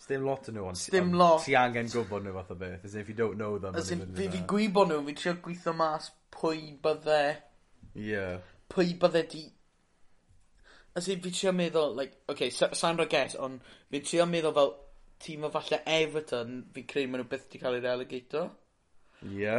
Sdim 0.04 0.24
lot 0.26 0.48
yn 0.50 0.56
nhw, 0.58 0.66
ond 0.68 0.78
Sdim 0.80 1.08
ond 1.12 1.18
lot. 1.20 1.42
ti 1.46 1.54
angen 1.56 1.88
gwybod 1.92 2.24
nhw 2.26 2.34
fath 2.36 2.52
o 2.52 2.56
beth. 2.60 2.84
As 2.84 2.94
if 3.00 3.08
you 3.08 3.14
don't 3.16 3.38
know 3.40 3.58
them. 3.62 3.76
As 3.78 3.90
in, 3.94 4.02
fi 4.18 4.26
fi 4.32 4.42
gwybod 4.50 4.90
nhw, 4.90 5.00
fi 5.08 5.14
trio 5.20 5.34
gweithio 5.46 5.74
mas 5.78 6.10
pwy 6.34 6.74
bydde, 6.84 7.20
Ie. 8.04 8.24
pwy 8.74 8.96
bydde 9.00 9.22
di... 9.32 9.44
As 10.98 11.08
in, 11.10 11.22
fi 11.24 11.30
trio 11.34 11.52
meddwl, 11.56 11.94
like, 11.98 12.18
okay, 12.28 12.50
sa- 12.54 12.72
sa'n 12.76 12.98
rhoi 13.00 13.08
guess, 13.10 13.38
ond 13.46 13.62
fi 13.90 14.02
trio 14.04 14.26
meddwl 14.30 14.54
fel 14.58 14.74
tîm 15.24 15.46
o 15.46 15.50
falle 15.54 15.80
Everton, 15.96 16.58
fi 16.74 16.84
credu 16.90 17.08
maen 17.14 17.22
nhw 17.24 17.30
byth 17.32 17.48
di 17.54 17.62
cael 17.62 17.78
ei 17.78 17.86
relegato. 17.86 18.44
Ie. 19.30 19.56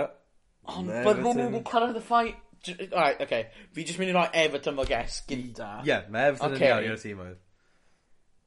Ond 0.75 0.91
bydde 0.91 1.23
nhw 1.25 1.47
wedi 1.49 1.63
cyrraedd 1.71 1.97
y 1.99 2.03
ffai 2.05 2.25
J- 2.65 2.87
alright 2.91 3.21
oce. 3.25 3.39
Fi 3.75 3.83
jyst 3.87 3.99
mynd 4.01 4.11
i 4.13 4.15
roi 4.17 4.27
Everton 4.43 4.77
fel 4.81 4.89
guess 4.91 5.21
gynta. 5.29 5.71
Ie 5.87 5.97
mae 6.13 6.29
Everton 6.31 6.55
yn 6.57 6.65
iawn 6.69 6.87
i'r 6.91 7.01
tîm 7.01 7.21
oedd. 7.25 7.41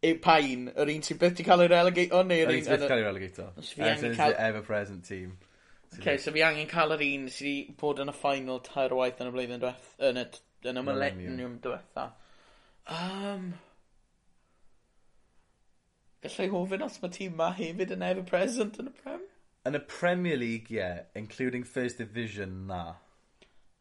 Yw 0.09 0.19
pa 0.23 0.37
un? 0.47 0.67
Yr 0.79 0.91
un 0.95 1.03
sy'n 1.09 1.19
byth 1.19 1.37
'di 1.39 1.45
cael 1.49 1.65
ei 1.65 1.71
relegato 1.73 2.21
neu'r 2.27 2.49
un... 2.49 2.55
Yr 2.55 2.59
un 2.61 2.67
sy 2.67 2.75
byth 2.77 2.89
cael 2.91 3.01
ei 3.03 3.07
relegato. 3.09 3.47
So 3.61 3.83
Everton 3.83 4.11
is 4.13 4.19
the 4.19 4.41
ever 4.49 4.63
present 4.67 5.05
team. 5.09 5.37
Okay, 5.99 6.19
so 6.23 6.31
fi 6.35 6.43
angen 6.47 6.69
cael 6.71 6.93
yr 6.95 7.03
un 7.09 7.25
sy 7.33 7.45
'di 7.45 7.75
bod 7.81 8.03
yn 8.05 8.13
y 8.13 8.15
final 8.17 8.61
tair 8.67 8.95
waith 8.95 9.23
yn 9.25 9.31
y 9.31 9.35
blwyddyn 9.35 9.63
diweth- 9.65 9.95
yn 10.11 10.21
y 10.23 10.27
yn 10.69 10.79
y 10.83 10.85
millennium 10.91 11.57
diwetha. 11.65 12.05
Um, 12.99 13.49
Gallai 16.23 16.49
hofyn 16.51 16.83
os 16.87 16.97
mae 17.03 17.11
tîm 17.15 17.35
'ma 17.39 17.51
hefyd 17.59 17.93
yn 17.95 18.03
ever 18.07 18.25
present 18.31 18.79
yn 18.83 18.89
y 18.91 18.95
Prem? 19.03 19.21
Yn 19.69 19.77
y 19.79 19.83
Premier 19.93 20.39
League 20.41 20.71
ie. 20.75 20.89
Including 21.21 21.65
First 21.65 21.99
Division 22.03 22.55
na. 22.71 22.81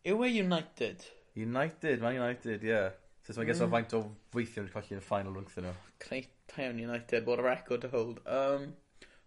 Yw 0.07 0.23
e 0.23 0.29
United? 0.39 1.03
United, 1.35 2.01
Man 2.01 2.15
United, 2.15 2.63
ie. 2.63 2.69
Yeah. 2.69 2.91
So 3.27 3.33
mae'n 3.35 3.49
gesio 3.49 3.65
mm. 3.67 3.73
faint 3.73 3.93
o 3.97 3.99
weithio 4.31 4.63
yn 4.63 4.69
colli 4.71 4.95
yn 4.95 5.01
y 5.01 5.03
final 5.03 5.33
rhwngthyn 5.35 5.65
nhw. 5.67 5.73
Creu 5.99 6.27
tawn 6.47 6.77
United, 6.79 7.25
bod 7.25 7.41
y 7.41 7.43
record 7.43 7.83
to 7.83 7.89
hold. 7.91 8.21
Um, 8.23 8.69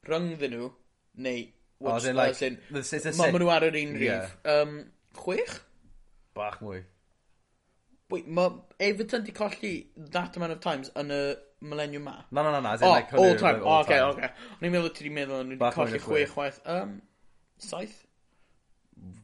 rhyngddyn 0.09 0.57
nhw, 0.57 0.71
neu... 1.27 1.43
Oh, 1.83 1.93
as 1.97 2.07
in, 2.09 2.17
like, 2.17 2.33
as 2.33 2.41
in, 2.49 2.57
mae 3.19 3.37
nhw 3.37 3.53
ar 3.53 3.69
yr 3.69 3.77
un 3.77 3.95
rhif. 4.01 4.33
Um, 4.55 4.75
chwech? 5.21 5.59
Bach 6.37 6.59
mwy. 6.65 6.81
Wait, 8.11 8.33
mae 8.41 8.57
Everton 8.89 9.29
di 9.29 9.37
colli 9.37 9.75
that 10.17 10.41
amount 10.41 10.57
of 10.57 10.65
times 10.65 10.89
yn 10.97 11.13
y 11.13 11.23
millennium 11.61 12.09
ma. 12.09 12.23
Na, 12.31 12.43
na, 12.43 12.57
na, 12.57 12.61
na. 12.65 12.77
Oh, 12.81 12.95
like, 12.97 13.13
all 13.13 13.37
time. 13.37 13.61
Oh, 13.61 13.83
okay, 13.83 14.01
time. 14.01 14.17
okay. 14.17 14.33
O'n 14.57 14.71
i'n 14.71 14.79
meddwl 14.79 14.95
ti 14.97 15.05
di 15.05 15.13
meddwl 15.13 15.45
nhw 15.45 15.61
wedi 15.61 15.77
colli 15.77 16.01
chwech 16.09 16.33
chwaith. 16.33 16.65
Um, 16.65 17.03
saith? 17.61 18.07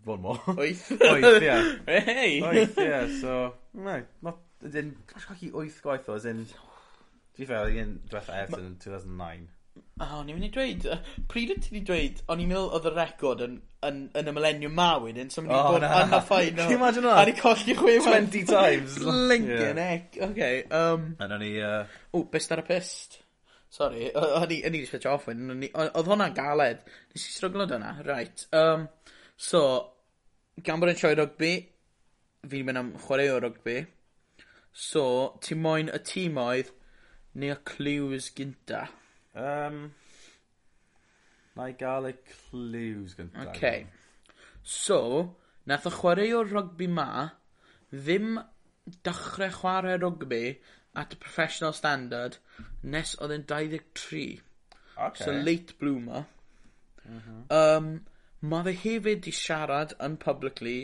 Fod 0.07 0.23
mo. 0.23 0.37
Oeth? 0.55 0.87
Oeth, 1.01 1.43
yeah 1.49 1.73
Hei! 1.87 2.41
Oeth, 2.43 2.79
yeah, 2.79 3.09
so... 3.21 3.55
Na, 3.75 4.01
not... 4.23 4.43
Ydyn, 4.67 4.95
cogi 5.11 5.51
oeth 5.53 5.83
gwaith 5.85 6.09
o, 6.09 6.17
as 6.17 6.25
in... 6.31 6.47
Fi 7.37 7.45
fel, 7.49 7.69
un 7.83 7.99
diwetha 8.09 8.39
Everton 8.41 8.71
yn 8.71 8.77
2009. 8.81 9.45
O, 9.77 10.07
o'n 10.19 10.31
i'n 10.31 10.39
mynd 10.39 10.47
i 10.47 10.51
dweud, 10.53 10.87
pryd 11.29 11.53
o'n 11.53 11.61
ti 11.65 11.75
wedi 11.75 11.83
dweud, 11.89 12.23
o'n 12.33 12.41
i'n 12.41 12.49
meddwl 12.49 12.71
oedd 12.79 12.89
y 12.89 12.93
record 12.95 13.43
yn, 13.45 13.59
yn, 13.85 14.01
yn 14.17 14.31
y 14.31 14.35
millennium 14.37 14.75
ma 14.77 14.89
wedyn, 15.03 15.29
so 15.33 15.43
o'n 15.43 15.51
i'n 15.51 15.69
bod 15.69 15.85
yn 15.85 16.17
y 16.17 16.21
ffain 16.31 16.63
you 16.63 16.79
Imagine 16.79 17.05
that? 17.09 17.21
A 17.21 17.27
ni 17.29 17.37
colli 17.37 17.77
chwe 17.77 17.99
20 18.07 18.49
times. 18.49 18.99
Lincoln, 19.33 19.81
yeah. 19.83 19.95
ec. 19.99 20.19
Okay, 20.31 20.65
um... 20.71 21.11
And 21.21 21.37
o'n 21.37 21.45
i... 21.45 21.53
Uh... 21.61 21.99
O, 22.17 22.25
best 22.33 22.53
ar 22.57 22.65
y 22.65 22.67
pist. 22.69 23.21
Sorry, 23.77 24.09
o'n 24.17 24.57
i'n 24.57 24.79
switch 24.89 25.09
off 25.11 25.29
wedyn. 25.29 25.67
Oedd 25.69 26.09
hwnna'n 26.09 26.37
galed. 26.37 26.85
Nes 27.13 27.29
i 27.29 27.35
stryglo 27.35 27.69
dyna, 27.69 27.99
right. 28.07 28.47
Um, 28.57 28.89
So, 29.37 29.61
gan 30.65 30.81
bod 30.81 30.95
yn 30.95 30.97
sioi 30.97 31.17
rygbi, 31.19 31.53
fi'n 32.49 32.67
mynd 32.67 32.81
am 32.81 32.93
chwarae 33.05 33.29
o 33.35 33.41
rygbi. 33.45 33.77
So, 34.73 35.05
ti 35.45 35.57
moyn 35.61 35.93
y 35.93 36.01
tîm 36.09 36.41
oedd 36.41 36.73
neu 37.37 37.53
y 37.53 37.59
clues 37.69 38.31
gynta? 38.37 38.87
Um, 39.37 39.91
na 41.57 41.69
i 41.69 41.77
gael 41.77 42.09
y 42.11 42.15
clues 42.31 43.17
gynta. 43.19 43.51
Okay. 43.51 43.85
So, 44.65 45.37
nath 45.69 45.89
y 45.89 45.93
chwarae 45.99 46.33
o 46.37 46.43
rygbi 46.49 46.89
ma 46.89 47.11
ddim 47.93 48.41
dechrau 49.05 49.53
chwarae 49.61 50.01
rygbi 50.01 50.43
at 50.97 51.13
y 51.13 51.21
professional 51.21 51.77
standard 51.77 52.41
nes 52.83 53.13
oedd 53.21 53.37
yn 53.37 53.47
23. 53.53 54.27
Okay. 54.97 55.25
So, 55.25 55.37
late 55.37 55.77
bloomer. 55.81 56.25
Mm 57.05 57.21
-hmm. 57.21 57.41
um, 57.53 57.91
mae 58.41 58.67
fe 58.69 58.75
hefyd 58.83 59.23
'di 59.25 59.35
siarad 59.41 59.95
yn 60.07 60.19
publicly 60.23 60.79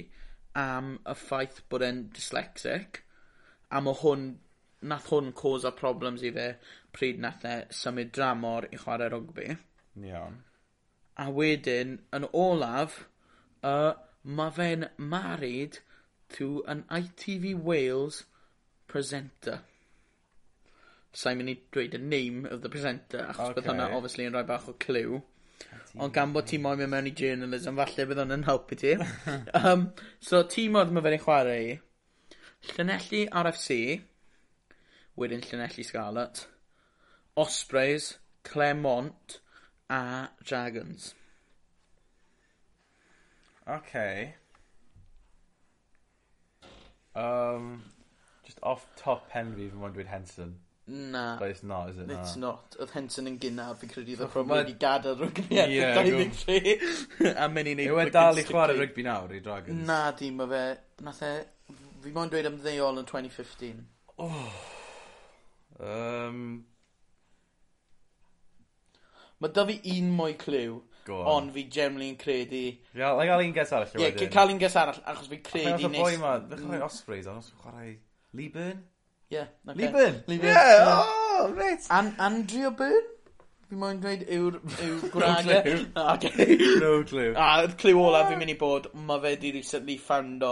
am 0.62 0.95
y 1.09 1.17
ffaith 1.19 1.62
bod 1.73 1.85
e'n 1.87 2.07
dyslexic 2.17 3.03
a 3.71 3.81
mae 3.85 3.99
hwn 4.03 4.25
nath 4.93 5.11
hwn 5.12 5.33
causo 5.38 5.73
problems 5.79 6.25
i 6.27 6.33
fe 6.37 6.49
pryd 6.97 7.21
nath 7.25 7.45
e 7.49 7.55
symud 7.83 8.11
dramor 8.17 8.67
i 8.71 8.81
chwarae 8.81 9.11
rugby. 9.12 9.57
Iawn. 10.09 10.41
A 11.23 11.29
wedyn, 11.37 11.99
yn 12.17 12.27
olaf, 12.33 13.03
uh, 13.62 13.93
mae 14.25 14.55
fe'n 14.59 14.88
married 15.15 15.79
to 16.37 16.65
an 16.67 16.85
ITV 17.01 17.55
Wales 17.69 18.23
presenter. 18.88 19.61
Sa'n 21.12 21.37
mynd 21.38 21.53
i 21.53 21.57
dweud 21.77 21.97
y 21.97 22.01
name 22.01 22.47
of 22.49 22.62
the 22.65 22.73
presenter 22.73 23.27
achos 23.27 23.51
okay. 23.51 23.61
bydd 23.61 23.71
hwnna 23.71 23.91
obviously 23.97 24.29
yn 24.29 24.37
rhoi 24.37 24.47
bach 24.49 24.69
o 24.73 24.77
clue. 24.87 25.21
Ond 26.01 26.14
gan 26.16 26.33
bod 26.33 26.46
ti 26.48 26.59
moyn 26.62 26.79
mynd 26.81 26.92
mewn 26.94 27.11
i 27.11 27.14
journalism, 27.18 27.77
falle 27.81 28.07
bydd 28.09 28.22
hwnna'n 28.22 28.46
helpu 28.48 28.79
ti. 28.81 28.94
um, 29.61 29.88
so, 30.25 30.42
tîm 30.55 30.79
oedd 30.81 30.92
mae 30.94 31.05
fe'n 31.05 31.16
ei 31.18 31.22
chwarae 31.25 31.62
i. 31.66 31.79
Llanelli 32.72 33.22
RFC, 33.42 33.79
wedyn 35.18 35.44
Llanelli 35.48 35.85
Scarlet, 35.85 36.46
Ospreys, 37.37 38.14
Clermont 38.44 39.40
a 39.90 40.29
Dragons. 40.44 41.14
Okay. 43.68 44.35
Um, 47.14 47.83
just 48.44 48.59
off 48.62 48.87
top 48.96 49.29
pen 49.31 49.55
fi, 49.57 49.68
fi'n 49.68 49.81
mwyn 49.83 49.94
dweud 49.94 50.11
Henson. 50.11 50.57
Na. 50.87 51.38
But 51.38 51.51
it's 51.51 51.62
not, 51.62 51.90
is 51.90 51.99
it? 51.99 52.11
It's 52.11 52.35
no. 52.37 52.49
not. 52.49 52.77
Oedd 52.83 52.90
Henson 52.97 53.31
yn 53.31 53.38
gynnar, 53.42 53.77
fi'n 53.79 53.90
credu 53.92 54.16
oedd 54.16 54.33
Crom 54.33 54.51
wedi 54.51 54.75
gadael 54.81 55.14
rygbi 55.21 55.61
ar 55.62 55.71
yeah, 55.71 55.95
23. 56.03 56.75
a 57.31 57.47
mynd 57.53 57.71
i 57.71 57.75
neud... 57.79 57.92
Yw 57.92 58.01
e 58.03 58.07
dal 58.16 58.40
i 58.42 58.45
chwarae 58.49 58.75
rygbi 58.81 59.07
nawr 59.07 59.31
i 59.37 59.38
Dragons? 59.45 59.87
Na, 59.87 60.01
di, 60.18 60.33
mae 60.35 60.51
fe... 60.51 60.64
Nath 61.07 61.23
e... 61.29 61.33
Fi 62.03 62.11
mo'n 62.16 62.33
dweud 62.33 62.51
am 62.51 62.59
ymddeol 62.59 62.99
yn 62.99 63.07
2015. 63.07 63.83
Oh. 64.27 64.45
Um... 65.79 66.45
Mae 69.38 69.55
da 69.55 69.68
fi 69.71 69.79
un 69.95 70.14
mwy 70.18 70.35
cliw. 70.38 70.81
Ond 71.12 71.55
fi 71.55 71.68
generally 71.71 72.11
yn 72.11 72.18
credu... 72.18 72.64
Ia, 72.90 73.05
yeah, 73.05 73.27
gael 73.31 73.47
un 73.47 73.55
ges 73.55 73.71
arall. 73.75 73.95
Ie, 74.03 74.09
yeah, 74.11 74.31
cael 74.35 74.51
un 74.51 74.59
ges 74.62 74.75
arall, 74.83 74.99
achos 75.14 75.31
fi 75.31 75.38
credu... 75.47 75.77
Achos 75.77 75.95
nes... 75.95 76.03
boi 76.03 76.18
ma, 76.18 76.40
ddechrau 76.42 76.79
e? 76.79 76.87
Ospreys, 76.90 77.31
ond 77.31 77.47
os 77.47 77.55
chwarae 77.62 78.01
Lee 78.35 78.51
Byrne? 78.51 78.91
Ie. 79.33 79.47
Oce. 79.66 79.77
Lee 79.79 79.88
Byrne? 79.88 80.23
Lee 80.27 80.38
Byrne. 80.38 80.61
Ie! 80.61 80.85
oh, 80.92 81.53
reit! 81.57 81.88
An- 81.90 82.14
Andrea 82.18 82.71
Byrne? 82.71 83.11
Fi 83.73 83.79
moyn 83.81 84.01
dweud 84.03 84.23
yw'r 84.29 84.57
yw 84.85 84.97
gwragedd. 85.14 85.68
No 85.97 86.16
clue. 86.21 86.57
No 86.83 86.90
clue. 87.09 87.31
A 87.40 87.62
y 87.64 87.71
cliw 87.81 88.01
olaf 88.05 88.29
fi'n 88.29 88.40
mynd 88.42 88.53
i 88.53 88.57
bod 88.61 88.90
mae 89.09 89.23
fe 89.23 89.33
'di 89.40 89.53
recently 89.57 89.97
ffoundo 89.97 90.51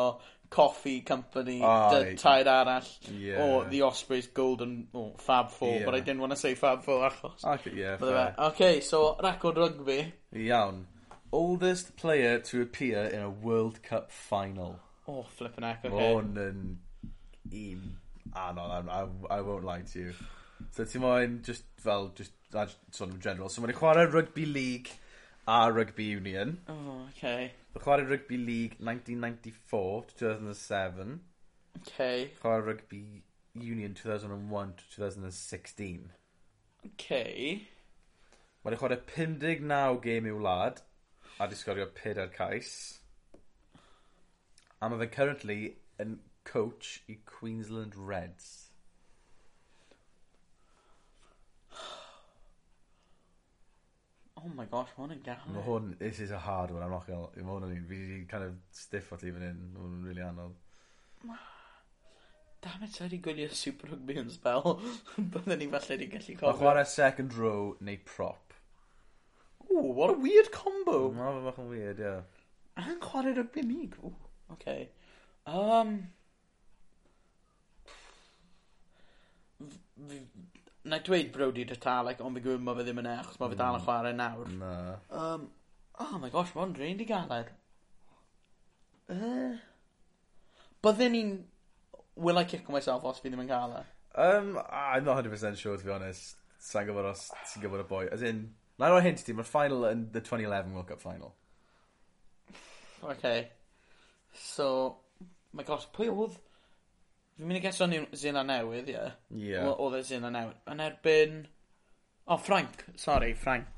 Coffee 0.51 1.03
Company, 1.07 1.61
oh, 1.63 1.93
dy 1.93 2.17
tair 2.19 2.49
arall 2.51 2.89
yeah. 3.13 3.45
o 3.45 3.61
The 3.71 3.83
Ospreys 3.87 4.27
Golden 4.35 4.89
oh, 4.95 5.13
Fab 5.19 5.51
Four, 5.51 5.77
yeah. 5.77 5.85
but 5.85 5.95
I 5.95 6.01
didn't 6.01 6.25
want 6.25 6.33
to 6.33 6.41
say 6.41 6.55
Fab 6.55 6.83
Four 6.83 7.09
achos. 7.11 7.45
Okay, 7.45 7.73
yeah, 7.77 7.99
fair. 7.99 8.35
Okay, 8.51 8.81
so 8.81 9.17
record 9.23 9.59
rugby. 9.59 10.13
Iawn. 10.35 10.87
Oldest 11.31 11.97
player 11.97 12.41
to 12.41 12.63
appear 12.63 13.05
in 13.05 13.21
a 13.21 13.31
World 13.31 13.83
Cup 13.83 14.11
final. 14.11 14.81
Oh, 15.07 15.23
flippin' 15.37 15.63
heck, 15.63 15.85
okay. 15.85 16.15
Mon 16.15 16.35
yn 16.37 16.79
un. 17.53 18.00
Ah, 18.35 18.51
anon 18.51 18.89
I, 18.89 19.03
I, 19.03 19.39
I 19.39 19.41
won't 19.41 19.65
lie 19.65 19.83
to 19.83 19.99
you. 19.99 20.13
So 20.73 20.85
ti 20.85 20.99
moyn, 20.99 21.43
just 21.43 21.65
fel, 21.79 22.13
just, 22.15 22.33
a 22.53 22.69
sort 22.91 23.11
of 23.11 23.21
general. 23.21 23.49
So 23.49 23.63
mae'n 23.63 23.75
chwarae 23.75 24.13
rugby 24.13 24.47
league 24.47 24.91
a 25.47 25.73
rugby 25.73 26.05
union. 26.05 26.59
Oh, 26.69 27.07
okay. 27.11 27.53
Mae'n 27.75 27.85
chwarae 27.85 28.09
rugby 28.11 28.39
league 28.39 28.77
1994 28.79 30.05
to 30.05 30.15
2007. 30.19 31.21
Okay. 31.81 32.31
Chwarae 32.43 32.67
rugby 32.67 33.23
union 33.55 33.95
2001 33.95 34.75
to 34.77 34.85
2016. 34.97 36.13
Okay. 36.93 37.69
Mae'n 38.65 38.81
chwarae 38.81 39.01
59 39.17 40.01
gêm 40.07 40.31
i'w 40.31 40.41
wlad 40.41 40.83
a 41.41 41.49
di 41.49 41.59
sgorio 41.59 41.89
4 42.03 42.27
cais. 42.37 42.73
A 44.81 44.89
mae 44.89 45.01
fe 45.03 45.11
currently 45.15 45.61
yn 46.01 46.19
coach 46.53 47.03
i 47.09 47.19
Queensland 47.27 47.97
Reds? 47.97 48.71
Oh 54.43 54.49
my 54.57 54.65
gosh, 54.65 54.89
mae 54.97 55.05
hwn 55.05 55.11
yn 55.13 55.19
gael. 55.25 55.49
Mae 55.53 55.63
hwn, 55.67 55.89
this 56.01 56.19
is 56.25 56.31
a 56.33 56.39
hard 56.41 56.71
one, 56.73 56.81
I'm 56.81 56.93
not 56.95 57.05
gonna, 57.05 57.27
mae 57.37 57.45
hwn 57.45 57.67
yn, 57.67 57.83
fi 57.91 57.97
wedi 57.99 58.21
kind 58.29 58.47
of 58.47 58.55
stiff 58.73 59.11
o 59.13 59.19
ti 59.21 59.29
fan 59.35 59.43
hyn, 59.45 59.59
mae 59.75 59.83
hwn 59.83 59.99
yn 59.99 60.07
really 60.09 60.23
anodd. 60.25 60.55
Damn 62.65 62.87
it, 62.87 62.97
wedi 63.01 63.19
gwylio 63.25 63.51
Super 63.57 63.91
Rugby 63.93 64.17
yn 64.21 64.31
spel. 64.33 64.81
Byddwn 65.35 65.61
ni 65.61 65.69
falle 65.75 65.93
wedi 65.93 66.09
gallu 66.13 66.37
cofio. 66.39 66.47
Mae 66.47 66.61
chwarae 66.63 66.87
second 66.89 67.37
row 67.37 67.75
neu 67.85 68.01
prop. 68.09 68.57
Ooh, 69.71 69.93
what 69.97 70.15
a 70.15 70.17
weird 70.25 70.51
combo. 70.57 70.99
Mae 71.17 71.37
fe'n 71.37 71.47
bach 71.51 71.61
yn 71.61 71.69
weird, 71.75 72.01
ie. 72.01 72.09
Yeah. 72.09 72.41
A'n 72.81 72.99
chwarae 73.05 73.37
rugby 73.37 73.65
mig, 73.65 73.97
Ooh, 74.05 74.17
okay. 74.57 74.89
Um, 75.49 75.95
fi 80.09 80.21
i 80.91 80.99
dweud 81.05 81.33
Brody 81.35 81.65
Retallick 81.69 82.21
ond 82.25 82.39
fi 82.39 82.43
gwbo 82.45 82.59
ma' 82.65 82.75
fe 82.79 82.85
ddim 82.87 83.01
yn 83.03 83.09
e 83.11 83.17
achos 83.21 83.41
ma' 83.41 83.49
fe 83.53 83.59
dal 83.61 83.77
yn 83.77 83.83
mm. 83.83 83.87
chwarae 83.87 84.15
nawr. 84.17 84.53
Na. 84.61 84.75
Um, 85.11 85.49
oh 86.01 86.19
my 86.23 86.31
gosh 86.33 86.55
ma' 86.57 86.69
rhaid 86.71 87.03
i 87.05 87.09
galed. 87.09 87.51
Uh, 89.11 89.59
Bydden 90.81 91.19
i'n 91.19 91.33
will 92.17 92.39
I 92.39 92.45
kick 92.45 92.69
myself 92.73 93.05
os 93.05 93.21
fi 93.21 93.29
ddim 93.29 93.45
yn 93.45 93.51
cael 93.51 93.77
e? 93.81 93.85
Um, 94.15 94.57
I'm 94.71 95.05
not 95.05 95.15
hundred 95.15 95.35
percent 95.37 95.59
sure 95.59 95.77
to 95.77 95.85
be 95.85 95.93
honest. 95.93 96.39
Sa'n 96.61 96.89
gwbod 96.89 97.11
os 97.13 97.29
ti'n 97.53 97.65
gwbod 97.65 97.85
y 97.85 97.89
boi 97.91 98.03
as 98.13 98.25
in 98.27 98.49
I 98.81 98.89
roi 98.89 99.03
hint 99.05 99.21
i 99.21 99.25
ti 99.27 99.37
mae'r 99.37 99.49
final 99.49 99.85
yn 99.91 100.07
the 100.15 100.23
twenty 100.25 100.49
eleven 100.49 100.73
World 100.73 100.89
Cup 100.89 101.01
final. 101.05 101.35
Okay. 103.05 103.51
So 104.33 104.97
my 105.53 105.65
gosh 105.69 105.87
pwy 105.97 106.09
odd 106.09 106.39
Fi'n 107.41 107.49
mynd 107.49 107.57
i 107.57 107.63
gesio 107.65 107.87
New 107.89 108.05
Zealand 108.21 108.53
Newydd, 108.53 108.89
ie. 108.93 109.03
Ie. 109.33 109.61
Oedd 109.65 109.95
e 109.97 110.01
Zealand 110.05 110.37
Newydd. 110.37 110.59
Yn 110.69 110.83
erbyn... 110.85 111.39
O, 112.27 112.35
oh, 112.35 112.41
Frank. 112.45 112.83
Sorry, 113.01 113.31
Frank. 113.33 113.71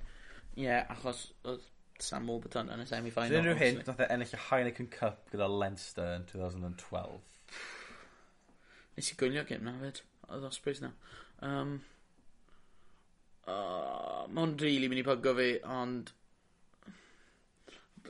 Ie, 0.57 0.65
yeah, 0.65 0.89
achos 0.91 1.29
oedd 1.47 1.63
Sam 2.03 2.27
Warburton 2.27 2.73
yn 2.75 2.83
y 2.83 2.87
semi-final. 2.91 3.31
Dwi'n 3.31 3.47
rhyw 3.47 3.61
hyn, 3.61 3.79
doedd 3.87 4.03
e 4.03 4.09
ennill 4.11 4.35
y 4.35 4.41
Heineken 4.49 4.89
Cup 4.91 5.31
gyda 5.31 5.47
Leinster 5.47 6.17
yn 6.17 6.25
2012. 6.33 7.21
Nes 8.97 9.13
i 9.15 9.19
gwylio 9.23 9.47
gym 9.47 9.63
na 9.69 9.77
fyd. 9.79 10.03
Oedd 10.27 10.49
Ospreys 10.51 10.83
na. 10.83 10.91
Um, 11.47 11.77
uh, 13.47 14.27
Mae'n 14.27 14.59
rili 14.59 14.75
really 14.75 14.91
mynd 14.91 15.05
i 15.05 15.07
pygo 15.07 15.37
fi, 15.39 15.49
ond 15.77 16.11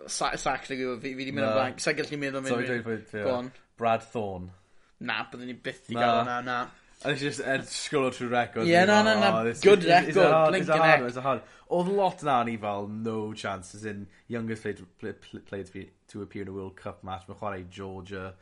Sa'n 0.09 0.41
sa 0.41 0.57
actually 0.57 0.81
gwybod, 0.81 1.05
fi 1.05 1.13
wedi 1.19 1.37
mynd 1.37 1.51
yn 1.51 1.55
blank. 1.61 1.85
Sa'n 1.85 2.01
gallu 2.01 2.17
meddwl 2.25 2.49
mynd. 2.49 2.57
Sorry, 2.57 3.01
dwi'n 3.13 3.53
Brad 3.77 4.09
Thorne. 4.09 4.62
Na, 5.03 5.25
byddwn 5.31 5.51
ni 5.51 5.59
byth 5.67 5.91
i 5.91 5.99
gael 5.99 6.23
yna, 6.23 6.39
na. 6.47 6.61
A 7.03 7.11
nes 7.11 7.23
i 7.23 7.27
just 7.27 7.43
ed 7.43 7.67
o 7.99 8.11
trwy 8.15 8.29
record. 8.31 8.69
Ie, 8.69 8.79
na, 8.87 9.01
na, 9.03 9.17
na, 9.19 9.31
oh, 9.41 9.55
good 9.65 9.85
record, 9.89 10.35
blinking 10.53 10.85
heck. 10.87 11.03
It's 11.09 11.19
a 11.19 11.25
hard, 11.25 11.43
Oedd 11.73 11.89
lot 11.97 12.23
na 12.23 12.43
ni 12.45 12.59
fel, 12.61 12.87
no 12.87 13.33
chance, 13.33 13.75
as 13.75 13.85
in, 13.87 14.07
youngest 14.29 14.63
player 14.63 14.75
to, 14.75 15.41
played 15.41 15.67
to, 15.73 15.87
to 16.09 16.23
appear 16.23 16.43
in 16.43 16.49
a 16.49 16.53
World 16.53 16.77
Cup 16.77 17.03
match, 17.03 17.25
mae'n 17.29 17.39
chwarae 17.41 17.65
Georgia, 17.71 18.35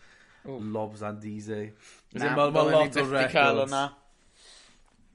Ooh. 0.48 0.58
Lobs 0.58 1.02
and 1.02 1.22
Deezy. 1.22 1.70
Na, 2.14 2.34
mae 2.34 2.50
ma 2.50 2.64
lot 2.66 2.98
o 2.98 3.04
records. 3.06 3.76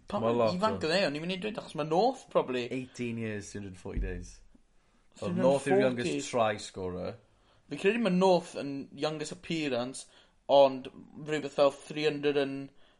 Pa 0.07 0.21
mae 0.21 0.47
ifanc 0.53 0.79
o 0.85 0.87
dde, 0.87 1.01
o'n 1.09 1.17
i'n 1.17 1.25
mynd 1.25 1.35
i 1.35 1.39
dweud, 1.43 1.59
achos 1.59 1.75
mae 1.75 1.89
North, 1.89 2.23
probably. 2.31 2.67
18 2.71 3.19
years, 3.19 3.51
240 3.51 4.03
days. 4.05 4.31
Oedd 5.19 5.39
North 5.41 5.67
yw'r 5.67 5.83
youngest 5.89 6.29
try 6.29 6.55
scorer. 6.61 7.15
Fi 7.67 7.81
credu 7.81 7.99
mae 8.05 8.15
North 8.15 8.53
yn 8.61 8.75
youngest 9.01 9.35
appearance, 9.35 10.05
ond 10.51 10.89
rhywbeth 11.27 11.55
fel 11.57 11.71
three 11.73 12.07
undred 12.09 12.37
yn 12.41 12.57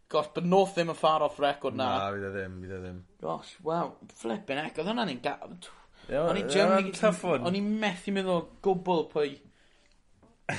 Gosh, 0.08 0.28
but 0.36 0.46
North 0.46 0.76
ddim 0.76 0.92
yn 0.94 0.98
far 1.00 1.24
off 1.26 1.40
record 1.42 1.74
na. 1.74 1.88
Na 1.98 2.10
fydd 2.14 2.28
e 2.28 2.30
ddim 2.36 2.60
fydd 2.62 2.76
e 2.76 2.82
ddim. 2.84 3.00
Gosh 3.24 3.56
wow, 3.66 3.96
flipping 4.22 4.60
heck, 4.62 4.78
oedd 4.78 4.92
hwnna'n 4.92 5.12
un 5.16 5.22
ga- 5.24 5.40
O'n 6.22 6.38
i 6.38 6.44
genuinely... 6.46 6.92
Tough 6.94 7.24
one. 7.26 7.42
O'n 7.50 7.58
i 7.58 7.62
methu 7.66 8.14
meddwl 8.14 8.36
o 8.38 8.44
gwbwl 8.66 9.08
pwy... 9.10 9.32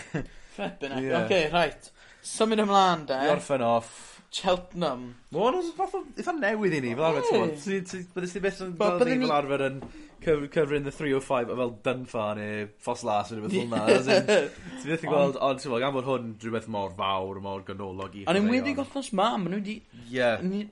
Flippin' 0.57 0.96
eck. 0.96 1.05
Ie. 1.05 1.12
Oce 1.20 1.40
Right. 1.53 1.90
Symud 2.27 2.59
ymlan 2.64 3.07
de. 3.07 3.20
I 3.22 3.31
orffen 3.31 3.62
off 3.62 4.15
Cheltenham. 4.37 5.07
Mae 5.33 5.44
hwn 5.44 5.59
yn 5.61 5.70
fath 5.77 5.94
o 5.96 6.03
eitha 6.05 6.35
newydd 6.37 6.77
i 6.77 6.81
ni, 6.85 6.92
fel 6.99 7.07
arfer, 7.09 7.27
ti'n 7.29 7.38
gwybod? 7.40 8.11
Byddais 8.16 8.31
oh. 8.31 8.35
ti 8.35 8.42
beth 8.44 8.61
yn 8.66 8.75
fel 8.81 9.03
ni 9.07 9.18
fel 9.22 9.35
arfer 9.37 9.64
yn 9.66 9.81
cyfrin 10.27 10.87
the 10.88 10.94
305 10.94 11.53
o 11.55 11.59
fel 11.61 11.75
Dunfa 11.87 12.29
neu 12.38 12.68
Foslas 12.87 13.33
neu 13.33 13.46
beth 13.46 13.57
hwnna. 13.57 13.83
Ti 13.96 14.90
byth 14.90 15.07
yn 15.07 15.12
gweld, 15.12 15.40
ond 15.49 15.62
ti'n 15.62 15.72
gweld, 15.72 15.85
gan 15.87 15.96
fod 15.96 16.11
hwn 16.12 16.31
rhywbeth 16.44 16.70
mor 16.77 16.94
fawr, 17.01 17.42
mor 17.44 17.66
ganolog 17.66 18.16
i. 18.20 18.25
Ond 18.31 18.42
yn 18.42 18.53
wedi 18.53 18.77
gothnos 18.79 19.12
ma, 19.16 19.33
maen 19.37 19.57
nhw 19.57 19.62
wedi... 19.62 19.81
Ie. 20.12 20.64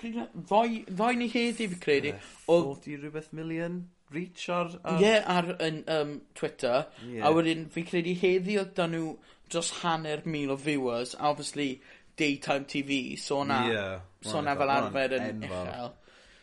Ddoi 0.00 1.14
ni 1.20 1.30
heddi 1.32 1.70
fi 1.70 1.80
credu. 1.80 2.14
40 2.48 3.02
rhywbeth 3.04 3.32
milion? 3.36 3.82
reach 4.10 4.48
ar... 4.48 4.70
Ie, 4.70 4.80
ar... 4.82 5.00
Yeah, 5.00 5.26
ar 5.36 5.50
yn, 5.62 5.82
um, 5.88 6.14
Twitter. 6.34 6.86
Yeah. 7.06 7.28
A 7.28 7.34
wedyn, 7.34 7.68
fi 7.70 7.84
credu 7.86 8.14
heddi 8.18 8.58
oedd 8.60 8.74
dan 8.78 8.94
nhw 8.94 9.14
dros 9.50 9.70
hanner 9.80 10.22
mil 10.26 10.54
o 10.54 10.56
viewers. 10.58 11.14
A 11.18 11.30
obviously, 11.30 11.80
daytime 12.16 12.64
TV, 12.64 13.18
so 13.18 13.42
na, 13.44 13.60
yeah, 13.68 13.98
so 14.22 14.40
na 14.40 14.54
fel 14.58 14.72
arfer 14.74 15.16
yn 15.18 15.44
uchel. 15.46 15.92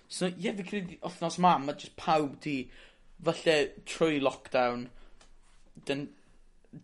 So, 0.08 0.30
ie, 0.30 0.46
yeah, 0.46 0.56
fi 0.56 0.66
credu, 0.68 0.98
othnos 1.08 1.38
ma, 1.44 1.58
mae 1.60 1.76
just 1.76 1.96
pawb 2.00 2.38
di, 2.44 2.58
falle 3.28 3.58
trwy 3.90 4.22
lockdown, 4.24 4.88
dyn, 5.90 6.08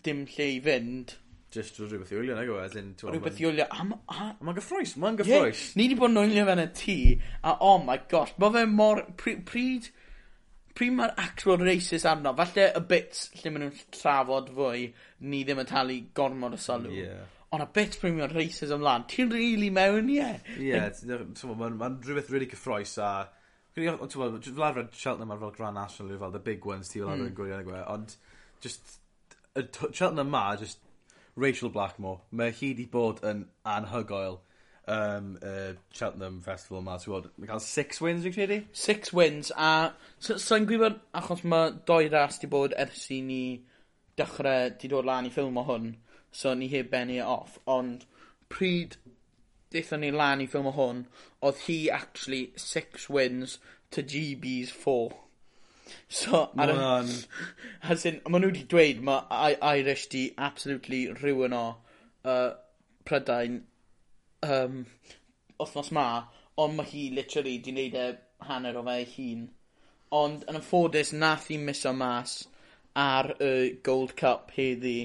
dim 0.03 0.25
lle 0.35 0.49
i 0.57 0.61
fynd. 0.63 1.15
Just 1.53 1.77
rhywbeth 1.79 2.11
i 2.11 2.17
wylio, 2.17 2.35
nag 2.37 2.51
o, 2.51 2.59
e, 2.59 2.67
as 2.67 2.77
in... 2.79 2.93
Rhywbeth 2.99 3.41
i 3.41 3.47
wylio, 3.47 3.67
a... 3.69 3.87
a 4.11 4.29
mae'n 4.41 4.57
gyffroes, 4.57 4.95
mae'n 4.99 5.19
gyffroes. 5.21 5.67
Yeah, 5.69 5.75
ni 5.79 5.89
di 5.91 5.99
bod 5.99 6.11
yn 6.11 6.23
wylio 6.23 6.47
fe 6.49 6.57
yn 6.57 6.63
y 6.65 6.69
tŷ, 6.79 6.97
a 7.47 7.57
oh 7.69 7.77
my 7.85 7.99
gosh, 8.11 8.33
mae 8.41 8.57
fe 8.57 8.65
mor... 8.69 9.05
Pryd... 9.19 9.45
pryd 9.49 9.91
pryd 10.73 10.95
mae'r 10.97 11.11
actual 11.21 11.61
races 11.61 12.05
arno, 12.09 12.33
falle 12.37 12.63
y 12.73 12.81
bits 12.89 13.27
lle 13.37 13.51
maen 13.53 13.67
nhw'n 13.67 13.81
trafod 13.93 14.49
fwy, 14.55 14.87
ni 15.29 15.43
ddim 15.45 15.61
yn 15.61 15.69
talu 15.69 15.99
gormod 16.17 16.55
o 16.57 16.59
sylw. 16.61 16.93
Yeah 16.97 17.27
on 17.53 17.61
a 17.61 17.67
bit 17.67 17.97
premium 18.01 18.31
races 18.33 18.71
ymlaen, 18.73 19.03
ti'n 19.09 19.29
rili 19.29 19.53
really 19.53 19.69
mewn 19.69 20.07
ie. 20.09 20.29
Ie, 20.57 20.79
mae'n 21.45 21.75
ma 21.77 21.91
rhywbeth 21.93 22.31
really 22.33 22.49
cyffroes 22.49 22.97
a... 22.97 23.13
Fel 23.73 23.89
arfer 23.93 24.87
Cheltenham 24.93 25.33
ar 25.33 25.39
fel 25.41 25.53
Grand 25.53 25.77
National 25.77 26.17
fel 26.17 26.33
the 26.33 26.39
big 26.39 26.65
ones 26.65 26.89
ti 26.89 26.99
fel 26.99 27.11
arfer 27.11 27.23
mm. 27.23 27.29
yn 27.31 27.35
gwirion 27.37 27.63
gwe, 27.65 27.83
ond 27.89 28.15
just, 28.61 28.97
y 29.57 29.63
Cheltenham 29.69 30.29
ma, 30.33 30.43
just 30.57 30.81
Rachel 31.35 31.69
Blackmore, 31.73 32.21
mae 32.31 32.53
hi 32.53 32.71
di 32.77 32.85
bod 32.89 33.21
yn 33.25 33.45
anhygoel 33.69 34.39
um, 34.85 35.37
uh, 35.41 35.73
Cheltenham 35.93 36.39
Festival 36.45 36.85
ma. 36.85 36.97
ti'n 37.01 37.13
bod, 37.13 37.29
mae'n 37.37 37.51
cael 37.53 37.63
six 37.65 38.01
wins, 38.01 38.25
fi'n 38.25 38.35
credu? 38.35 38.59
Six 38.77 39.13
wins, 39.13 39.53
a 39.57 39.91
so, 40.17 40.37
so, 40.37 40.57
gwybod, 40.69 40.97
achos 41.21 41.45
mae 41.49 41.73
doi 41.89 42.07
ras 42.13 42.41
di 42.41 42.49
bod 42.49 42.73
ers 42.85 43.05
i 43.13 43.21
ni 43.25 43.43
dechrau, 44.17 44.73
di 44.77 44.89
dod 44.89 45.09
lan 45.09 45.29
i 45.29 45.33
ffilm 45.33 45.57
o 45.61 45.65
hwn, 45.69 45.93
so 46.33 46.53
ni 46.57 46.67
heb 46.73 46.89
bennu 46.91 47.19
e 47.21 47.25
off, 47.35 47.57
ond 47.77 48.05
pryd 48.53 48.97
dethon 49.73 50.03
ni 50.03 50.11
lan 50.11 50.41
i 50.43 50.47
ffilm 50.49 50.69
o 50.69 50.73
hwn, 50.77 51.03
oedd 51.47 51.65
hi 51.67 51.77
actually 51.97 52.41
six 52.63 53.09
wins 53.09 53.57
to 53.95 54.03
GB's 54.13 54.73
four. 54.83 55.11
So, 56.07 56.49
ar 56.57 56.73
y... 56.73 57.07
As 57.93 58.05
in, 58.09 58.19
ma 58.29 58.39
nhw 58.39 58.51
wedi 58.51 58.65
dweud, 58.73 59.01
mae 59.07 59.49
I 59.51 59.77
Irish 59.79 60.05
di 60.13 60.23
absolutely 60.49 61.01
rhywun 61.21 61.57
o 61.57 61.65
uh, 62.33 62.53
Prydain 63.05 63.59
um, 64.47 64.85
othnos 65.59 65.91
ma, 65.97 66.07
ond 66.57 66.77
mae 66.77 66.89
hi 66.93 67.03
literally 67.17 67.57
di 67.65 67.73
wneud 67.75 67.99
e 67.99 68.07
hanner 68.47 68.79
o 68.79 68.85
fe 68.87 68.97
ei 69.01 69.09
hun. 69.15 69.43
Ond 70.23 70.47
yn 70.49 70.61
ymffodus, 70.61 71.13
nath 71.25 71.49
hi 71.51 71.59
miso 71.67 71.93
mas 71.97 72.37
ar 73.03 73.33
y 73.41 73.53
Gold 73.85 74.15
Cup 74.19 74.53
heddi 74.57 74.97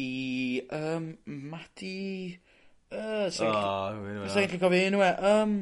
i 0.00 0.62
um, 0.72 1.12
Matty... 1.26 2.38
Uh, 2.94 3.26
Sa'n 3.34 3.50
gallu 3.50 4.60
cofio 4.62 4.88
enw 4.88 5.02
e. 5.02 5.12
Um, 5.30 5.54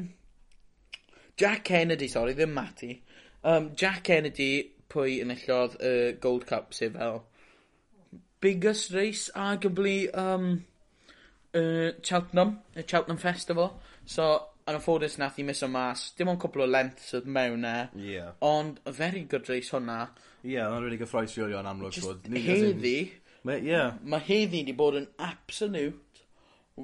Jack 1.39 1.63
Kennedy, 1.65 2.07
sorry, 2.07 2.35
ddim 2.37 2.53
Matty. 2.53 2.99
Um, 3.43 3.71
Jack 3.75 4.03
Kennedy, 4.05 4.51
pwy 4.93 5.19
enillodd 5.23 5.79
y 5.81 5.93
uh, 5.93 6.17
Gold 6.21 6.45
Cup, 6.49 6.75
sef 6.77 6.93
fel 6.97 7.23
biggest 8.43 8.91
race, 8.91 9.29
arguably, 9.35 10.09
um, 10.17 10.65
uh, 11.53 11.91
Cheltenham, 12.01 12.59
y 12.75 12.83
Cheltenham 12.83 13.17
Festival. 13.17 13.79
So, 14.05 14.25
yn 14.67 14.79
ffodus 14.83 15.15
nath 15.19 15.39
i 15.39 15.45
miso 15.47 15.69
mas, 15.71 16.09
dim 16.17 16.31
ond 16.31 16.41
cwpl 16.43 16.65
o 16.65 16.67
lengths 16.67 17.15
oedd 17.15 17.29
mewn 17.37 17.63
e. 17.67 17.77
Yeah. 18.03 18.33
Ond, 18.43 18.81
a 18.87 18.91
very 18.95 19.23
good 19.31 19.47
race 19.51 19.71
hwnna. 19.71 20.01
Ie, 20.43 20.57
yeah, 20.57 20.71
ond 20.75 20.83
really 20.83 20.99
gyffroes 20.99 21.37
i 21.37 21.45
olio 21.45 21.61
yn 21.61 21.69
amlwg. 21.71 21.95
Just 21.95 22.27
heddi, 22.35 22.97
Mae, 23.43 23.59
ie. 23.59 23.73
Yeah. 23.73 23.99
Mae 24.07 24.23
heddi 24.23 24.61
wedi 24.63 24.75
bod 24.77 24.97
yn 24.99 25.09
absolute 25.21 26.23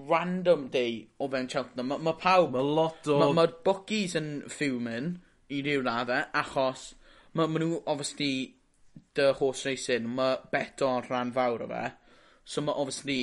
random 0.09 0.67
day 0.73 1.07
o 1.17 1.29
fewn 1.31 1.49
Cheltenham. 1.51 1.93
Mae 1.93 2.05
ma 2.09 2.15
pawb... 2.19 2.53
Mae 2.55 2.65
lot 2.79 3.07
o... 3.07 3.19
Mae 3.21 3.35
ma, 3.37 3.45
bookies 3.65 4.15
yn 4.19 4.31
ffiwmyn 4.51 5.13
i 5.49 5.61
ryw 5.65 5.83
radde, 5.85 6.23
achos 6.37 6.91
mae 7.37 7.49
ma 7.49 7.61
nhw, 7.61 7.79
obviously, 7.89 8.33
dy 9.15 9.29
horse 9.39 9.65
racing, 9.69 10.09
mae 10.17 10.37
beto 10.51 10.89
yn 10.97 11.07
rhan 11.07 11.33
fawr 11.35 11.65
o 11.65 11.69
fe. 11.71 11.85
So 12.43 12.65
mae, 12.65 12.75
obviously, 12.75 13.21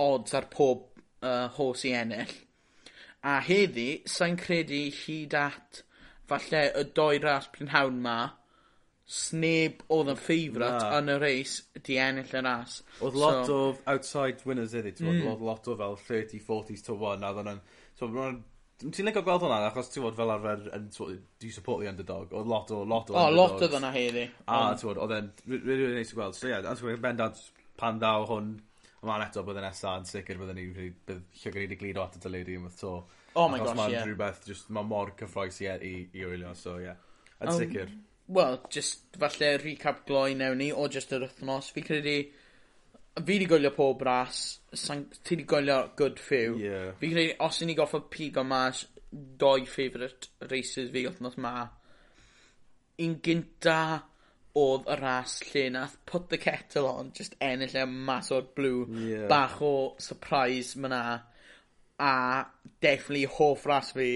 odds 0.00 0.36
ar 0.36 0.48
pob 0.52 0.86
uh, 1.22 1.48
horse 1.58 1.88
i 1.88 1.94
ennill. 1.96 2.32
A 3.26 3.40
heddi, 3.44 3.88
sa'n 4.08 4.38
credu 4.40 4.86
hyd 5.02 5.36
at 5.36 5.82
falle 6.30 6.68
y 6.78 6.84
doi 6.96 7.18
ras 7.20 7.50
prynhawn 7.52 7.98
ma, 8.04 8.18
sneb 9.10 9.80
oedd 9.90 10.12
yn 10.12 10.18
ffeifrat 10.20 10.84
yn 11.00 11.10
y 11.10 11.16
reis 11.18 11.56
di 11.82 11.96
ennill 11.98 12.30
y 12.30 12.42
ras. 12.46 12.76
Oedd 13.02 13.16
lot 13.18 13.40
so, 13.48 13.58
of 13.72 13.80
outside 13.90 14.46
winners 14.46 14.76
iddi, 14.78 14.92
ti'n 15.00 15.08
mm. 15.10 15.24
oedd 15.32 15.42
lot 15.48 15.66
o 15.66 15.74
fel 15.80 15.96
30, 15.98 16.42
40s 16.46 16.84
to 16.86 16.94
1, 16.94 17.24
a 17.26 17.32
oedd 17.32 17.40
hwnna'n... 17.42 18.40
Ti'n 18.80 19.04
licio 19.04 19.20
gweld 19.26 19.42
hwnna, 19.44 19.58
achos 19.66 19.90
ti'n 19.92 20.06
fod 20.06 20.14
fel 20.16 20.30
arfer 20.32 20.62
yn, 20.78 20.86
do 20.94 21.08
you 21.42 21.52
support 21.52 21.82
the 21.82 21.90
underdog? 21.90 22.30
Oedd 22.32 22.48
lot 22.48 22.70
o, 22.72 22.78
lot 22.88 23.10
o 23.10 23.16
oh, 23.18 23.26
lot 23.34 23.58
oedd 23.58 23.74
yna 23.76 23.90
heddi. 23.92 24.22
A, 24.46 24.60
ti'n 24.72 24.86
fod, 24.86 25.00
oedd 25.04 25.16
e'n 25.18 25.32
really 25.50 25.90
neis 25.98 26.14
i 26.14 26.16
gweld. 26.16 26.38
So, 26.38 26.46
ie, 26.46 26.54
yeah, 26.54 26.70
ti'n 26.78 27.02
bendant 27.02 27.42
pan 27.82 27.98
daw 28.00 28.28
hwn, 28.30 28.54
a 29.00 29.08
ma'n 29.08 29.24
eto 29.26 29.42
bydd 29.44 29.58
yn 29.58 29.66
nesa 29.66 29.96
yn 29.98 30.06
sicr 30.08 30.38
byddwn 30.38 30.60
ni 30.60 30.92
bydd 31.08 31.42
llygr 31.42 31.66
ni'n 31.66 31.82
glido 31.82 32.04
at 32.06 32.16
y 32.16 32.22
dyledu 32.22 32.60
yn 32.60 32.70
to. 32.78 32.94
Oh 33.34 33.50
my 33.50 33.58
achos 33.58 33.66
gosh, 33.66 33.74
ie. 33.74 33.82
Achos 33.82 33.82
mae'n 33.82 34.06
rhywbeth, 34.06 34.46
just, 34.46 34.70
mae 34.76 34.86
mor 34.86 35.12
cyffroes 35.18 35.60
i, 35.64 35.68
i, 35.74 35.92
i 36.14 36.24
wylio, 36.30 36.54
so 36.56 36.78
ie. 36.78 36.86
Yeah. 36.86 37.02
Yn 37.40 37.52
sicr 37.56 37.92
wel 38.34 38.60
just 38.70 39.18
falle 39.18 39.56
recap 39.62 40.04
gloi 40.08 40.34
newn 40.38 40.60
ni 40.62 40.70
o 40.72 40.86
just 40.88 41.12
yr 41.16 41.26
wythnos. 41.26 41.70
Fi 41.74 41.84
credu 41.86 42.16
fi 43.20 43.26
wedi 43.26 43.48
gwylio 43.50 43.72
pob 43.74 44.04
ras 44.06 44.42
sai'n 44.72 45.06
ti 45.18 45.34
wedi 45.34 45.48
gwylio 45.50 45.80
good 45.98 46.22
few. 46.22 46.56
Ie. 46.62 46.82
Fi 47.00 47.12
credu 47.14 47.36
os 47.46 47.62
o'n 47.62 47.72
i 47.74 47.76
goffod 47.78 48.08
pigo 48.12 48.44
mas 48.46 48.84
doi 49.10 49.66
favourite 49.66 50.30
races 50.52 50.92
fi 50.94 51.06
wythnos 51.08 51.36
'ma 51.38 51.54
un 53.00 53.16
gynta 53.26 53.80
oedd 54.60 54.88
y 54.90 54.96
ras 54.98 55.36
lle 55.50 55.68
nath 55.74 55.96
Put 56.06 56.28
the 56.30 56.38
Kettle 56.38 56.88
On 56.90 57.12
just 57.16 57.36
ennill 57.40 57.76
e 57.78 57.84
mas 57.86 58.30
o'r 58.34 58.46
blue. 58.56 58.86
Ie. 58.86 59.26
Bach 59.30 59.60
o 59.62 59.94
surprise 59.98 60.76
ma' 60.76 61.20
a 62.00 62.46
definitely 62.80 63.24
hoff 63.38 63.66
ras 63.66 63.92
fi 63.96 64.10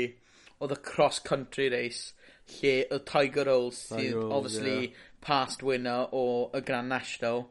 oedd 0.60 0.74
y 0.74 0.80
cross 0.90 1.20
country 1.20 1.68
race 1.68 2.14
lle 2.52 2.76
y 2.92 3.00
Tiger 3.08 3.48
Rolls 3.50 3.80
sydd 3.88 4.16
obviously 4.22 4.78
yeah. 4.80 5.02
past 5.24 5.62
winner 5.62 6.08
o 6.12 6.50
y 6.52 6.60
Grand 6.60 6.88
National 6.88 7.46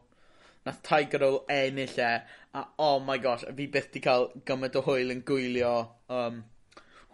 nath 0.65 0.81
Tiger 0.85 1.23
Roll 1.23 1.43
ennill 1.51 1.99
e 1.99 2.13
a 2.53 2.65
oh 2.77 2.99
my 2.99 3.17
gosh 3.17 3.45
fi 3.57 3.67
byth 3.75 3.91
di 3.93 4.01
cael 4.05 4.29
gymaint 4.47 4.77
o 4.79 4.83
hwyl 4.85 5.13
yn 5.15 5.23
gwylio 5.27 5.73
um, 6.13 6.43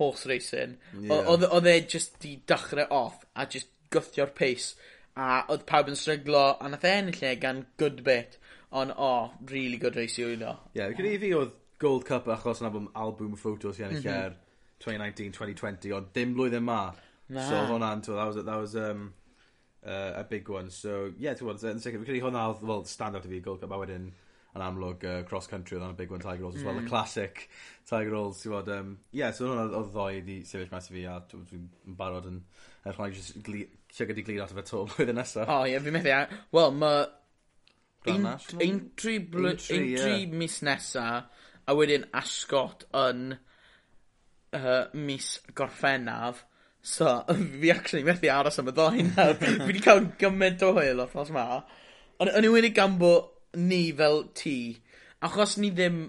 horse 0.01 0.27
racing 0.30 0.75
yeah. 0.99 1.32
oedd 1.32 1.69
e 1.71 1.77
just 1.95 2.19
di 2.23 2.36
dechrau 2.51 2.88
off 2.99 3.23
a 3.36 3.47
just 3.55 3.71
gythio'r 3.95 4.36
pace 4.36 4.75
a 5.15 5.45
oedd 5.53 5.65
pawb 5.69 5.89
yn 5.91 5.97
stryglo 5.99 6.43
a 6.59 6.69
nath 6.71 6.86
e 6.88 6.93
ennill 6.97 7.25
e 7.32 7.34
gan 7.45 7.63
good 7.82 8.03
bit 8.03 8.38
ond 8.82 8.93
oh 8.97 9.32
really 9.53 9.80
good 9.82 9.97
race 9.97 10.19
i 10.19 10.27
wylio 10.27 10.53
ie 10.75 10.82
yeah, 10.82 10.93
gyda 10.99 11.15
i 11.15 11.23
fi 11.23 11.34
oedd 11.39 11.57
Gold 11.80 12.03
Cup 12.03 12.27
achos 12.27 12.59
na 12.59 12.69
fy 12.73 12.84
album 13.01 13.36
ffotos 13.39 13.80
i 13.80 13.88
ennill 13.88 14.03
mm 14.03 14.11
-hmm. 14.11 14.45
2019-2020 14.84 15.95
ond 15.95 16.11
dim 16.15 16.36
blwyddyn 16.36 16.63
ma 16.63 16.82
Na. 17.30 17.45
So 17.47 17.61
hwnna'n, 17.69 18.05
that 18.05 18.25
was, 18.25 18.39
that 18.43 18.57
was 18.57 18.75
um, 18.75 19.13
uh, 19.86 20.13
a 20.15 20.23
big 20.23 20.49
one. 20.49 20.69
So, 20.69 21.11
yeah, 21.17 21.36
ti'n 21.38 21.45
gwybod, 21.45 21.67
yn 21.69 21.84
sicr, 21.84 22.01
fi 22.01 22.09
credu 22.09 22.23
hwnna, 22.25 22.47
well, 22.65 22.84
stand-out 22.89 23.27
i 23.27 23.32
fi, 23.32 23.43
Gold 23.45 23.61
Cup, 23.61 23.75
a 23.75 23.80
wedyn, 23.82 24.09
yn 24.55 24.65
amlwg, 24.65 25.05
uh, 25.05 25.19
cross-country, 25.30 25.77
oedd 25.77 25.86
a 25.86 25.93
big 25.99 26.09
one, 26.09 26.23
Tiger 26.23 26.47
Rolls, 26.47 26.57
as 26.57 26.65
well, 26.65 26.73
mm. 26.73 26.84
the 26.84 26.89
classic 26.89 27.45
Tiger 27.89 28.15
Rolls, 28.15 28.41
ti'n 28.41 28.53
gwybod, 28.53 28.73
um, 28.80 28.95
yeah, 29.13 29.30
so 29.36 29.45
hwnna 29.45 29.67
oedd 29.69 29.93
ddoi 29.93 30.23
di 30.25 30.41
sefyll 30.49 30.73
mas 30.73 30.89
i 30.89 30.97
fi, 30.97 31.05
a 31.05 31.19
dwi'n 31.30 31.69
barod 32.01 32.27
yn, 32.32 32.41
er 32.84 32.97
hwnna, 32.97 33.13
jyst 33.13 33.38
siarad 33.93 34.19
i 34.19 34.25
glir 34.25 34.43
at 34.43 34.55
y 34.55 34.57
fe 34.57 34.65
to 34.71 34.84
blwyddyn 34.89 35.21
nesaf. 35.21 35.53
O, 35.53 35.61
ie, 35.69 35.77
fi'n 35.86 35.99
meddwl, 35.99 36.38
wel, 36.57 36.75
mae 36.82 37.07
Ein, 38.07 38.25
ein, 38.25 38.91
tri, 38.95 39.17
ein, 39.19 39.57
tri, 39.59 39.80
yeah. 39.91 40.25
mis 40.32 40.61
nesa, 40.63 41.25
a 41.67 41.73
wedyn 41.75 42.05
asgot 42.15 42.86
yn 42.95 43.34
uh, 44.55 44.86
mis 44.95 45.27
gorffennaf, 45.53 46.45
So, 46.82 47.23
fi 47.27 47.71
actually 47.71 48.03
methu 48.07 48.32
aros 48.34 48.59
am 48.61 48.71
y 48.71 48.75
ddoi 48.75 49.07
nawr. 49.09 49.36
fi 49.41 49.57
wedi 49.65 49.84
cael 49.84 50.05
gymaint 50.21 50.63
o 50.65 50.71
hwyl 50.77 51.03
o'r 51.03 51.11
ffordd 51.11 51.34
ma. 51.36 51.47
Ond 52.19 52.32
yn 52.36 52.47
yw'n 52.49 52.69
ei 52.69 52.75
gan 52.75 52.95
bod 53.01 53.36
ni 53.59 53.89
fel 53.95 54.25
ti, 54.38 54.57
achos 55.25 55.57
ni 55.59 55.73
ddim 55.75 56.07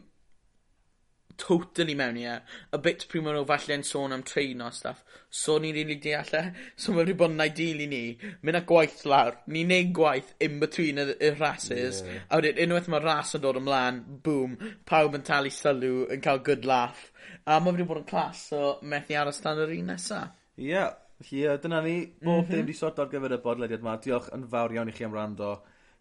totally 1.40 1.94
mewn 1.96 2.18
i 2.20 2.26
e, 2.28 2.34
Y 2.76 2.80
bit 2.84 3.06
pryd 3.08 3.24
maen 3.24 3.38
nhw 3.38 3.46
falle 3.48 3.76
yn 3.78 3.84
sôn 3.86 4.14
am 4.14 4.24
treino 4.26 4.68
a 4.68 4.74
stuff. 4.76 5.02
So 5.30 5.56
ni'n 5.58 5.72
rili 5.72 5.86
really 5.86 6.00
deall 6.04 6.34
e. 6.36 6.42
So 6.76 6.92
mae'n 6.92 7.08
rhaid 7.08 7.20
bod 7.22 7.34
yn 7.34 7.44
ideal 7.44 7.84
i 7.84 7.86
ni. 7.90 8.02
Mynd 8.44 8.60
â 8.60 8.62
gwaith 8.68 9.04
lawr. 9.08 9.38
Ni'n 9.50 9.70
neud 9.72 9.94
gwaith 9.96 10.34
in 10.46 10.58
between 10.62 11.00
y, 11.00 11.06
y 11.16 11.32
rhasys, 11.38 12.02
Yeah. 12.10 12.26
A 12.30 12.40
wedyn 12.40 12.60
unwaith 12.66 12.90
mae 12.92 13.02
ras 13.04 13.34
yn 13.36 13.42
dod 13.44 13.58
ymlaen, 13.60 14.02
boom, 14.24 14.58
pawb 14.88 15.16
yn 15.18 15.24
talu 15.26 15.52
sylw, 15.54 16.04
yn 16.12 16.22
cael 16.24 16.42
good 16.46 16.68
laugh. 16.68 17.08
A 17.46 17.58
mae'n 17.58 17.78
rhaid 17.78 17.88
bod 17.90 18.02
yn 18.02 18.10
clas, 18.10 18.44
so 18.50 18.76
methu 18.82 19.16
aros 19.18 19.40
tan 19.44 19.60
yr 19.64 19.74
un 19.78 19.94
nesaf. 19.94 20.36
Ie, 20.61 20.80
felly 21.24 21.44
uh, 21.48 21.58
dyna 21.61 21.80
ni 21.84 21.96
bob 22.20 22.26
mm 22.26 22.46
-hmm. 22.46 22.54
dim 22.54 22.66
di 22.66 22.76
sort 22.76 22.98
ar 22.98 23.08
gyfer 23.12 23.36
y 23.36 23.42
bodlediad 23.44 23.84
yma. 23.84 23.96
Diolch 24.04 24.28
yn 24.36 24.46
fawr 24.52 24.74
iawn 24.76 24.92
i 24.92 24.96
chi 24.96 25.04
am 25.04 25.14
rando. 25.16 25.52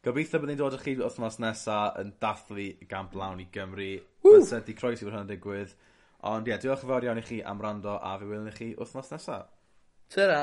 Gobeithio 0.03 0.39
byddwn 0.39 0.53
ni'n 0.53 0.59
dod 0.59 0.75
â 0.75 0.81
chi 0.83 0.95
wythnos 0.99 1.39
nesa 1.43 1.79
yn 2.01 2.13
dathlu 2.23 2.67
gamp 2.91 3.15
lawn 3.15 3.39
i 3.43 3.47
Gymru. 3.51 3.91
Woo! 4.23 4.37
Bydd 4.37 4.49
senti 4.51 4.75
croesi 4.75 5.05
fod 5.05 5.15
hynny'n 5.15 5.31
digwydd. 5.31 5.75
Ond 6.29 6.47
ie, 6.47 6.51
yeah, 6.51 6.61
diolch 6.61 6.83
yn 6.83 6.91
fawr 6.91 7.07
iawn 7.07 7.21
i 7.21 7.25
chi 7.29 7.41
am 7.43 7.61
rando 7.63 7.95
a 7.95 8.17
fe 8.19 8.25
wylwn 8.27 8.51
i 8.51 8.55
chi 8.55 8.69
wythnos 8.79 9.11
nesa. 9.11 9.41
Ta-ra! 10.15 10.41